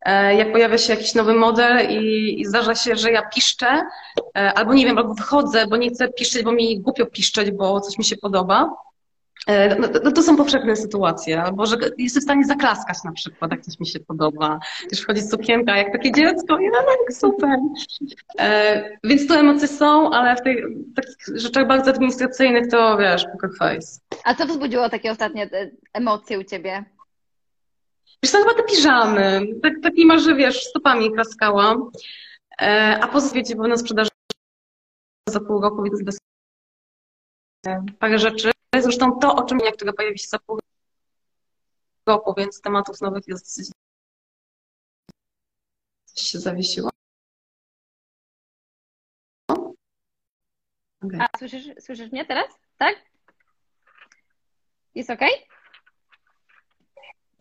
e, 0.00 0.34
jak 0.34 0.52
pojawia 0.52 0.78
się 0.78 0.92
jakiś 0.92 1.14
nowy 1.14 1.34
model 1.34 1.90
i, 1.90 2.34
i 2.40 2.44
zdarza 2.44 2.74
się, 2.74 2.96
że 2.96 3.10
ja 3.10 3.28
piszczę, 3.34 3.82
albo 4.34 4.74
nie 4.74 4.86
wiem, 4.86 4.98
albo 4.98 5.14
wychodzę, 5.14 5.66
bo 5.66 5.76
nie 5.76 5.90
chcę 5.90 6.08
piszczeć, 6.08 6.42
bo 6.42 6.52
mi 6.52 6.80
głupio 6.80 7.06
piszczeć, 7.06 7.50
bo 7.50 7.80
coś 7.80 7.98
mi 7.98 8.04
się 8.04 8.16
podoba, 8.16 8.70
E, 8.76 8.93
no, 9.78 9.88
no, 10.04 10.12
to 10.12 10.22
są 10.22 10.36
powszechne 10.36 10.76
sytuacje, 10.76 11.42
albo 11.42 11.66
że 11.66 11.76
jesteś 11.98 12.22
w 12.22 12.24
stanie 12.24 12.44
zaklaskać 12.44 12.98
na 13.04 13.12
przykład, 13.12 13.50
jak 13.50 13.60
coś 13.60 13.80
mi 13.80 13.86
się 13.86 14.00
podoba. 14.00 14.60
Też 14.90 15.00
wchodzi 15.00 15.22
sukienka, 15.22 15.76
jak 15.76 15.92
takie 15.92 16.12
dziecko, 16.12 16.58
i 16.58 16.66
no, 16.66 16.78
no 16.86 17.14
super. 17.14 17.58
E, 18.38 18.98
więc 19.04 19.28
tu 19.28 19.34
emocje 19.34 19.68
są, 19.68 20.10
ale 20.10 20.36
w 20.36 20.42
tych 20.42 20.56
takich 20.96 21.38
rzeczach 21.38 21.66
bardzo 21.66 21.90
administracyjnych 21.90 22.70
to 22.70 22.98
wiesz, 22.98 23.24
poker 23.32 23.50
face. 23.58 24.00
A 24.24 24.34
co 24.34 24.46
wzbudziło 24.46 24.88
takie 24.88 25.10
ostatnie 25.10 25.50
emocje 25.92 26.38
u 26.38 26.44
ciebie? 26.44 26.84
Wiesz, 28.22 28.32
to 28.32 28.38
chyba 28.38 28.54
te 28.54 28.62
piżamy. 28.62 29.40
Tak, 29.62 29.72
tak 29.82 29.94
nie 29.94 30.06
ma, 30.06 30.18
że 30.18 30.34
wiesz, 30.34 30.64
stopami 30.64 31.12
klaskałam. 31.12 31.90
E, 32.62 32.98
a 33.02 33.08
poza 33.08 33.34
wiecie, 33.34 33.56
bo 33.56 33.68
na 33.68 33.76
sprzedaży 33.76 34.10
za 35.28 35.40
pół 35.40 35.60
roku, 35.60 35.82
więc 35.82 36.02
bez 36.02 36.18
parę 37.98 38.18
rzeczy. 38.18 38.53
Zresztą 38.82 39.18
to, 39.18 39.36
o 39.36 39.44
czym 39.44 39.58
jak 39.58 39.74
które 39.74 39.92
pojawi 39.92 40.18
się 40.18 40.28
za 40.28 40.38
pół 40.38 40.58
roku, 42.06 42.34
więc 42.36 42.60
tematów 42.60 43.00
nowych 43.00 43.28
jest 43.28 43.44
dosyć. 43.44 43.72
Coś 46.04 46.26
się 46.26 46.38
zawiesiło. 46.38 46.90
Okay. 51.04 51.20
A 51.20 51.38
słyszysz, 51.38 51.64
słyszysz 51.80 52.12
mnie 52.12 52.24
teraz? 52.24 52.46
Tak? 52.78 52.96
Jest 54.94 55.10
ok? 55.10 55.20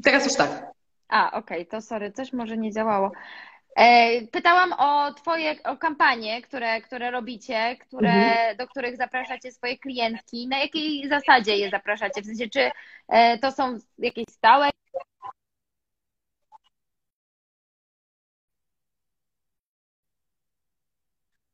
Teraz 0.03 0.25
już 0.25 0.35
tak. 0.35 0.71
A, 1.07 1.31
okej, 1.31 1.57
okay, 1.57 1.65
to 1.65 1.81
sorry, 1.81 2.11
coś 2.11 2.33
może 2.33 2.57
nie 2.57 2.71
działało. 2.71 3.11
E, 3.75 4.27
pytałam 4.27 4.73
o 4.77 5.13
Twoje 5.13 5.63
o 5.63 5.77
kampanie, 5.77 6.41
które, 6.41 6.81
które 6.81 7.11
robicie, 7.11 7.77
które, 7.77 8.11
mhm. 8.13 8.57
do 8.57 8.67
których 8.67 8.97
zapraszacie 8.97 9.51
swoje 9.51 9.77
klientki. 9.77 10.47
Na 10.47 10.57
jakiej 10.59 11.09
zasadzie 11.09 11.57
je 11.57 11.69
zapraszacie? 11.69 12.21
W 12.21 12.25
sensie, 12.25 12.49
czy 12.49 12.71
e, 13.07 13.37
to 13.37 13.51
są 13.51 13.77
jakieś 13.97 14.25
stałe 14.29 14.69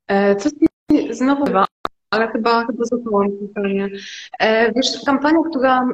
e, 0.07 0.35
Coś 0.35 0.51
znowu 1.09 1.45
chyba, 1.45 1.65
ale 2.09 2.27
chyba, 2.31 2.65
chyba 2.65 2.85
zapałam 2.85 3.29
pytanie. 3.47 3.89
Wiesz, 4.75 5.03
kampania, 5.05 5.39
która 5.49 5.89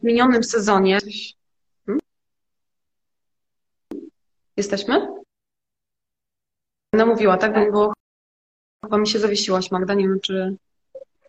w 0.00 0.04
minionym 0.04 0.44
sezonie 0.44 0.98
Jesteśmy? 4.56 5.08
No 6.92 7.06
mówiła, 7.06 7.36
tak? 7.36 7.54
Bo 7.54 7.70
było, 7.70 7.92
chyba 8.84 8.98
mi 8.98 9.08
się 9.08 9.18
zawiesiłaś, 9.18 9.70
Magda, 9.70 9.94
nie 9.94 10.08
wiem 10.08 10.20
czy... 10.20 10.56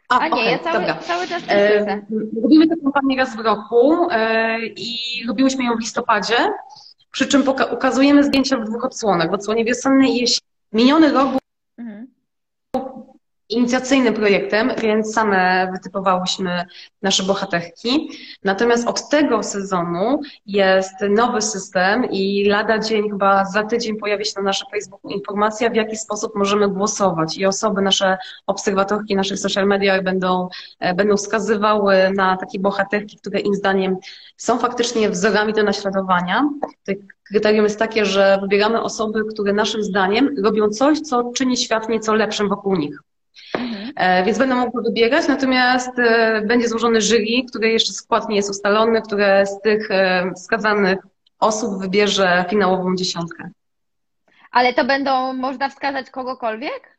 A, 0.10 0.20
A 0.20 0.28
nie, 0.28 0.34
okay, 0.34 0.46
ja 0.46 0.60
cały, 0.60 0.80
dobra. 0.80 0.96
cały 0.96 1.28
czas 1.28 1.44
e, 1.48 2.02
Lubimy 2.42 2.68
tę 2.68 2.76
kampanię 2.84 3.18
raz 3.18 3.36
w 3.36 3.40
roku 3.40 4.08
e, 4.12 4.60
i 4.66 5.24
lubiłyśmy 5.26 5.64
ją 5.64 5.76
w 5.76 5.80
listopadzie, 5.80 6.38
przy 7.12 7.28
czym 7.28 7.44
ukazujemy 7.74 8.24
zdjęcia 8.24 8.58
w 8.58 8.66
dwóch 8.66 8.86
odsłonach, 8.86 9.32
w 9.32 9.34
odsłonie 9.34 9.66
wiosennej 9.66 10.24
i. 10.24 10.26
Miniony 10.74 11.12
rok 11.12 11.30
był 11.30 11.40
mhm 11.78 12.12
inicjacyjnym 13.54 14.14
projektem, 14.14 14.72
więc 14.82 15.14
same 15.14 15.70
wytypowałyśmy 15.72 16.66
nasze 17.01 17.24
bohaterki. 17.24 18.10
Natomiast 18.43 18.88
od 18.88 19.10
tego 19.10 19.43
sezonu 19.43 20.22
jest 20.45 20.93
nowy 21.10 21.41
system 21.41 22.06
i 22.12 22.45
lada 22.45 22.80
dzień, 22.80 23.10
chyba 23.10 23.45
za 23.45 23.64
tydzień 23.64 23.97
pojawi 23.97 24.26
się 24.26 24.32
na 24.36 24.41
naszym 24.41 24.68
Facebooku 24.72 25.12
informacja, 25.12 25.70
w 25.70 25.76
jaki 25.76 25.97
sposób 25.97 26.36
możemy 26.36 26.68
głosować. 26.70 27.38
I 27.38 27.45
osoby, 27.45 27.82
nasze 27.82 28.18
obserwatorki 28.47 29.16
naszych 29.16 29.39
social 29.39 29.68
mediach 29.68 30.04
będą, 30.04 30.49
e, 30.80 30.93
będą 30.93 31.18
wskazywały 31.18 31.95
na 32.16 32.38
takie 32.38 32.60
bohaterki, 32.60 33.18
które 33.18 33.39
im 33.39 33.56
zdaniem 33.56 33.97
są 34.38 34.60
faktycznie 34.60 35.10
wzorami 35.10 35.54
do 35.54 35.64
naśladowania. 35.64 36.49
Kryterium 37.28 37.64
jest 37.64 37.80
takie, 37.80 38.06
że 38.06 38.38
wybieramy 38.41 38.82
osoby, 38.82 39.24
które 39.34 39.54
naszym 39.54 39.84
zdaniem 39.84 40.36
robią 40.43 40.70
coś, 40.70 40.99
co 40.99 41.32
czyni 41.36 41.58
świat 41.58 41.89
nieco 41.89 42.14
lepszym 42.14 42.49
wokół 42.49 42.76
nich. 42.76 42.99
Mhm. 43.96 44.26
Więc 44.26 44.38
będą 44.38 44.56
mogły 44.56 44.84
wybierać, 44.84 45.28
natomiast 45.28 46.00
e, 46.00 46.41
będzie 46.41 46.68
złożony 46.68 47.02
jury, 47.02 47.44
które 47.50 47.70
jeszcze 47.70 47.94
skład 47.94 48.30
nie 48.30 48.36
jest 48.36 48.50
ustalony, 48.50 49.02
które 49.02 49.46
z 49.46 49.62
tych 49.62 49.91
e, 49.91 50.32
wskazanych 50.36 51.00
osób 51.39 51.82
wybierze 51.82 52.46
finałową 52.50 52.96
dziesiątkę. 52.96 53.50
Ale 54.52 54.74
to 54.74 54.86
będą, 54.86 55.34
można 55.34 55.70
wskazać 55.70 56.10
kogokolwiek? 56.10 56.93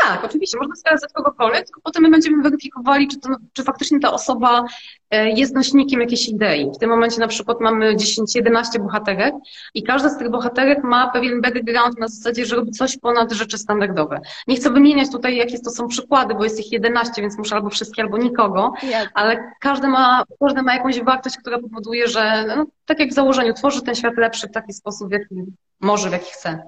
Tak, 0.00 0.24
oczywiście, 0.24 0.58
można 0.58 0.74
wskazać 0.74 1.12
kogokolwiek, 1.12 1.64
tylko 1.64 1.80
potem 1.80 2.02
my 2.02 2.10
będziemy 2.10 2.42
weryfikowali, 2.42 3.08
czy, 3.08 3.20
to, 3.20 3.28
czy 3.52 3.62
faktycznie 3.62 4.00
ta 4.00 4.12
osoba 4.12 4.64
e, 5.10 5.30
jest 5.30 5.54
nośnikiem 5.54 6.00
jakiejś 6.00 6.28
idei. 6.28 6.70
W 6.74 6.78
tym 6.78 6.90
momencie 6.90 7.20
na 7.20 7.28
przykład 7.28 7.60
mamy 7.60 7.96
10-11 7.96 8.82
bohaterek 8.82 9.34
i 9.74 9.82
każda 9.82 10.08
z 10.08 10.18
tych 10.18 10.30
bohaterek 10.30 10.84
ma 10.84 11.10
pewien 11.10 11.40
background 11.40 11.98
na 11.98 12.08
zasadzie, 12.08 12.46
że 12.46 12.56
robi 12.56 12.70
coś 12.70 12.98
ponad 12.98 13.32
rzeczy 13.32 13.58
standardowe. 13.58 14.20
Nie 14.48 14.56
chcę 14.56 14.70
wymieniać 14.70 15.10
tutaj, 15.10 15.36
jakie 15.36 15.58
to 15.58 15.70
są 15.70 15.88
przykłady, 15.88 16.34
bo 16.34 16.44
jest 16.44 16.60
ich 16.60 16.72
11, 16.72 17.22
więc 17.22 17.38
muszę 17.38 17.54
albo 17.54 17.70
wszystkie, 17.70 18.02
albo 18.02 18.18
nikogo, 18.18 18.72
ale 19.14 19.52
każdy 19.60 19.88
ma, 19.88 20.24
każdy 20.40 20.62
ma 20.62 20.74
jakąś 20.74 21.02
wartość, 21.02 21.36
która 21.38 21.58
powoduje, 21.58 22.08
że 22.08 22.44
no, 22.56 22.66
tak 22.84 23.00
jak 23.00 23.10
w 23.10 23.14
założeniu, 23.14 23.54
tworzy 23.54 23.82
ten 23.82 23.94
świat 23.94 24.16
lepszy 24.16 24.48
w 24.48 24.52
taki 24.52 24.72
sposób, 24.72 25.08
w 25.08 25.12
jaki 25.12 25.34
może, 25.80 26.08
w 26.08 26.12
jaki 26.12 26.30
chce. 26.30 26.62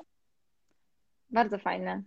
Bardzo 1.30 1.58
fajne. 1.58 2.02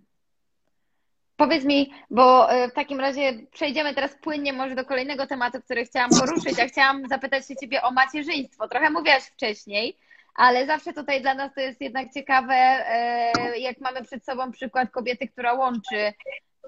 Powiedz 1.37 1.65
mi, 1.65 1.93
bo 2.09 2.51
e, 2.51 2.69
w 2.69 2.73
takim 2.73 2.99
razie 2.99 3.33
przejdziemy 3.51 3.93
teraz 3.93 4.15
płynnie 4.15 4.53
może 4.53 4.75
do 4.75 4.85
kolejnego 4.85 5.27
tematu, 5.27 5.61
który 5.61 5.85
chciałam 5.85 6.09
poruszyć, 6.09 6.59
a 6.59 6.67
chciałam 6.67 7.07
zapytać 7.07 7.47
się 7.47 7.55
Ciebie 7.55 7.81
o 7.81 7.91
macierzyństwo. 7.91 8.67
Trochę 8.67 8.89
mówiłaś 8.89 9.23
wcześniej, 9.23 9.97
ale 10.35 10.65
zawsze 10.65 10.93
tutaj 10.93 11.21
dla 11.21 11.33
nas 11.33 11.53
to 11.53 11.61
jest 11.61 11.81
jednak 11.81 12.13
ciekawe, 12.13 12.53
e, 12.53 13.59
jak 13.59 13.79
mamy 13.81 14.03
przed 14.03 14.25
sobą 14.25 14.51
przykład 14.51 14.91
kobiety, 14.91 15.27
która 15.27 15.53
łączy 15.53 16.13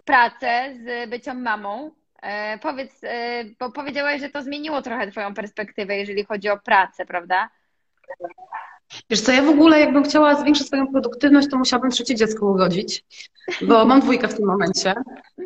pracę 0.06 0.74
z 0.76 1.10
byciem 1.10 1.42
mamą. 1.42 1.92
E, 2.22 2.58
powiedz, 2.58 3.02
bo 3.60 3.72
powiedziałaś, 3.72 4.22
że 4.22 4.30
to 4.30 4.42
zmieniło 4.42 4.82
trochę 4.82 5.12
Twoją 5.12 5.34
perspektywę, 5.34 5.98
jeżeli 5.98 6.26
chodzi 6.26 6.50
o 6.50 6.58
pracę, 6.58 7.06
prawda? 7.06 7.50
Wiesz 9.10 9.22
co, 9.22 9.32
ja 9.32 9.42
w 9.42 9.50
ogóle 9.50 9.80
jakbym 9.80 10.04
chciała 10.04 10.36
zwiększyć 10.36 10.68
swoją 10.68 10.88
produktywność, 10.88 11.48
to 11.52 11.58
musiałabym 11.58 11.92
trzecie 11.92 12.16
dziecko 12.16 12.46
urodzić, 12.46 13.06
bo 13.62 13.86
mam 13.86 14.02
dwójkę 14.02 14.28
w 14.28 14.36
tym 14.36 14.46
momencie 14.46 14.94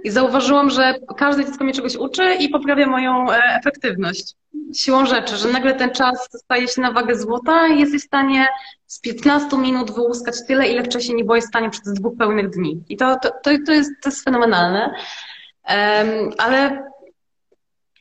i 0.03 0.09
zauważyłam, 0.09 0.69
że 0.69 0.95
każde 1.17 1.45
dziecko 1.45 1.63
mnie 1.63 1.73
czegoś 1.73 1.95
uczy 1.95 2.33
i 2.33 2.49
poprawia 2.49 2.87
moją 2.87 3.31
e, 3.31 3.39
efektywność. 3.59 4.35
Siłą 4.73 5.05
rzeczy, 5.05 5.37
że 5.37 5.47
nagle 5.47 5.73
ten 5.73 5.91
czas 5.91 6.29
staje 6.33 6.67
się 6.67 6.81
na 6.81 6.91
wagę 6.91 7.15
złota 7.15 7.67
i 7.67 7.79
jesteś 7.79 8.01
w 8.01 8.05
stanie 8.05 8.47
z 8.87 8.99
15 8.99 9.57
minut 9.57 9.91
wyłuskać 9.91 10.35
tyle, 10.47 10.67
ile 10.67 10.83
wcześniej 10.83 11.17
nie 11.17 11.23
byłeś 11.23 11.43
w 11.43 11.47
stanie 11.47 11.69
przez 11.69 11.93
dwóch 11.93 12.17
pełnych 12.17 12.49
dni. 12.49 12.83
I 12.89 12.97
to, 12.97 13.15
to, 13.15 13.29
to, 13.29 13.51
to, 13.65 13.71
jest, 13.71 13.91
to 14.01 14.09
jest 14.09 14.23
fenomenalne. 14.23 14.93
Um, 15.69 16.31
ale 16.37 16.83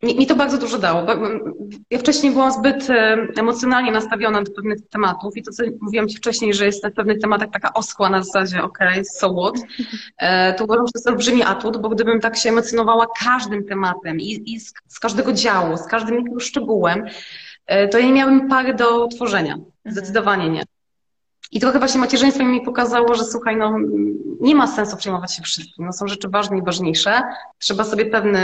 mi, 0.02 0.16
mi 0.16 0.26
to 0.26 0.36
bardzo 0.36 0.58
dużo 0.58 0.78
dało. 0.78 1.06
Ja 1.90 1.98
wcześniej 1.98 2.32
byłam 2.32 2.52
zbyt 2.52 2.90
e, 2.90 3.16
emocjonalnie 3.36 3.92
nastawiona 3.92 4.42
do 4.42 4.52
pewnych 4.52 4.88
tematów 4.88 5.36
i 5.36 5.42
to, 5.42 5.52
co 5.52 5.62
mówiłam 5.80 6.08
Ci 6.08 6.16
wcześniej, 6.16 6.54
że 6.54 6.66
jest 6.66 6.86
w 6.86 6.94
pewnych 6.94 7.18
tematach 7.18 7.50
taka 7.50 7.72
oschła 7.72 8.10
na 8.10 8.22
zasadzie, 8.22 8.62
ok, 8.62 8.78
so 9.02 9.34
what, 9.34 9.54
e, 10.18 10.54
to 10.54 10.64
uważam, 10.64 10.86
że 10.86 10.92
to 10.92 10.98
jest 10.98 11.08
olbrzymi 11.08 11.42
atut, 11.42 11.76
bo 11.76 11.88
gdybym 11.88 12.20
tak 12.20 12.36
się 12.36 12.48
emocjonowała 12.48 13.06
każdym 13.24 13.64
tematem 13.64 14.20
i, 14.20 14.54
i 14.54 14.60
z, 14.60 14.72
z 14.88 14.98
każdego 14.98 15.32
działu, 15.32 15.76
z 15.76 15.86
każdym 15.86 16.40
szczegółem, 16.40 17.04
e, 17.66 17.88
to 17.88 17.98
ja 17.98 18.06
nie 18.06 18.12
miałabym 18.12 18.48
pary 18.48 18.74
do 18.74 19.08
tworzenia. 19.08 19.54
Mhm. 19.54 19.72
Zdecydowanie 19.86 20.48
nie. 20.48 20.62
I 21.52 21.60
trochę 21.60 21.78
właśnie 21.78 22.00
macierzyństwo 22.00 22.44
mi 22.44 22.60
pokazało, 22.60 23.14
że 23.14 23.24
słuchaj, 23.24 23.56
no 23.56 23.76
nie 24.40 24.54
ma 24.54 24.66
sensu 24.66 24.96
przejmować 24.96 25.34
się 25.34 25.42
wszystkim. 25.42 25.86
No, 25.86 25.92
są 25.92 26.08
rzeczy 26.08 26.28
ważne 26.28 26.58
i 26.58 26.62
ważniejsze. 26.62 27.22
Trzeba 27.58 27.84
sobie 27.84 28.06
pewną 28.06 28.38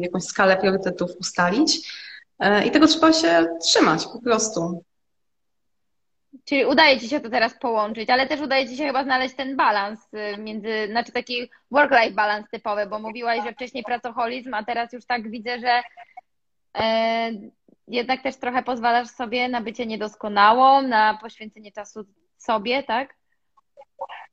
jakąś 0.00 0.24
skalę 0.24 0.56
priorytetów 0.56 1.10
ustalić 1.20 1.92
e, 2.38 2.66
i 2.66 2.70
tego 2.70 2.86
trzeba 2.86 3.12
się 3.12 3.46
trzymać 3.62 4.04
po 4.12 4.20
prostu. 4.20 4.84
Czyli 6.44 6.64
udaje 6.64 7.00
Ci 7.00 7.08
się 7.08 7.20
to 7.20 7.30
teraz 7.30 7.58
połączyć, 7.58 8.10
ale 8.10 8.26
też 8.26 8.40
udaje 8.40 8.68
Ci 8.68 8.76
się 8.76 8.84
chyba 8.84 9.04
znaleźć 9.04 9.34
ten 9.34 9.56
balans 9.56 10.00
y, 10.14 10.38
między, 10.38 10.88
znaczy 10.90 11.12
taki 11.12 11.50
work-life 11.70 12.10
balance 12.10 12.48
typowy, 12.50 12.86
bo 12.86 12.98
mówiłaś, 12.98 13.44
że 13.44 13.52
wcześniej 13.52 13.84
pracoholizm, 13.84 14.54
a 14.54 14.64
teraz 14.64 14.92
już 14.92 15.06
tak 15.06 15.30
widzę, 15.30 15.60
że 15.60 15.82
e, 16.78 17.30
jednak 17.88 18.22
też 18.22 18.36
trochę 18.36 18.62
pozwalasz 18.62 19.08
sobie 19.08 19.48
na 19.48 19.60
bycie 19.60 19.86
niedoskonałą, 19.86 20.82
na 20.82 21.18
poświęcenie 21.22 21.72
czasu 21.72 22.04
sobie, 22.44 22.82
tak? 22.82 23.14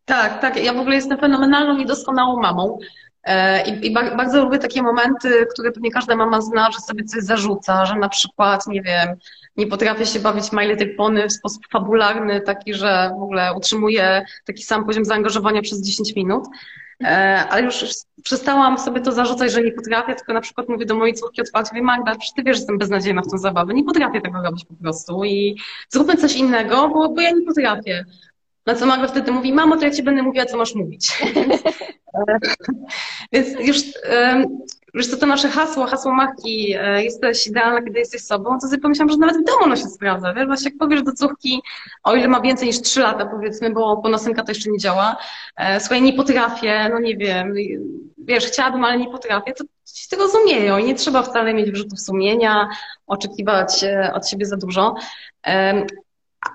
Tak, 0.05 0.41
tak. 0.41 0.63
Ja 0.63 0.73
w 0.73 0.79
ogóle 0.79 0.95
jestem 0.95 1.17
fenomenalną 1.17 1.77
i 1.77 1.85
doskonałą 1.85 2.41
mamą. 2.41 2.77
E, 3.23 3.69
I, 3.69 3.87
I, 3.87 3.93
bardzo 3.93 4.43
lubię 4.43 4.59
takie 4.59 4.81
momenty, 4.81 5.47
które 5.53 5.71
pewnie 5.71 5.91
każda 5.91 6.15
mama 6.15 6.41
zna, 6.41 6.71
że 6.71 6.79
sobie 6.79 7.03
coś 7.03 7.23
zarzuca, 7.23 7.85
że 7.85 7.95
na 7.95 8.09
przykład, 8.09 8.67
nie 8.67 8.81
wiem, 8.81 9.15
nie 9.57 9.67
potrafię 9.67 10.05
się 10.05 10.19
bawić 10.19 10.51
My 10.51 10.67
Little 10.67 10.87
Pony 10.87 11.27
w 11.27 11.33
sposób 11.33 11.61
fabularny, 11.71 12.41
taki, 12.41 12.73
że 12.73 13.11
w 13.19 13.23
ogóle 13.23 13.53
utrzymuję 13.53 14.25
taki 14.45 14.63
sam 14.63 14.85
poziom 14.85 15.05
zaangażowania 15.05 15.61
przez 15.61 15.81
10 15.81 16.15
minut. 16.15 16.43
E, 17.03 17.07
ale 17.49 17.63
już 17.63 17.85
przestałam 18.23 18.79
sobie 18.79 19.01
to 19.01 19.11
zarzucać, 19.11 19.51
że 19.51 19.61
nie 19.61 19.71
potrafię, 19.71 20.15
tylko 20.15 20.33
na 20.33 20.41
przykład 20.41 20.69
mówię 20.69 20.85
do 20.85 20.95
mojej 20.95 21.13
córki 21.13 21.41
otwarcie, 21.41 21.69
mówię, 21.73 21.83
Magda, 21.83 22.11
przecież 22.11 22.33
ty 22.35 22.43
wiesz, 22.43 22.55
że 22.55 22.61
jestem 22.61 22.77
beznadziejna 22.77 23.21
w 23.21 23.31
tą 23.31 23.37
zabawę, 23.37 23.73
nie 23.73 23.83
potrafię 23.83 24.21
tego 24.21 24.41
robić 24.43 24.65
po 24.65 24.73
prostu 24.73 25.23
i 25.23 25.57
zróbmy 25.89 26.17
coś 26.17 26.35
innego, 26.35 26.89
bo, 26.89 27.09
bo 27.09 27.21
ja 27.21 27.31
nie 27.31 27.45
potrafię. 27.45 28.05
Na 28.65 28.75
co 28.75 28.85
Magda 28.85 29.07
wtedy 29.07 29.31
mówi, 29.31 29.53
mamo, 29.53 29.77
to 29.77 29.85
ja 29.85 29.91
ci 29.91 30.03
będę 30.03 30.23
mówiła, 30.23 30.45
co 30.45 30.57
masz 30.57 30.75
mówić. 30.75 31.11
Więc 33.33 33.67
już 33.67 33.77
wiesz 34.93 35.07
co, 35.07 35.17
to 35.17 35.25
nasze 35.25 35.49
hasło, 35.49 35.85
hasło 35.85 36.13
marki, 36.13 36.75
e, 36.79 37.03
jesteś 37.03 37.47
idealna, 37.47 37.81
kiedy 37.81 37.99
jesteś 37.99 38.21
sobą, 38.21 38.59
to 38.59 38.67
sobie 38.67 38.81
pomyślałam, 38.81 39.11
że 39.11 39.17
nawet 39.17 39.37
w 39.37 39.43
domu 39.43 39.63
ono 39.63 39.75
się 39.75 39.87
sprawdza, 39.87 40.33
wiesz, 40.33 40.47
właśnie 40.47 40.69
jak 40.69 40.77
powiesz 40.79 41.03
do 41.03 41.11
córki, 41.11 41.61
o 42.03 42.15
ile 42.15 42.27
ma 42.27 42.41
więcej 42.41 42.67
niż 42.67 42.81
3 42.81 42.99
lata, 42.99 43.25
powiedzmy, 43.25 43.69
bo 43.69 43.97
ponosynka 43.97 44.43
to 44.43 44.51
jeszcze 44.51 44.71
nie 44.71 44.77
działa, 44.77 45.17
e, 45.57 45.79
słuchaj, 45.79 46.01
nie 46.01 46.13
potrafię, 46.13 46.89
no 46.93 46.99
nie 46.99 47.17
wiem, 47.17 47.53
wiesz, 48.17 48.45
chciałabym, 48.45 48.85
ale 48.85 48.97
nie 48.97 49.09
potrafię, 49.09 49.53
to 49.53 49.63
ci 49.93 50.09
to 50.09 50.15
rozumieją 50.15 50.77
i 50.77 50.83
nie 50.83 50.95
trzeba 50.95 51.23
wcale 51.23 51.53
mieć 51.53 51.71
wyrzutów 51.71 51.99
sumienia, 51.99 52.67
oczekiwać 53.07 53.83
e, 53.83 54.11
od 54.13 54.29
siebie 54.29 54.45
za 54.45 54.57
dużo. 54.57 54.95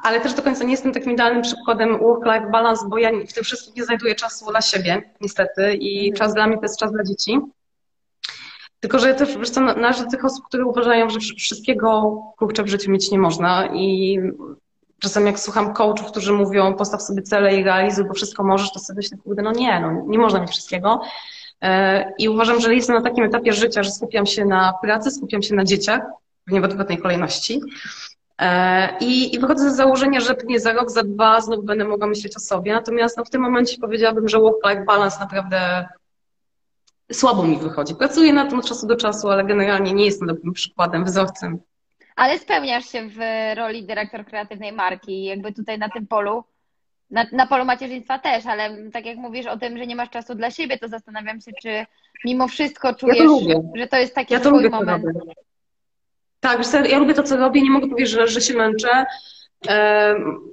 Ale 0.02 0.20
też 0.20 0.34
do 0.34 0.42
końca 0.42 0.64
nie 0.64 0.70
jestem 0.70 0.92
takim 0.92 1.12
idealnym 1.12 1.42
przykładem 1.42 1.98
work-life 1.98 2.50
balance, 2.50 2.88
bo 2.88 2.98
ja 2.98 3.10
w 3.28 3.32
tym 3.32 3.44
wszystkim 3.44 3.74
nie 3.76 3.84
znajduję 3.84 4.14
czasu 4.14 4.50
dla 4.50 4.60
siebie, 4.60 5.02
niestety, 5.20 5.74
i 5.74 6.08
mhm. 6.08 6.18
czas 6.18 6.34
dla 6.34 6.46
mnie 6.46 6.56
to 6.56 6.62
jest 6.62 6.78
czas 6.78 6.92
dla 6.92 7.04
dzieci. 7.04 7.40
Tylko, 8.80 8.98
że 8.98 9.14
też, 9.14 9.38
wiesz 9.38 9.50
co, 9.50 9.60
należę 9.60 10.04
do 10.04 10.10
tych 10.10 10.24
osób, 10.24 10.44
które 10.44 10.64
uważają, 10.64 11.10
że 11.10 11.18
wszystkiego 11.20 12.20
kurczę 12.38 12.62
w 12.62 12.68
życiu 12.68 12.90
mieć 12.90 13.10
nie 13.10 13.18
można 13.18 13.66
i 13.66 14.18
czasem 14.98 15.26
jak 15.26 15.40
słucham 15.40 15.74
coachów, 15.74 16.06
którzy 16.06 16.32
mówią 16.32 16.74
postaw 16.74 17.02
sobie 17.02 17.22
cele 17.22 17.56
i 17.56 17.64
realizuj, 17.64 18.04
bo 18.04 18.14
wszystko 18.14 18.44
możesz, 18.44 18.72
to 18.72 18.78
sobie 18.78 18.96
myślę, 18.96 19.18
kurde, 19.18 19.42
no 19.42 19.52
nie, 19.52 19.80
no 19.80 20.04
nie 20.06 20.18
można 20.18 20.40
mieć 20.40 20.50
wszystkiego. 20.50 21.00
E, 21.62 22.12
I 22.18 22.28
uważam, 22.28 22.60
że 22.60 22.74
jestem 22.74 22.96
na 22.96 23.02
takim 23.02 23.24
etapie 23.24 23.52
życia, 23.52 23.82
że 23.82 23.90
skupiam 23.90 24.26
się 24.26 24.44
na 24.44 24.72
pracy, 24.82 25.10
skupiam 25.10 25.42
się 25.42 25.54
na 25.54 25.64
dzieciach, 25.64 26.00
w 26.46 26.64
odwrotnej 26.64 26.98
kolejności. 26.98 27.60
E, 28.38 28.98
I, 29.00 29.34
I 29.34 29.38
wychodzę 29.38 29.70
z 29.70 29.76
założenia, 29.76 30.20
że 30.20 30.34
pewnie 30.34 30.60
za 30.60 30.72
rok, 30.72 30.90
za 30.90 31.02
dwa 31.02 31.40
znów 31.40 31.64
będę 31.64 31.84
mogła 31.84 32.06
myśleć 32.06 32.36
o 32.36 32.40
sobie. 32.40 32.72
Natomiast 32.72 33.16
no, 33.16 33.24
w 33.24 33.30
tym 33.30 33.42
momencie 33.42 33.78
powiedziałabym, 33.80 34.28
że 34.28 34.38
work-life 34.38 34.84
balance 34.84 35.20
naprawdę 35.20 35.88
słabo 37.12 37.42
mi 37.42 37.56
wychodzi. 37.56 37.94
Pracuję 37.94 38.32
na 38.32 38.46
tym 38.46 38.58
od 38.58 38.68
czasu 38.68 38.86
do 38.86 38.96
czasu, 38.96 39.28
ale 39.28 39.44
generalnie 39.44 39.92
nie 39.92 40.04
jestem 40.04 40.28
dobrym 40.28 40.52
przykładem, 40.52 41.04
wzorcem. 41.04 41.58
Ale 42.16 42.38
spełniasz 42.38 42.84
się 42.84 43.08
w 43.08 43.18
roli 43.56 43.86
dyrektor 43.86 44.26
kreatywnej 44.26 44.72
marki. 44.72 45.24
Jakby 45.24 45.52
tutaj 45.52 45.78
na 45.78 45.88
tym 45.88 46.06
polu, 46.06 46.44
na, 47.10 47.26
na 47.32 47.46
polu 47.46 47.64
macierzyństwa 47.64 48.18
też, 48.18 48.46
ale 48.46 48.90
tak 48.90 49.06
jak 49.06 49.16
mówisz 49.16 49.46
o 49.46 49.58
tym, 49.58 49.78
że 49.78 49.86
nie 49.86 49.96
masz 49.96 50.10
czasu 50.10 50.34
dla 50.34 50.50
siebie, 50.50 50.78
to 50.78 50.88
zastanawiam 50.88 51.40
się, 51.40 51.52
czy 51.62 51.86
mimo 52.24 52.48
wszystko 52.48 52.94
czujesz, 52.94 53.18
ja 53.18 53.54
to 53.54 53.62
że 53.76 53.86
to 53.86 53.96
jest 53.96 54.14
taki 54.14 54.34
ja 54.34 54.40
to 54.40 54.50
lubię, 54.50 54.70
moment. 54.70 55.04
Tak, 56.40 56.60
ja 56.90 56.98
lubię 56.98 57.14
to, 57.14 57.22
co 57.22 57.36
robię, 57.36 57.62
nie 57.62 57.70
mogę 57.70 57.88
powiedzieć, 57.88 58.10
że, 58.10 58.28
że 58.28 58.40
się 58.40 58.54
męczę. 58.54 59.06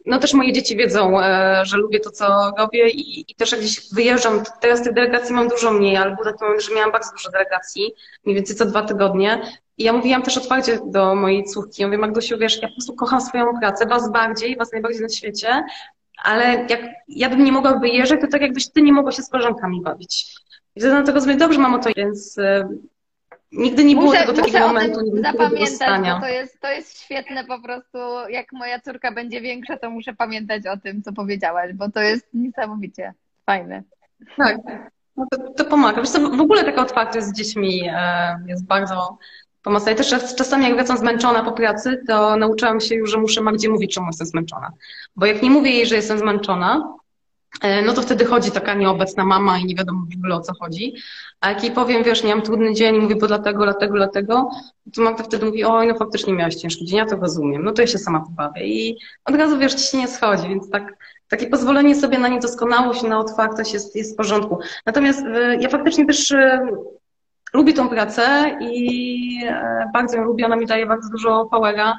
No 0.05 0.20
też 0.20 0.34
moje 0.34 0.53
dzieci 0.53 0.78
wiedzą, 0.78 1.22
e, 1.22 1.61
że 1.66 1.78
lubię 1.78 1.99
to, 1.99 2.11
co 2.11 2.53
robię 2.57 2.89
i, 2.89 3.32
i 3.32 3.36
też 3.36 3.51
jak 3.51 3.61
gdzieś 3.61 3.93
wyjeżdżam, 3.93 4.43
teraz 4.61 4.84
tych 4.84 4.93
delegacji 4.93 5.36
mam 5.36 5.47
dużo 5.47 5.72
mniej, 5.72 5.97
ale 5.97 6.16
był 6.16 6.26
taki 6.26 6.43
moment, 6.43 6.64
że 6.64 6.76
miałam 6.76 6.91
bardzo 6.91 7.11
dużo 7.11 7.32
delegacji, 7.32 7.93
mniej 8.26 8.36
więcej 8.36 8.55
co 8.55 8.66
dwa 8.66 8.82
tygodnie. 8.82 9.41
I 9.78 9.84
ja 9.84 9.93
mówiłam 9.93 10.22
też 10.22 10.38
otwarcie 10.38 10.80
do 10.86 11.16
mojej 11.16 11.43
córki, 11.43 11.82
ja 11.82 11.88
mówię, 11.88 11.97
Magdosiu, 11.97 12.38
wiesz, 12.38 12.61
ja 12.61 12.68
po 12.68 12.74
prostu 12.74 12.95
kocham 12.95 13.22
swoją 13.22 13.59
pracę, 13.59 13.86
was 13.86 14.11
bardziej, 14.11 14.57
was 14.57 14.72
najbardziej 14.72 15.01
na 15.01 15.09
świecie, 15.09 15.64
ale 16.24 16.66
jak 16.70 16.82
ja 17.07 17.30
bym 17.30 17.43
nie 17.43 17.51
mogła 17.51 17.80
wyjeżdżać, 17.80 18.22
to 18.22 18.28
tak 18.28 18.41
jakbyś 18.41 18.70
ty 18.70 18.82
nie 18.82 18.93
mogła 18.93 19.11
się 19.11 19.22
z 19.22 19.30
koleżankami 19.30 19.82
bawić. 19.82 20.36
I 20.76 20.80
wtedy 20.80 20.93
na 20.95 21.03
tego 21.03 21.11
zrozumieć, 21.11 21.39
dobrze, 21.39 21.59
mamo, 21.59 21.80
to 21.80 21.89
więc 21.97 22.38
e, 22.38 22.70
Nigdy 23.54 23.86
nie 23.86 23.95
było 23.95 24.08
muszę, 24.08 24.20
tego 24.20 24.34
takiego 24.34 24.68
momentu, 24.68 24.99
zapamiętać, 25.22 26.01
bo 26.01 26.20
to 26.20 26.28
jest, 26.28 26.62
to 26.62 26.68
jest 26.72 27.01
świetne 27.01 27.45
po 27.45 27.62
prostu. 27.62 27.97
Jak 28.30 28.51
moja 28.51 28.80
córka 28.80 29.12
będzie 29.12 29.41
większa, 29.41 29.78
to 29.78 29.89
muszę 29.89 30.14
pamiętać 30.14 30.68
o 30.68 30.78
tym, 30.78 31.01
co 31.01 31.14
powiedziałaś, 31.14 31.74
bo 31.74 31.91
to 31.91 32.01
jest 32.01 32.28
niesamowicie 32.34 33.14
fajne. 33.45 33.84
Tak, 34.38 34.58
no 35.18 35.26
to, 35.32 35.38
to 35.38 35.66
pomaga. 35.66 36.01
Wiesz 36.01 36.10
co, 36.10 36.20
w 36.20 36.41
ogóle 36.41 36.64
taka 36.64 36.82
otwartość 36.82 37.26
z 37.26 37.34
dziećmi 37.34 37.89
e, 37.93 38.36
jest 38.47 38.66
bardzo 38.66 39.18
pomocna. 39.64 39.91
I 39.91 39.95
też 39.95 40.36
czasami 40.36 40.64
jak 40.64 40.74
wracam 40.74 40.97
zmęczona 40.97 41.43
po 41.43 41.51
pracy, 41.51 42.04
to 42.08 42.38
nauczyłam 42.38 42.80
się 42.80 42.95
już, 42.95 43.12
że 43.12 43.18
muszę 43.18 43.41
Magdzie 43.41 43.70
mówić, 43.70 43.93
czemu 43.93 44.08
jestem 44.08 44.28
zmęczona. 44.28 44.70
Bo 45.16 45.26
jak 45.26 45.41
nie 45.41 45.49
mówię 45.49 45.72
jej, 45.72 45.86
że 45.86 45.95
jestem 45.95 46.20
zmęczona, 46.20 46.93
no 47.86 47.93
to 47.93 48.01
wtedy 48.01 48.26
chodzi 48.26 48.51
taka 48.51 48.74
nieobecna 48.74 49.26
mama 49.26 49.60
i 49.60 49.66
nie 49.66 49.76
wiadomo 49.76 50.06
w 50.14 50.18
ogóle 50.18 50.36
o 50.36 50.41
co 50.41 50.54
chodzi. 50.60 50.93
A 51.41 51.49
jak 51.49 51.64
jej 51.64 51.72
powiem, 51.72 52.04
wiesz, 52.04 52.24
miałam 52.24 52.41
trudny 52.41 52.74
dzień, 52.74 52.99
mówię, 52.99 53.16
bo 53.16 53.28
dlatego, 53.28 53.64
dlatego, 53.64 53.95
dlatego, 53.95 54.49
to 54.95 55.01
Magda 55.01 55.24
wtedy 55.24 55.45
mówi, 55.45 55.64
oj, 55.64 55.88
no 55.88 55.95
faktycznie 55.95 56.34
miałaś 56.34 56.56
ciężki 56.56 56.86
dzień, 56.86 56.97
ja 56.97 57.06
to 57.06 57.16
rozumiem, 57.16 57.64
no 57.64 57.72
to 57.72 57.82
ja 57.82 57.88
się 57.88 57.97
sama 57.97 58.20
pobawię. 58.20 58.68
I 58.68 58.97
od 59.26 59.36
razu, 59.36 59.60
wiesz, 59.60 59.74
ci 59.74 59.91
się 59.91 59.97
nie 59.97 60.08
schodzi, 60.08 60.49
więc 60.49 60.70
tak, 60.70 60.93
takie 61.28 61.47
pozwolenie 61.47 61.95
sobie 61.95 62.20
na 62.20 62.28
niedoskonałość, 62.28 63.04
na 63.04 63.20
otwartość 63.20 63.74
jest, 63.74 63.95
jest 63.95 64.14
w 64.14 64.18
porządku. 64.18 64.60
Natomiast 64.86 65.26
e, 65.26 65.56
ja 65.56 65.70
faktycznie 65.70 66.06
też 66.06 66.32
e, 66.32 66.68
lubię 67.54 67.74
tą 67.74 67.89
pracę 67.89 68.58
i 68.62 69.39
bardzo 69.93 70.18
ją 70.18 70.24
lubię, 70.24 70.45
ona 70.45 70.56
mi 70.56 70.66
daje 70.66 70.86
bardzo 70.86 71.10
dużo 71.10 71.45
powera. 71.45 71.97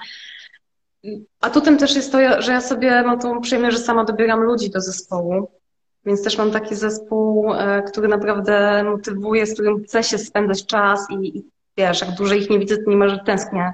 A 1.41 1.51
tutaj 1.51 1.77
też 1.77 1.97
jest 1.97 2.13
to, 2.13 2.43
że 2.43 2.53
ja 2.53 2.61
sobie 2.61 3.03
mam 3.03 3.19
tą 3.19 3.41
przyjemność, 3.41 3.77
że 3.77 3.83
sama 3.83 4.05
dobieram 4.05 4.41
ludzi 4.41 4.71
do 4.71 4.81
zespołu. 4.81 5.51
Więc 6.07 6.25
też 6.25 6.39
mam 6.39 6.51
taki 6.51 6.75
zespół, 6.75 7.55
e, 7.55 7.83
który 7.83 8.09
naprawdę 8.09 8.85
motywuje, 8.85 9.47
z 9.47 9.55
którym 9.55 9.85
chce 9.85 10.03
się 10.03 10.19
spędzać 10.19 10.67
czas 10.67 11.07
i, 11.11 11.39
i 11.39 11.45
wiesz, 11.77 12.01
jak 12.01 12.11
dłużej 12.11 12.41
ich 12.41 12.51
nie 12.51 12.59
widzę, 12.59 12.77
to 12.77 12.91
niemalże 12.91 13.19
tęsknię 13.19 13.73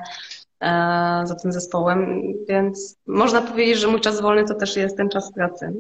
e, 0.61 1.23
za 1.25 1.35
tym 1.35 1.53
zespołem. 1.53 2.23
Więc 2.49 2.97
można 3.07 3.43
powiedzieć, 3.43 3.79
że 3.79 3.89
mój 3.89 4.01
czas 4.01 4.21
wolny 4.21 4.45
to 4.45 4.55
też 4.55 4.77
jest 4.77 4.97
ten 4.97 5.09
czas 5.09 5.33
pracy. 5.33 5.73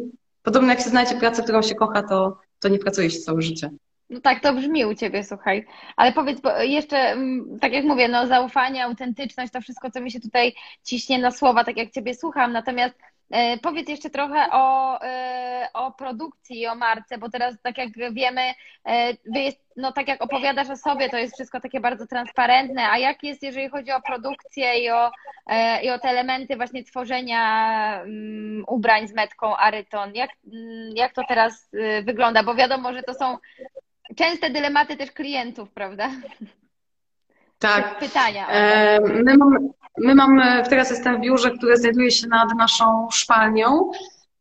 Podobnie 0.42 0.68
jak 0.68 0.80
się 0.80 0.90
znajdzie 0.90 1.14
pracę, 1.14 1.42
którą 1.42 1.62
się 1.62 1.74
kocha, 1.74 2.02
to, 2.02 2.38
to 2.60 2.68
nie 2.68 2.78
pracuje 2.78 3.10
się 3.10 3.20
całe 3.20 3.42
życie. 3.42 3.70
No 4.10 4.20
tak, 4.20 4.40
to 4.40 4.52
brzmi 4.52 4.84
u 4.84 4.94
Ciebie, 4.94 5.24
słuchaj. 5.24 5.66
Ale 5.96 6.12
powiedz 6.12 6.40
jeszcze, 6.60 6.98
mm, 6.98 7.58
tak 7.60 7.72
jak 7.72 7.84
mówię, 7.84 8.08
no 8.08 8.26
zaufanie, 8.26 8.84
autentyczność, 8.84 9.52
to 9.52 9.60
wszystko, 9.60 9.90
co 9.90 10.00
mi 10.00 10.10
się 10.10 10.20
tutaj 10.20 10.54
ciśnie 10.84 11.18
na 11.18 11.30
słowa, 11.30 11.64
tak 11.64 11.76
jak 11.76 11.90
Ciebie 11.90 12.14
słucham. 12.14 12.52
Natomiast 12.52 12.94
e, 13.30 13.58
powiedz 13.58 13.88
jeszcze 13.88 14.10
trochę 14.10 14.46
o, 14.52 14.98
e, 15.02 15.68
o 15.74 15.92
produkcji, 15.92 16.66
o 16.66 16.74
marce, 16.74 17.18
bo 17.18 17.30
teraz, 17.30 17.54
tak 17.62 17.78
jak 17.78 17.88
wiemy, 18.14 18.40
e, 18.84 19.12
jest, 19.34 19.60
no 19.76 19.92
tak 19.92 20.08
jak 20.08 20.22
opowiadasz 20.22 20.70
o 20.70 20.76
sobie, 20.76 21.08
to 21.10 21.18
jest 21.18 21.34
wszystko 21.34 21.60
takie 21.60 21.80
bardzo 21.80 22.06
transparentne. 22.06 22.90
A 22.90 22.98
jak 22.98 23.22
jest, 23.22 23.42
jeżeli 23.42 23.68
chodzi 23.68 23.92
o 23.92 24.02
produkcję 24.02 24.78
i 24.78 24.90
o, 24.90 25.10
i 25.82 25.90
o 25.90 25.98
te 25.98 26.08
elementy 26.08 26.56
właśnie 26.56 26.84
tworzenia 26.84 28.00
um, 28.00 28.64
ubrań 28.68 29.08
z 29.08 29.14
metką 29.14 29.56
Aryton? 29.56 30.14
Jak, 30.14 30.30
mm, 30.52 30.96
jak 30.96 31.12
to 31.12 31.22
teraz 31.28 31.70
wygląda? 32.02 32.42
Bo 32.42 32.54
wiadomo, 32.54 32.92
że 32.92 33.02
to 33.02 33.14
są 33.14 33.38
częste 34.16 34.50
dylematy 34.50 34.96
też 34.96 35.12
klientów, 35.12 35.70
prawda? 35.70 36.10
Tak. 37.58 37.98
Pytania. 37.98 38.48
E, 38.48 39.00
my, 39.00 39.36
mamy, 39.36 39.58
my 39.98 40.14
mamy, 40.14 40.62
teraz 40.68 40.90
jestem 40.90 41.16
w 41.16 41.20
biurze, 41.20 41.50
które 41.50 41.76
znajduje 41.76 42.10
się 42.10 42.28
nad 42.28 42.54
naszą 42.56 43.08
szpalnią 43.12 43.90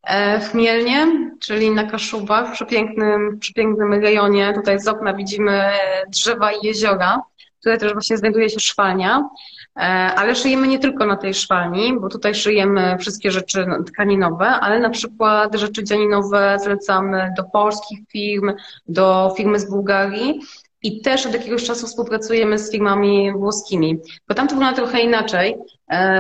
e, 0.04 0.40
w 0.40 0.54
Mielnie, 0.54 1.08
czyli 1.40 1.72
na 1.72 1.84
Kaszubach, 1.84 2.50
w 2.50 2.52
przepięknym, 2.52 3.40
przepięknym 3.40 3.94
rejonie. 3.94 4.54
Tutaj 4.54 4.80
z 4.80 4.88
okna 4.88 5.14
widzimy 5.14 5.72
drzewa 6.08 6.52
i 6.52 6.66
jeziora. 6.66 7.22
Tutaj 7.64 7.80
też 7.80 7.94
właśnie 7.94 8.18
znajduje 8.18 8.50
się 8.50 8.60
szwalnia. 8.60 9.30
E, 9.76 9.82
ale 10.16 10.36
szyjemy 10.36 10.68
nie 10.68 10.80
tylko 10.80 11.06
na 11.06 11.16
tej 11.16 11.34
szwalni, 11.34 12.00
bo 12.00 12.10
tutaj 12.10 12.36
szyjemy 12.36 12.98
wszystkie 13.00 13.32
rzeczy 13.32 13.66
tkaninowe, 13.88 14.46
ale 14.48 14.80
na 14.80 14.90
przykład 14.90 15.56
rzeczy 15.56 15.84
dzianinowe 15.84 16.58
zlecamy 16.64 17.34
do 17.38 17.44
polskich 17.44 18.00
firm, 18.12 18.52
do 18.88 19.34
firmy 19.38 19.60
z 19.60 19.70
Bułgarii. 19.70 20.40
I 20.84 21.02
też 21.02 21.26
od 21.26 21.34
jakiegoś 21.34 21.64
czasu 21.64 21.88
współpracujemy 21.88 22.60
z 22.60 22.72
firmami 22.72 23.32
włoskimi. 23.32 24.00
Bo 24.28 24.36
tam 24.36 24.48
to 24.48 24.56
wygląda 24.56 24.76
trochę 24.76 25.02
inaczej, 25.02 25.56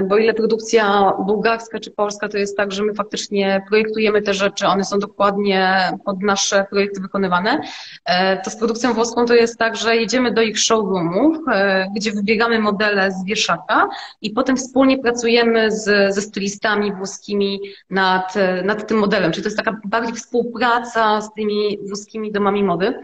bo 0.08 0.18
ile 0.18 0.34
produkcja 0.34 1.14
bułgarska 1.26 1.80
czy 1.80 1.92
polska 1.92 2.30
to 2.30 2.38
jest 2.38 2.58
tak, 2.58 2.72
że 2.72 2.84
my 2.84 2.94
faktycznie 2.94 3.62
projektujemy 3.70 4.22
te 4.22 4.34
rzeczy, 4.34 4.68
one 4.68 4.86
są 4.86 5.00
dokładnie 5.00 5.92
pod 6.06 6.22
nasze 6.22 6.66
projekty 6.70 7.02
wykonywane, 7.02 7.62
e, 8.06 8.42
to 8.42 8.50
z 8.50 8.56
produkcją 8.56 8.94
włoską 8.94 9.26
to 9.26 9.34
jest 9.34 9.58
tak, 9.58 9.76
że 9.76 9.96
jedziemy 9.96 10.34
do 10.34 10.42
ich 10.42 10.60
showroomów, 10.60 11.38
e, 11.52 11.88
gdzie 11.96 12.12
wybieramy 12.12 12.60
modele 12.60 13.12
z 13.12 13.26
wieszaka 13.26 13.90
i 14.22 14.30
potem 14.30 14.58
wspólnie 14.58 14.98
pracujemy 14.98 15.72
z, 15.72 16.16
ze 16.16 16.22
stylistami 16.22 16.94
włoskimi 16.94 17.60
nad, 17.90 18.34
nad 18.64 18.88
tym 18.88 18.98
modelem. 18.98 19.32
Czyli 19.32 19.44
to 19.44 19.48
jest 19.48 19.58
taka 19.58 19.80
bardziej 19.86 20.16
współpraca 20.16 21.22
z 21.22 21.34
tymi 21.34 21.78
włoskimi 21.88 22.32
domami 22.32 22.64
mody. 22.64 23.00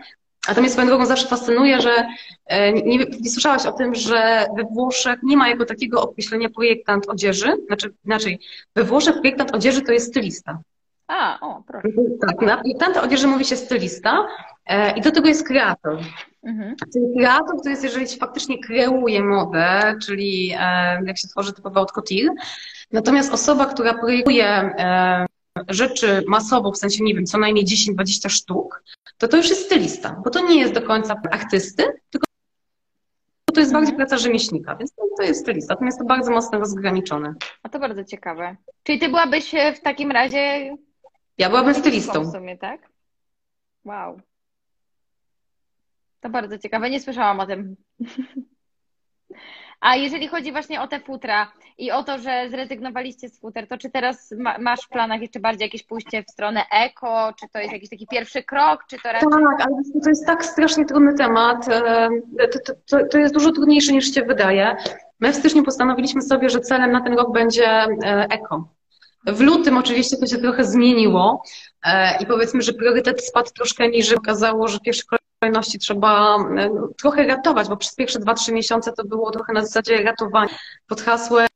Mnie 0.57 0.69
swoją 0.69 0.87
drogą 0.87 1.05
zawsze 1.05 1.27
fascynuje, 1.27 1.81
że 1.81 2.07
e, 2.45 2.73
nie, 2.73 2.97
nie, 2.97 3.29
słyszałaś 3.29 3.65
o 3.65 3.71
tym, 3.71 3.95
że 3.95 4.45
we 4.57 4.63
Włoszech 4.63 5.19
nie 5.23 5.37
ma 5.37 5.49
jako 5.49 5.65
takiego 5.65 6.01
określenia 6.01 6.49
projektant 6.49 7.09
odzieży. 7.09 7.57
Znaczy, 7.67 7.93
inaczej, 8.05 8.39
we 8.75 8.83
Włoszech 8.83 9.13
projektant 9.13 9.55
odzieży 9.55 9.81
to 9.81 9.91
jest 9.91 10.07
stylista. 10.07 10.59
A, 11.07 11.39
o, 11.41 11.63
proszę. 11.67 11.87
Tak, 12.27 12.41
na 12.41 12.57
projektanta 12.57 13.01
odzieży 13.01 13.27
mówi 13.27 13.45
się 13.45 13.55
stylista 13.55 14.27
e, 14.65 14.97
i 14.97 15.01
do 15.01 15.11
tego 15.11 15.27
jest 15.27 15.47
kreator. 15.47 15.99
Mhm. 16.43 16.75
Czyli 16.93 17.05
kreator 17.17 17.61
to 17.63 17.69
jest, 17.69 17.83
jeżeli 17.83 18.07
się 18.07 18.17
faktycznie 18.17 18.59
kreuje 18.59 19.23
modę, 19.23 19.95
czyli 20.05 20.51
e, 20.59 21.01
jak 21.05 21.17
się 21.17 21.27
tworzy 21.27 21.51
haute 21.63 21.93
couture. 21.93 22.35
Natomiast 22.91 23.33
osoba, 23.33 23.65
która 23.65 23.93
projektuje 23.93 24.45
e, 24.45 25.25
rzeczy 25.67 26.23
masowo, 26.27 26.71
w 26.71 26.77
sensie, 26.77 27.03
nie 27.03 27.15
wiem, 27.15 27.25
co 27.25 27.37
najmniej 27.37 27.65
10-20 27.65 28.29
sztuk, 28.29 28.83
to 29.17 29.27
to 29.27 29.37
już 29.37 29.49
jest 29.49 29.65
stylista, 29.65 30.21
bo 30.23 30.29
to 30.29 30.39
nie 30.39 30.59
jest 30.59 30.73
do 30.73 30.81
końca 30.81 31.21
artysty, 31.31 31.83
tylko 32.09 32.25
to 33.53 33.59
jest 33.59 33.73
bardziej 33.73 33.95
praca 33.95 34.17
rzemieślnika, 34.17 34.75
więc 34.75 34.93
to 35.17 35.23
jest 35.23 35.41
stylista, 35.41 35.73
natomiast 35.73 35.99
to 35.99 36.05
bardzo 36.05 36.31
mocno 36.31 36.59
rozgraniczone. 36.59 37.33
A 37.63 37.69
to 37.69 37.79
bardzo 37.79 38.03
ciekawe. 38.03 38.55
Czyli 38.83 38.99
ty 38.99 39.09
byłabyś 39.09 39.51
w 39.75 39.79
takim 39.79 40.11
razie... 40.11 40.75
Ja 41.37 41.49
byłabym 41.49 41.75
stylistą. 41.75 42.23
W 42.23 42.31
sumie, 42.31 42.57
tak? 42.57 42.89
Wow. 43.85 44.21
To 46.21 46.29
bardzo 46.29 46.57
ciekawe, 46.57 46.89
nie 46.89 46.99
słyszałam 46.99 47.39
o 47.39 47.45
tym. 47.45 47.75
A 49.85 49.95
jeżeli 49.95 50.27
chodzi 50.27 50.51
właśnie 50.51 50.81
o 50.81 50.87
te 50.87 50.99
futra 50.99 51.51
i 51.77 51.91
o 51.91 52.03
to, 52.03 52.17
że 52.17 52.47
zrezygnowaliście 52.49 53.29
z 53.29 53.39
futer, 53.39 53.67
to 53.67 53.77
czy 53.77 53.89
teraz 53.89 54.31
ma, 54.37 54.57
masz 54.57 54.81
w 54.81 54.89
planach 54.89 55.21
jeszcze 55.21 55.39
bardziej 55.39 55.65
jakieś 55.65 55.83
pójście 55.83 56.23
w 56.23 56.31
stronę 56.31 56.63
eko? 56.71 57.33
Czy 57.39 57.45
to 57.53 57.59
jest 57.59 57.73
jakiś 57.73 57.89
taki 57.89 58.07
pierwszy 58.07 58.43
krok? 58.43 58.85
Czy 58.89 58.97
to 59.03 59.11
raczej... 59.11 59.29
Tak, 59.29 59.67
ale 59.67 60.01
to 60.03 60.09
jest 60.09 60.25
tak 60.25 60.45
strasznie 60.45 60.85
trudny 60.85 61.13
temat. 61.13 61.67
E, 61.69 62.09
to, 62.47 62.73
to, 62.89 63.05
to 63.11 63.17
jest 63.17 63.33
dużo 63.33 63.51
trudniejsze 63.51 63.93
niż 63.93 64.13
się 64.13 64.21
wydaje. 64.21 64.75
My 65.19 65.31
w 65.31 65.35
styczniu 65.35 65.63
postanowiliśmy 65.63 66.21
sobie, 66.21 66.49
że 66.49 66.59
celem 66.59 66.91
na 66.91 67.01
ten 67.01 67.13
rok 67.13 67.33
będzie 67.33 67.67
e, 67.67 67.87
eko. 68.29 68.67
W 69.25 69.41
lutym 69.41 69.77
oczywiście 69.77 70.17
to 70.17 70.27
się 70.27 70.37
trochę 70.37 70.65
zmieniło 70.65 71.43
e, 71.85 72.23
i 72.23 72.25
powiedzmy, 72.25 72.61
że 72.61 72.73
priorytet 72.73 73.25
spadł 73.25 73.49
troszkę 73.51 73.89
niżej. 73.89 74.17
Okazało, 74.17 74.67
że 74.67 74.79
pierwszy 74.79 75.03
kolejności 75.39 75.79
trzeba 75.79 76.37
e, 76.57 76.69
trochę 76.97 77.27
ratować, 77.27 77.67
bo 77.67 77.77
przez 77.77 77.95
pierwsze 77.95 78.19
2-3 78.19 78.53
miesiące 78.53 78.91
to 78.91 79.03
było 79.03 79.31
trochę 79.31 79.53
na 79.53 79.61
zasadzie 79.61 80.03
ratowania 80.03 80.49
pod 80.87 81.01
hasłem 81.01 81.47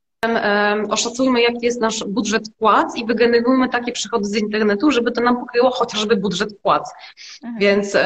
oszacujmy, 0.89 1.41
jaki 1.41 1.65
jest 1.65 1.81
nasz 1.81 2.03
budżet 2.03 2.43
płac 2.57 2.97
i 2.97 3.05
wygenerujmy 3.05 3.69
takie 3.69 3.91
przychody 3.91 4.25
z 4.25 4.35
internetu, 4.35 4.91
żeby 4.91 5.11
to 5.11 5.21
nam 5.21 5.39
pokryło 5.39 5.71
chociażby 5.71 6.15
budżet 6.15 6.59
płac. 6.61 6.93
Mhm. 7.43 7.59
Więc 7.59 7.97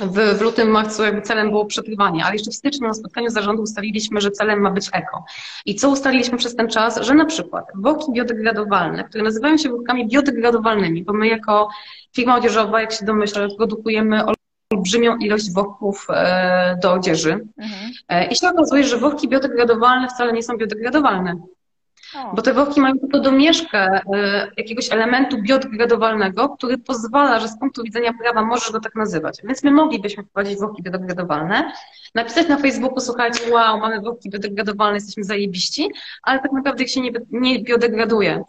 w, 0.00 0.38
w 0.38 0.40
lutym, 0.40 0.68
marcu 0.68 1.02
jakby 1.02 1.22
celem 1.22 1.50
było 1.50 1.66
przetrwanie, 1.66 2.24
ale 2.24 2.34
jeszcze 2.34 2.50
w 2.50 2.54
styczniu 2.54 2.88
na 2.88 2.94
spotkaniu 2.94 3.30
zarządu 3.30 3.62
ustaliliśmy, 3.62 4.20
że 4.20 4.30
celem 4.30 4.60
ma 4.60 4.70
być 4.70 4.88
eko. 4.92 5.24
I 5.66 5.74
co 5.74 5.90
ustaliliśmy 5.90 6.38
przez 6.38 6.56
ten 6.56 6.68
czas? 6.68 7.00
Że 7.00 7.14
na 7.14 7.24
przykład 7.24 7.64
worki 7.74 8.12
biodegradowalne, 8.12 9.04
które 9.04 9.24
nazywają 9.24 9.58
się 9.58 9.68
workami 9.68 10.08
biodegradowalnymi, 10.08 11.04
bo 11.04 11.12
my 11.12 11.28
jako 11.28 11.68
firma 12.14 12.36
odzieżowa, 12.36 12.80
jak 12.80 12.92
się 12.92 13.04
domyśla, 13.04 13.48
produkujemy 13.58 14.20
olbrzymią 14.72 15.16
ilość 15.16 15.52
worków 15.52 16.06
e, 16.10 16.78
do 16.82 16.92
odzieży. 16.92 17.32
Mhm. 17.58 17.92
E, 18.08 18.26
I 18.26 18.36
się 18.36 18.48
okazuje, 18.48 18.84
że 18.84 18.96
worki 18.96 19.28
biodegradowalne 19.28 20.08
wcale 20.08 20.32
nie 20.32 20.42
są 20.42 20.56
biodegradowalne. 20.56 21.36
Bo 22.34 22.42
te 22.42 22.54
worki 22.54 22.80
mają 22.80 22.98
tylko 22.98 23.20
domieszkę 23.20 23.78
e, 23.78 24.00
jakiegoś 24.56 24.92
elementu 24.92 25.42
biodegradowalnego, 25.42 26.48
który 26.48 26.78
pozwala, 26.78 27.40
że 27.40 27.48
z 27.48 27.58
punktu 27.58 27.82
widzenia 27.82 28.12
prawa 28.22 28.42
możesz 28.42 28.72
go 28.72 28.80
tak 28.80 28.94
nazywać. 28.94 29.38
Więc 29.44 29.64
my 29.64 29.70
moglibyśmy 29.70 30.22
wprowadzić 30.22 30.58
worki 30.58 30.82
biodegradowalne, 30.82 31.72
napisać 32.14 32.48
na 32.48 32.56
Facebooku, 32.56 33.00
słuchajcie, 33.00 33.50
wow, 33.50 33.78
mamy 33.78 34.00
worki 34.00 34.30
biodegradowalne, 34.30 34.94
jesteśmy 34.96 35.24
zajebiści, 35.24 35.90
ale 36.22 36.40
tak 36.40 36.52
naprawdę 36.52 36.84
ich 36.84 36.90
się 36.90 37.00
nie, 37.00 37.12
nie 37.30 37.62
biodegraduje. 37.62 38.44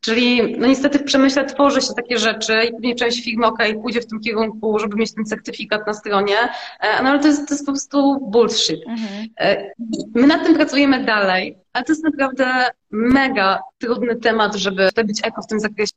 Czyli 0.00 0.56
no 0.58 0.66
niestety 0.66 0.98
w 0.98 1.04
przemyśle 1.04 1.44
tworzy 1.44 1.80
się 1.80 1.94
takie 1.96 2.18
rzeczy 2.18 2.52
i 2.64 2.72
pewnie 2.72 2.94
część 2.94 3.24
firmy, 3.24 3.46
ok, 3.46 3.58
pójdzie 3.82 4.00
w 4.00 4.06
tym 4.06 4.20
kierunku, 4.20 4.78
żeby 4.78 4.96
mieć 4.96 5.14
ten 5.14 5.24
certyfikat 5.24 5.86
na 5.86 5.94
stronie, 5.94 6.36
e, 6.80 7.02
no 7.02 7.10
ale 7.10 7.18
to 7.18 7.26
jest, 7.26 7.48
to 7.48 7.54
jest 7.54 7.66
po 7.66 7.72
prostu 7.72 8.30
bullshit. 8.30 8.80
Mhm. 8.88 9.26
E, 9.40 9.72
my 10.14 10.26
nad 10.26 10.44
tym 10.44 10.54
pracujemy 10.54 11.04
dalej, 11.04 11.58
ale 11.76 11.84
to 11.84 11.92
jest 11.92 12.04
naprawdę 12.04 12.66
mega 12.90 13.60
trudny 13.78 14.16
temat, 14.16 14.54
żeby 14.54 14.88
być 14.96 15.20
eko 15.24 15.42
w 15.42 15.46
tym 15.46 15.60
zakresie 15.60 15.92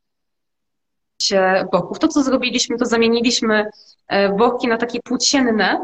boków. 1.72 2.00
To, 2.00 2.08
co 2.08 2.24
zrobiliśmy, 2.24 2.78
to 2.78 2.86
zamieniliśmy 2.86 3.66
boki 4.38 4.68
e, 4.68 4.70
na 4.70 4.78
takie 4.78 5.00
płócienne, 5.02 5.80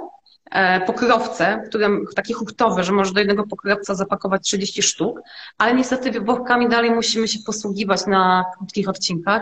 E, 0.51 0.81
pokrowce, 0.81 1.63
które, 1.69 1.89
takie 2.15 2.33
hurtowe, 2.33 2.83
że 2.83 2.91
może 2.91 3.13
do 3.13 3.19
jednego 3.19 3.47
pokrowca 3.47 3.95
zapakować 3.95 4.41
30 4.41 4.81
sztuk, 4.81 5.21
ale 5.57 5.75
niestety 5.75 6.21
workami 6.21 6.69
dalej 6.69 6.91
musimy 6.91 7.27
się 7.27 7.39
posługiwać 7.45 8.05
na 8.07 8.45
krótkich 8.57 8.89
odcinkach 8.89 9.41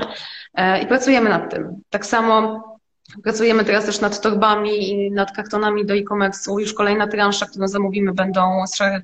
e, 0.54 0.84
i 0.84 0.88
pracujemy 0.88 1.30
nad 1.30 1.52
tym. 1.52 1.82
Tak 1.90 2.06
samo 2.06 2.64
pracujemy 3.24 3.66
teraz 3.66 3.86
też 3.86 4.02
nad 4.02 4.22
torbami 4.22 4.90
i 4.90 5.12
nad 5.12 5.32
kartonami 5.32 5.86
do 5.86 5.94
e-commerce'u. 5.94 6.60
Już 6.60 6.74
kolejna 6.74 7.08
transza, 7.08 7.46
którą 7.46 7.68
zamówimy, 7.68 8.14
będą 8.14 8.64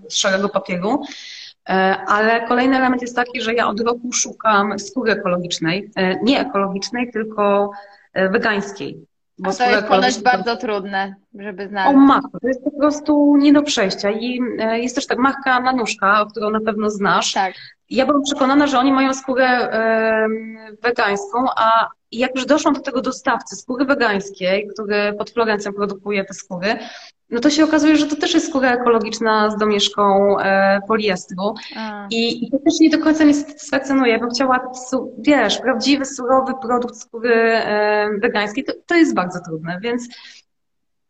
z 0.09 0.15
szarego 0.15 0.49
papieru. 0.49 1.03
E, 1.69 1.97
ale 2.07 2.47
kolejny 2.47 2.77
element 2.77 3.01
jest 3.01 3.15
taki, 3.15 3.41
że 3.41 3.53
ja 3.53 3.67
od 3.67 3.79
roku 3.79 4.11
szukam 4.13 4.79
skóry 4.79 5.11
ekologicznej, 5.11 5.91
nie 6.23 6.39
ekologicznej, 6.39 7.11
tylko 7.11 7.71
wegańskiej. 8.13 9.09
Bo 9.39 9.53
to 9.53 9.69
jest 9.69 9.87
ponoć 9.87 10.19
bardzo 10.19 10.57
trudne, 10.57 11.15
żeby 11.39 11.67
znaleźć. 11.67 11.95
O 11.95 11.99
matko, 11.99 12.39
to 12.41 12.47
jest 12.47 12.63
po 12.63 12.71
prostu 12.71 13.35
nie 13.37 13.53
do 13.53 13.63
przejścia. 13.63 14.11
I 14.11 14.39
e, 14.59 14.79
jest 14.79 14.95
też 14.95 15.07
tak 15.07 15.17
marka 15.17 15.59
Nanuszka, 15.59 16.25
którą 16.31 16.49
na 16.49 16.59
pewno 16.59 16.89
znasz. 16.89 17.33
Tak. 17.33 17.53
Ja 17.89 18.05
byłam 18.05 18.23
przekonana, 18.23 18.67
że 18.67 18.79
oni 18.79 18.91
mają 18.91 19.13
skórę 19.13 19.45
e, 19.45 20.27
wegańską, 20.83 21.45
a 21.55 21.87
jak 22.11 22.35
już 22.35 22.45
doszłam 22.45 22.73
do 22.73 22.81
tego 22.81 23.01
dostawcy 23.01 23.55
skóry 23.55 23.85
wegańskiej, 23.85 24.67
który 24.73 25.13
pod 25.17 25.29
Florencją 25.29 25.73
produkuje 25.73 26.25
te 26.25 26.33
skóry, 26.33 26.79
no 27.29 27.39
to 27.39 27.49
się 27.49 27.63
okazuje, 27.63 27.97
że 27.97 28.07
to 28.07 28.15
też 28.15 28.33
jest 28.33 28.47
skóra 28.47 28.73
ekologiczna 28.73 29.49
z 29.49 29.57
domieszką 29.57 30.35
e, 30.39 30.79
poliestru. 30.87 31.53
I, 32.11 32.45
I, 32.45 32.51
to 32.51 32.57
też 32.57 32.79
nie 32.79 32.89
do 32.89 32.99
końca 32.99 33.25
mnie 33.25 33.33
satysfakcjonuje. 33.33 34.19
Bym 34.19 34.29
chciała, 34.29 34.71
wiesz, 35.17 35.57
prawdziwy, 35.57 36.05
surowy 36.05 36.53
produkt 36.61 36.95
skóry 36.95 37.35
e, 37.35 38.09
wegańskiej. 38.21 38.63
To, 38.63 38.73
to 38.85 38.95
jest 38.95 39.15
bardzo 39.15 39.39
trudne, 39.45 39.79
więc 39.81 40.07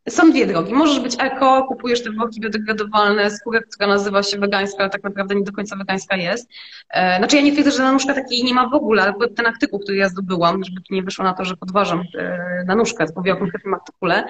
są 0.09 0.31
dwie 0.31 0.47
drogi. 0.47 0.73
Możesz 0.73 0.99
być 0.99 1.15
eko, 1.19 1.63
kupujesz 1.63 2.03
te 2.03 2.11
worki 2.11 2.41
biodegradowalne, 2.41 3.31
skórę, 3.31 3.61
która 3.61 3.87
nazywa 3.87 4.23
się 4.23 4.37
wegańska, 4.37 4.79
ale 4.79 4.89
tak 4.89 5.03
naprawdę 5.03 5.35
nie 5.35 5.43
do 5.43 5.51
końca 5.51 5.75
wegańska 5.75 6.15
jest. 6.15 6.49
E, 6.89 7.17
znaczy 7.17 7.35
ja 7.35 7.41
nie 7.41 7.51
twierdzę, 7.51 7.71
że 7.71 7.83
nanuszka 7.83 8.13
takiej 8.13 8.43
nie 8.43 8.53
ma 8.53 8.69
w 8.69 8.73
ogóle, 8.73 9.01
ale 9.01 9.29
ten 9.29 9.45
artykuł, 9.45 9.79
który 9.79 9.97
ja 9.97 10.09
zdobyłam, 10.09 10.63
żeby 10.63 10.81
nie 10.89 11.03
wyszło 11.03 11.25
na 11.25 11.33
to, 11.33 11.45
że 11.45 11.57
podważam 11.57 12.03
e, 12.17 12.63
nanuszkę, 12.67 13.05
mówię 13.15 13.33
o 13.33 13.37
konkretnym 13.37 13.73
artykule, 13.73 14.23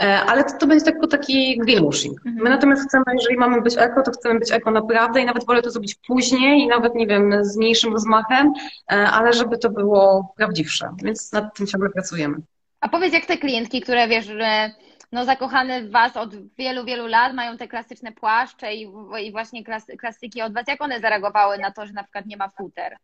E, 0.00 0.20
ale 0.20 0.44
to, 0.44 0.58
to 0.58 0.66
będzie 0.66 0.84
tylko 0.84 1.06
taki 1.06 1.58
greenwashing. 1.58 2.24
My 2.24 2.30
mhm. 2.30 2.50
natomiast 2.50 2.88
chcemy, 2.88 3.04
jeżeli 3.14 3.36
mamy 3.36 3.62
być 3.62 3.74
eko, 3.78 4.02
to 4.02 4.10
chcemy 4.10 4.40
być 4.40 4.52
eko 4.52 4.70
naprawdę 4.70 5.20
i 5.20 5.24
nawet 5.24 5.46
wolę 5.46 5.62
to 5.62 5.70
zrobić 5.70 5.94
później 5.94 6.62
i 6.62 6.66
nawet, 6.66 6.94
nie 6.94 7.06
wiem, 7.06 7.44
z 7.44 7.56
mniejszym 7.56 7.92
rozmachem, 7.92 8.52
ale 8.86 9.32
żeby 9.32 9.58
to 9.58 9.70
było 9.70 10.34
prawdziwsze. 10.36 10.90
Więc 11.02 11.32
nad 11.32 11.56
tym 11.56 11.66
ciągle 11.66 11.90
pracujemy. 11.90 12.36
A 12.80 12.88
powiedz, 12.88 13.12
jak 13.12 13.26
te 13.26 13.36
klientki, 13.36 13.80
które 13.80 14.08
wiesz, 14.08 14.26
że 14.26 14.70
no, 15.12 15.24
zakochane 15.24 15.82
w 15.82 15.90
Was 15.90 16.16
od 16.16 16.54
wielu, 16.56 16.84
wielu 16.84 17.06
lat, 17.06 17.34
mają 17.34 17.56
te 17.56 17.68
klasyczne 17.68 18.12
płaszcze 18.12 18.74
i, 18.74 18.88
i 19.22 19.32
właśnie 19.32 19.64
klas, 19.64 19.86
klasyki 19.98 20.42
od 20.42 20.54
Was, 20.54 20.68
jak 20.68 20.82
one 20.82 21.00
zareagowały 21.00 21.58
na 21.58 21.70
to, 21.70 21.86
że 21.86 21.92
na 21.92 22.02
przykład 22.02 22.26
nie 22.26 22.36
ma 22.36 22.48
futer? 22.48 22.96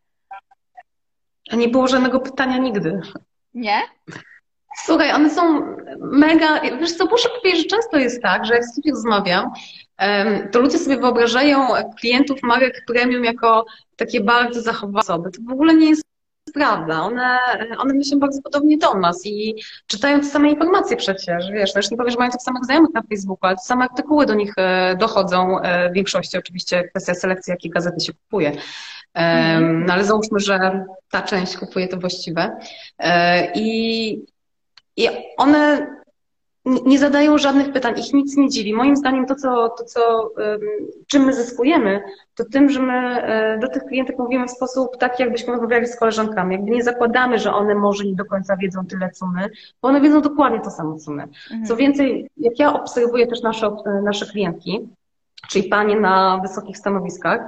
A 1.51 1.57
nie 1.57 1.69
było 1.69 1.89
żadnego 1.89 2.21
pytania 2.21 2.59
nigdy. 2.59 3.01
Nie? 3.55 3.83
Słuchaj, 4.85 5.13
one 5.13 5.31
są 5.31 5.63
mega. 6.01 6.61
Wiesz 6.61 6.97
co, 6.97 7.07
muszę 7.07 7.29
powiedzieć, 7.29 7.63
że 7.63 7.77
często 7.77 7.99
jest 7.99 8.23
tak, 8.23 8.47
że 8.47 8.55
jak 8.55 8.65
z 8.65 8.75
kimś 8.75 8.87
rozmawiam, 8.95 9.51
to 10.53 10.61
ludzie 10.61 10.79
sobie 10.79 10.97
wyobrażają 10.97 11.69
klientów 12.01 12.43
marek 12.43 12.85
premium 12.87 13.25
jako 13.25 13.67
takie 13.97 14.21
bardzo 14.21 14.63
zachowane 14.63 14.99
osoby. 14.99 15.31
To 15.31 15.39
w 15.49 15.53
ogóle 15.53 15.75
nie 15.75 15.89
jest 15.89 16.03
prawda. 16.55 17.03
One, 17.03 17.39
one 17.79 17.95
myślą 17.95 18.19
bardzo 18.19 18.43
podobnie 18.43 18.79
do 18.79 18.95
nas 18.95 19.27
i 19.27 19.55
czytają 19.87 20.21
te 20.21 20.27
same 20.27 20.51
informacje 20.51 20.97
przecież, 20.97 21.51
wiesz, 21.53 21.73
też 21.73 21.91
nie 21.91 21.97
powiesz, 21.97 22.13
że 22.13 22.19
mają 22.19 22.31
tych 22.31 22.43
samych 22.43 22.65
znajomych 22.65 22.95
na 22.95 23.03
Facebooku, 23.03 23.49
ale 23.49 23.57
te 23.57 23.63
same 23.63 23.85
artykuły 23.85 24.27
do 24.27 24.35
nich 24.35 24.53
e, 24.57 24.97
dochodzą, 24.97 25.61
e, 25.61 25.91
w 25.91 25.93
większości 25.93 26.39
oczywiście 26.39 26.89
kwestia 26.89 27.15
selekcji, 27.15 27.51
jakie 27.51 27.71
gazety 27.71 28.01
się 28.01 28.13
kupuje. 28.13 28.53
Mhm. 29.15 29.85
No 29.87 29.93
ale 29.93 30.05
załóżmy, 30.05 30.41
że 30.41 30.85
ta 31.11 31.23
część 31.23 31.57
kupuje 31.57 31.89
to 31.89 31.97
właściwe. 31.97 32.57
E, 32.99 33.53
I, 33.55 34.27
i 34.97 35.09
one 35.37 35.87
nie 36.67 36.99
zadają 36.99 37.39
żadnych 37.39 37.73
pytań, 37.73 37.95
ich 37.99 38.13
nic 38.13 38.37
nie 38.37 38.49
dziwi. 38.49 38.75
Moim 38.75 38.97
zdaniem 38.97 39.27
to, 39.27 39.35
co, 39.35 39.69
to, 39.69 39.85
co 39.85 40.31
czym 41.07 41.25
my 41.25 41.33
zyskujemy, 41.33 42.03
to 42.35 42.45
tym, 42.45 42.71
że 42.71 42.83
my 42.83 43.23
e, 43.23 43.59
do 43.59 43.69
tych 43.69 43.85
klientek 43.85 44.19
mówimy 44.19 44.47
w 44.47 44.51
sposób 44.51 44.97
taki, 44.97 45.23
jakbyśmy 45.23 45.53
rozmawiali 45.53 45.87
z 45.87 45.97
koleżankami. 45.97 46.55
Jakby 46.55 46.71
nie 46.71 46.83
zakładamy, 46.83 47.39
że 47.39 47.55
one 47.55 47.75
może 47.75 48.05
nie 48.05 48.15
do 48.15 48.25
końca 48.25 48.57
wiedzą 48.57 48.87
tyle, 48.87 49.11
co 49.11 49.27
my, 49.27 49.51
bo 49.83 49.89
one 49.89 50.01
wiedzą 50.01 50.21
dokładnie 50.21 50.61
to 50.61 50.71
samo, 50.71 50.99
co 50.99 51.11
my. 51.11 51.23
Mhm. 51.23 51.67
Co 51.67 51.77
więcej, 51.77 52.31
jak 52.37 52.59
ja 52.59 52.73
obserwuję 52.73 53.27
też 53.27 53.43
nasze, 53.43 53.67
e, 53.67 54.03
nasze 54.03 54.27
klientki, 54.27 54.89
czyli 55.49 55.69
panie 55.69 56.01
na 56.01 56.41
wysokich 56.43 56.79
stanowiskach, 56.79 57.41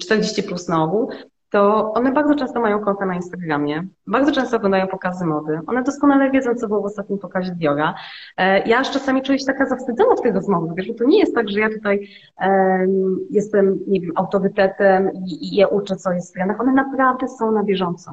40 0.00 0.42
plus 0.42 0.68
na 0.68 0.82
ogół, 0.82 1.10
to 1.50 1.92
one 1.92 2.12
bardzo 2.12 2.34
często 2.34 2.60
mają 2.60 2.80
konta 2.80 3.06
na 3.06 3.14
Instagramie, 3.14 3.86
bardzo 4.06 4.32
często 4.32 4.56
oglądają 4.56 4.86
pokazy 4.86 5.26
mody. 5.26 5.60
One 5.66 5.82
doskonale 5.82 6.30
wiedzą, 6.30 6.54
co 6.54 6.68
było 6.68 6.82
w 6.82 6.84
ostatnim 6.84 7.18
pokazie 7.18 7.52
Diora. 7.52 7.94
E, 8.36 8.68
ja 8.68 8.78
aż 8.78 8.90
czasami 8.90 9.22
czuję 9.22 9.38
się 9.38 9.46
taka 9.46 9.66
zawstydzona 9.66 10.16
w 10.16 10.20
tej 10.20 10.32
rozmowie, 10.32 10.72
wiesz, 10.76 10.88
bo 10.88 10.94
to 10.94 11.04
nie 11.04 11.18
jest 11.18 11.34
tak, 11.34 11.48
że 11.48 11.60
ja 11.60 11.68
tutaj 11.68 12.08
um, 12.40 13.18
jestem, 13.30 13.78
nie 13.86 14.00
wiem, 14.00 14.12
autorytetem 14.16 15.10
i, 15.14 15.46
i 15.46 15.56
je 15.56 15.68
uczę, 15.68 15.96
co 15.96 16.12
jest 16.12 16.30
w 16.30 16.34
trendach. 16.34 16.60
One 16.60 16.72
naprawdę 16.72 17.28
są 17.28 17.52
na 17.52 17.64
bieżąco. 17.64 18.12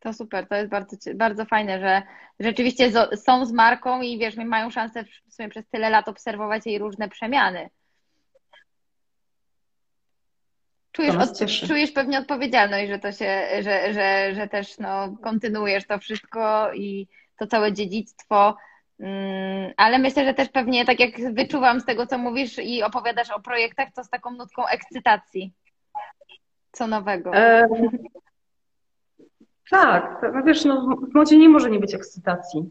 To 0.00 0.12
super, 0.12 0.48
to 0.48 0.54
jest 0.54 0.70
bardzo, 0.70 0.96
bardzo 1.14 1.44
fajne, 1.44 1.80
że 1.80 2.02
rzeczywiście 2.40 2.90
są 3.16 3.46
z 3.46 3.52
marką 3.52 4.02
i 4.02 4.18
wiesz, 4.18 4.36
mają 4.36 4.70
szansę 4.70 5.04
w 5.04 5.34
sumie 5.34 5.48
przez 5.48 5.68
tyle 5.68 5.90
lat 5.90 6.08
obserwować 6.08 6.66
jej 6.66 6.78
różne 6.78 7.08
przemiany. 7.08 7.70
Czujesz, 10.98 11.16
od, 11.16 11.68
czujesz 11.68 11.90
pewnie 11.90 12.18
odpowiedzialność, 12.18 12.88
że 12.88 12.98
to 12.98 13.12
się, 13.12 13.42
że, 13.60 13.92
że, 13.92 14.34
że 14.34 14.48
też 14.48 14.78
no, 14.78 15.16
kontynuujesz 15.22 15.86
to 15.86 15.98
wszystko 15.98 16.72
i 16.74 17.08
to 17.36 17.46
całe 17.46 17.72
dziedzictwo. 17.72 18.56
Mm, 19.00 19.72
ale 19.76 19.98
myślę, 19.98 20.24
że 20.24 20.34
też 20.34 20.48
pewnie 20.48 20.84
tak 20.84 21.00
jak 21.00 21.34
wyczuwam 21.34 21.80
z 21.80 21.84
tego, 21.84 22.06
co 22.06 22.18
mówisz 22.18 22.58
i 22.58 22.82
opowiadasz 22.82 23.30
o 23.30 23.40
projektach, 23.40 23.88
to 23.94 24.04
z 24.04 24.10
taką 24.10 24.30
nutką 24.30 24.66
ekscytacji. 24.66 25.52
Co 26.72 26.86
nowego? 26.86 27.34
E, 27.34 27.68
tak, 29.70 30.26
no 30.34 30.42
wiesz, 30.42 30.64
no, 30.64 30.96
w 31.10 31.14
modzie 31.14 31.38
nie 31.38 31.48
może 31.48 31.70
nie 31.70 31.80
być 31.80 31.94
ekscytacji. 31.94 32.70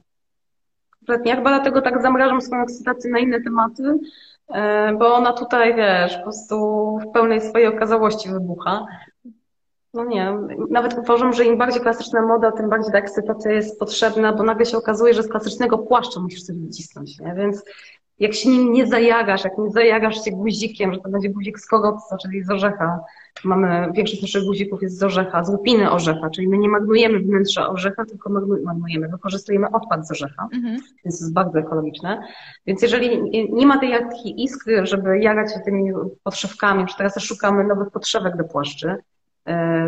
Kompletnie. 0.90 1.30
Ja 1.30 1.36
chyba 1.36 1.50
dlatego 1.50 1.82
tak 1.82 2.02
zamrażam 2.02 2.42
swoją 2.42 2.64
ekscytację 2.64 3.12
na 3.12 3.20
inne 3.20 3.42
tematy, 3.42 4.00
bo 5.00 5.14
ona 5.14 5.34
tutaj, 5.34 5.76
wiesz, 5.76 6.18
po 6.18 6.24
prostu 6.24 6.56
w 6.98 7.12
pełnej 7.12 7.41
swojej 7.41 7.68
okazałości 7.68 8.30
wybucha. 8.30 8.86
No 9.93 10.06
nie, 10.06 10.38
nawet 10.70 10.98
uważam, 10.98 11.34
że 11.34 11.45
im 11.45 11.58
bardziej 11.58 11.82
klasyczna 11.82 12.22
moda, 12.22 12.52
tym 12.52 12.70
bardziej 12.70 12.91
ta 12.91 12.98
ekscytacja 12.98 13.52
jest 13.52 13.80
potrzebna, 13.80 14.34
bo 14.34 14.43
nagle 14.43 14.66
się 14.66 14.78
okazuje, 14.78 15.14
że 15.14 15.24
z 15.24 15.30
klasycznego 15.30 15.78
płaszcza 15.78 16.20
musisz 16.20 16.43
sobie 16.43 16.60
wycisnąć, 16.60 17.20
nie? 17.20 17.34
Więc 17.34 17.64
jak 18.20 18.34
się 18.34 18.49
nim 18.49 18.74
nie 18.74 18.88
zajagasz, 18.88 19.43
jak 19.43 19.57
nie 19.57 19.72
zajagasz 19.72 20.26
się 20.26 20.32
guzikiem, 20.32 20.93
że 20.93 20.99
to 20.99 21.09
będzie 21.09 21.30
guzik 21.30 21.59
z 21.59 21.68
kogotca, 21.68 22.18
czyli 22.18 22.43
z 22.43 22.49
orzecha. 22.49 22.99
Mamy, 23.43 23.91
większość 23.93 24.22
naszych 24.22 24.43
guzików 24.43 24.82
jest 24.82 24.97
z 24.97 25.03
orzecha, 25.03 25.43
z 25.43 25.49
łupiny 25.49 25.91
orzecha, 25.91 26.30
czyli 26.30 26.47
my 26.47 26.57
nie 26.57 26.70
magnujemy 26.70 27.20
wnętrza 27.20 27.70
orzecha, 27.70 28.05
tylko 28.05 28.30
magnujemy, 28.63 29.07
wykorzystujemy 29.07 29.68
odpad 29.72 30.07
z 30.07 30.11
orzecha, 30.11 30.47
mhm. 30.53 30.74
więc 30.74 31.20
to 31.20 31.26
jest 31.26 31.34
bardzo 31.34 31.59
ekologiczne. 31.59 32.22
Więc 32.68 32.82
jeżeli 32.82 33.32
nie 33.51 33.65
ma 33.65 33.80
tej 33.80 33.91
takiej 33.91 34.43
iskry, 34.43 34.86
żeby 34.86 35.20
jarać 35.20 35.53
się 35.53 35.59
tymi 35.59 35.91
podszewkami, 36.24 36.82
już 36.82 36.95
teraz 36.95 37.20
szukamy 37.20 37.63
nowych 37.63 37.91
podszewek 37.91 38.38
do 38.38 38.43
płaszczy, 38.43 38.95
e, 39.47 39.88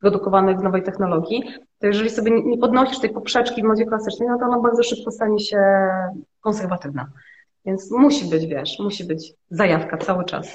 produkowanych 0.00 0.58
w 0.58 0.62
nowej 0.62 0.82
technologii, 0.82 1.54
to 1.78 1.86
jeżeli 1.86 2.10
sobie 2.10 2.42
nie 2.44 2.58
podnosisz 2.58 2.98
tej 3.00 3.10
poprzeczki 3.10 3.62
w 3.62 3.64
modzie 3.64 3.86
klasycznej, 3.86 4.28
no 4.28 4.38
to 4.38 4.44
ona 4.44 4.58
bardzo 4.58 4.82
szybko 4.82 5.10
stanie 5.10 5.40
się 5.40 5.58
konserwatywna. 6.40 7.06
Więc 7.64 7.90
musi 7.90 8.30
być, 8.30 8.46
wiesz, 8.46 8.78
musi 8.78 9.04
być 9.04 9.32
zajawka 9.50 9.96
cały 9.96 10.24
czas. 10.24 10.54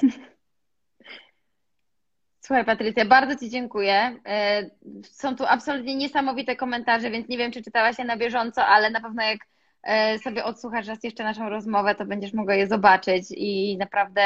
Słuchaj, 2.40 2.64
Patrycja, 2.64 3.04
bardzo 3.04 3.36
Ci 3.36 3.50
dziękuję. 3.50 4.16
E, 4.26 4.70
są 5.02 5.36
tu 5.36 5.44
absolutnie 5.48 5.96
niesamowite 5.96 6.56
komentarze, 6.56 7.10
więc 7.10 7.28
nie 7.28 7.38
wiem, 7.38 7.52
czy 7.52 7.62
czytałaś 7.62 7.98
je 7.98 8.04
na 8.04 8.16
bieżąco, 8.16 8.64
ale 8.64 8.90
na 8.90 9.00
pewno 9.00 9.22
jak 9.22 9.38
e, 9.82 10.18
sobie 10.18 10.44
odsłuchasz 10.44 10.86
raz 10.86 11.04
jeszcze 11.04 11.24
naszą 11.24 11.48
rozmowę, 11.48 11.94
to 11.94 12.04
będziesz 12.04 12.32
mogła 12.32 12.54
je 12.54 12.66
zobaczyć 12.66 13.24
i 13.30 13.76
naprawdę 13.78 14.22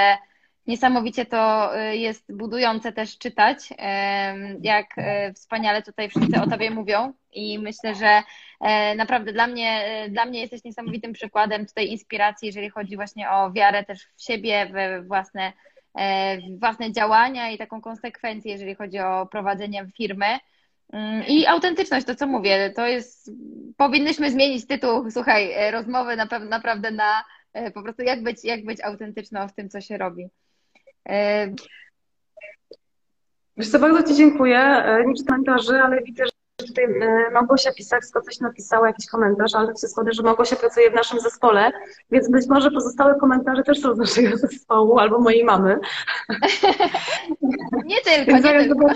Niesamowicie 0.71 1.27
to 1.27 1.71
y, 1.79 1.97
jest 1.97 2.37
budujące 2.37 2.93
też 2.93 3.19
czytać, 3.19 3.69
jak 4.61 4.99
y, 4.99 5.35
wspaniale 5.35 5.83
tutaj 5.83 6.09
wszyscy 6.09 6.41
o 6.43 6.51
Tobie 6.51 6.71
mówią 6.71 7.13
i 7.33 7.59
myślę, 7.59 7.95
że 7.95 8.23
e, 8.61 8.95
naprawdę 8.95 9.33
dla 9.33 9.47
mnie, 9.47 10.05
y, 10.07 10.11
dla 10.11 10.25
mnie 10.25 10.41
jesteś 10.41 10.65
niesamowitym 10.65 11.13
przykładem 11.13 11.67
tutaj 11.67 11.89
inspiracji, 11.89 12.47
jeżeli 12.47 12.71
chodzi 12.71 12.97
właśnie 12.97 13.31
o 13.31 13.53
wiarę 13.53 13.85
też 13.85 14.05
w 14.17 14.23
siebie, 14.23 14.67
we 14.73 15.03
własne, 15.03 15.53
e, 15.95 16.39
własne 16.59 16.93
działania 16.93 17.51
i 17.51 17.59
taką 17.59 17.81
konsekwencję, 17.81 18.53
jeżeli 18.53 18.75
chodzi 18.75 18.99
o 18.99 19.27
prowadzenie 19.27 19.87
firmy. 19.97 20.39
Mm, 20.93 21.27
I 21.27 21.47
autentyczność, 21.47 22.07
to 22.07 22.15
co 22.15 22.27
mówię, 22.27 22.73
to 22.77 22.87
jest, 22.87 23.31
powinnyśmy 23.77 24.31
zmienić 24.31 24.67
tytuł, 24.67 25.11
słuchaj, 25.11 25.53
e, 25.53 25.71
rozmowy 25.71 26.17
na, 26.17 26.29
naprawdę 26.39 26.91
na 26.91 27.25
po 27.75 27.83
prostu 27.83 28.03
jak 28.03 28.23
być, 28.23 28.45
jak 28.45 28.65
być 28.65 28.81
autentyczną 28.81 29.49
w 29.49 29.53
tym, 29.53 29.69
co 29.69 29.81
się 29.81 29.99
robi. 29.99 30.31
Wiesz 33.57 33.71
co, 33.71 33.79
bardzo 33.79 34.03
Ci 34.03 34.17
dziękuję. 34.17 34.59
E, 34.59 35.05
nie 35.07 35.15
czytam 35.15 35.45
komentarzy, 35.45 35.81
ale 35.81 36.03
widzę, 36.03 36.25
że 36.27 36.67
tutaj 36.67 36.85
e, 36.85 37.31
Małgosia 37.31 37.73
Pisarska 37.73 38.21
coś 38.21 38.41
napisała, 38.41 38.87
jakiś 38.87 39.07
komentarz, 39.07 39.55
ale 39.55 39.67
tak 39.67 39.81
się 39.81 39.89
składa, 39.89 40.13
że 40.13 40.23
Małgosia 40.23 40.57
pracuje 40.57 40.91
w 40.91 40.95
naszym 40.95 41.21
zespole, 41.21 41.73
więc 42.11 42.31
być 42.31 42.47
może 42.49 42.71
pozostałe 42.71 43.15
komentarze 43.15 43.63
też 43.63 43.81
są 43.81 43.95
z 43.95 43.99
naszego 43.99 44.37
zespołu 44.37 44.99
albo 44.99 45.19
mojej 45.19 45.45
mamy. 45.45 45.79
Nie 47.85 48.01
tylko, 48.01 48.33
nie 48.33 48.65
tylko. 48.65 48.87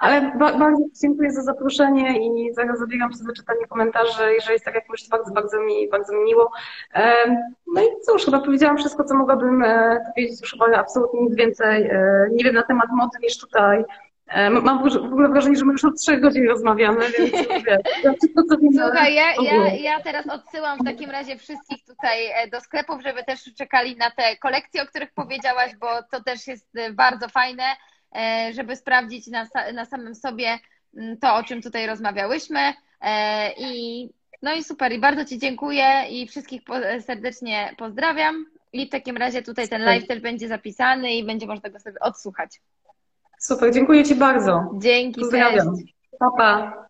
Ale 0.00 0.32
bardzo 0.38 0.82
dziękuję 1.02 1.30
za 1.30 1.42
zaproszenie 1.42 2.26
i 2.26 2.54
zaraz 2.54 2.78
zabieram 2.78 3.12
się 3.12 3.18
za 3.18 3.32
czytanie 3.32 3.66
komentarzy. 3.66 4.32
Jeżeli 4.34 4.52
jest 4.52 4.64
tak 4.64 4.74
jak 4.74 4.88
mówisz, 4.88 5.08
bardzo, 5.08 5.32
bardzo 5.32 5.60
mi, 5.60 5.88
bardzo 5.88 6.12
mi 6.12 6.24
miło. 6.24 6.52
No 7.74 7.82
i 7.82 7.86
cóż, 8.06 8.24
chyba 8.24 8.40
powiedziałam 8.40 8.76
wszystko, 8.76 9.04
co 9.04 9.14
mogłabym 9.14 9.62
e, 9.62 10.00
powiedzieć. 10.14 10.40
Już 10.40 10.52
chyba 10.52 10.78
absolutnie 10.78 11.20
nic 11.22 11.36
więcej 11.36 11.82
e, 11.82 12.28
nie 12.32 12.44
wiem 12.44 12.54
na 12.54 12.62
temat 12.62 12.88
mody 12.92 13.18
niż 13.22 13.38
tutaj. 13.38 13.84
E, 14.26 14.50
mam 14.50 14.82
w 14.82 14.96
ogóle 14.96 15.28
wrażenie, 15.28 15.56
że 15.56 15.64
my 15.64 15.72
już 15.72 15.84
od 15.84 16.00
trzech 16.00 16.20
godzin 16.20 16.48
rozmawiamy, 16.48 17.00
więc 17.18 17.30
wszystko, 18.18 18.42
co 18.48 18.56
Słuchaj, 18.84 19.14
ja, 19.14 19.32
ja, 19.42 19.74
ja 19.74 20.00
teraz 20.00 20.26
odsyłam 20.26 20.78
w 20.78 20.84
takim 20.84 21.10
razie 21.10 21.36
wszystkich 21.36 21.84
tutaj 21.84 22.18
do 22.52 22.60
sklepów, 22.60 23.02
żeby 23.02 23.24
też 23.24 23.54
czekali 23.58 23.96
na 23.96 24.10
te 24.10 24.36
kolekcje, 24.36 24.82
o 24.82 24.86
których 24.86 25.12
powiedziałaś, 25.14 25.72
bo 25.80 25.86
to 26.10 26.22
też 26.22 26.46
jest 26.46 26.68
bardzo 26.94 27.28
fajne. 27.28 27.62
E, 28.16 28.52
żeby 28.54 28.76
sprawdzić 28.76 29.26
na, 29.26 29.46
na 29.74 29.84
samym 29.84 30.14
sobie 30.14 30.58
mm, 30.96 31.16
to, 31.16 31.34
o 31.34 31.42
czym 31.42 31.62
tutaj 31.62 31.86
rozmawiałyśmy. 31.86 32.72
E, 33.00 33.52
I 33.58 34.10
no 34.42 34.54
i 34.54 34.64
super, 34.64 34.92
i 34.92 34.98
bardzo 34.98 35.24
Ci 35.24 35.38
dziękuję 35.38 35.84
i 36.10 36.28
wszystkich 36.28 36.62
serdecznie 37.00 37.74
pozdrawiam. 37.78 38.46
I 38.72 38.86
w 38.86 38.90
takim 38.90 39.16
razie 39.16 39.42
tutaj 39.42 39.68
ten 39.68 39.82
live 39.82 40.06
też 40.06 40.20
będzie 40.20 40.48
zapisany 40.48 41.14
i 41.14 41.24
będzie 41.24 41.46
można 41.46 41.70
go 41.70 41.80
sobie 41.80 42.00
odsłuchać. 42.00 42.60
Super, 43.38 43.74
dziękuję 43.74 44.04
Ci 44.04 44.14
bardzo. 44.14 44.70
Dzięki, 44.74 45.20
Pozdrawiam. 45.20 45.76
Pa, 46.18 46.30
pa. 46.38 46.87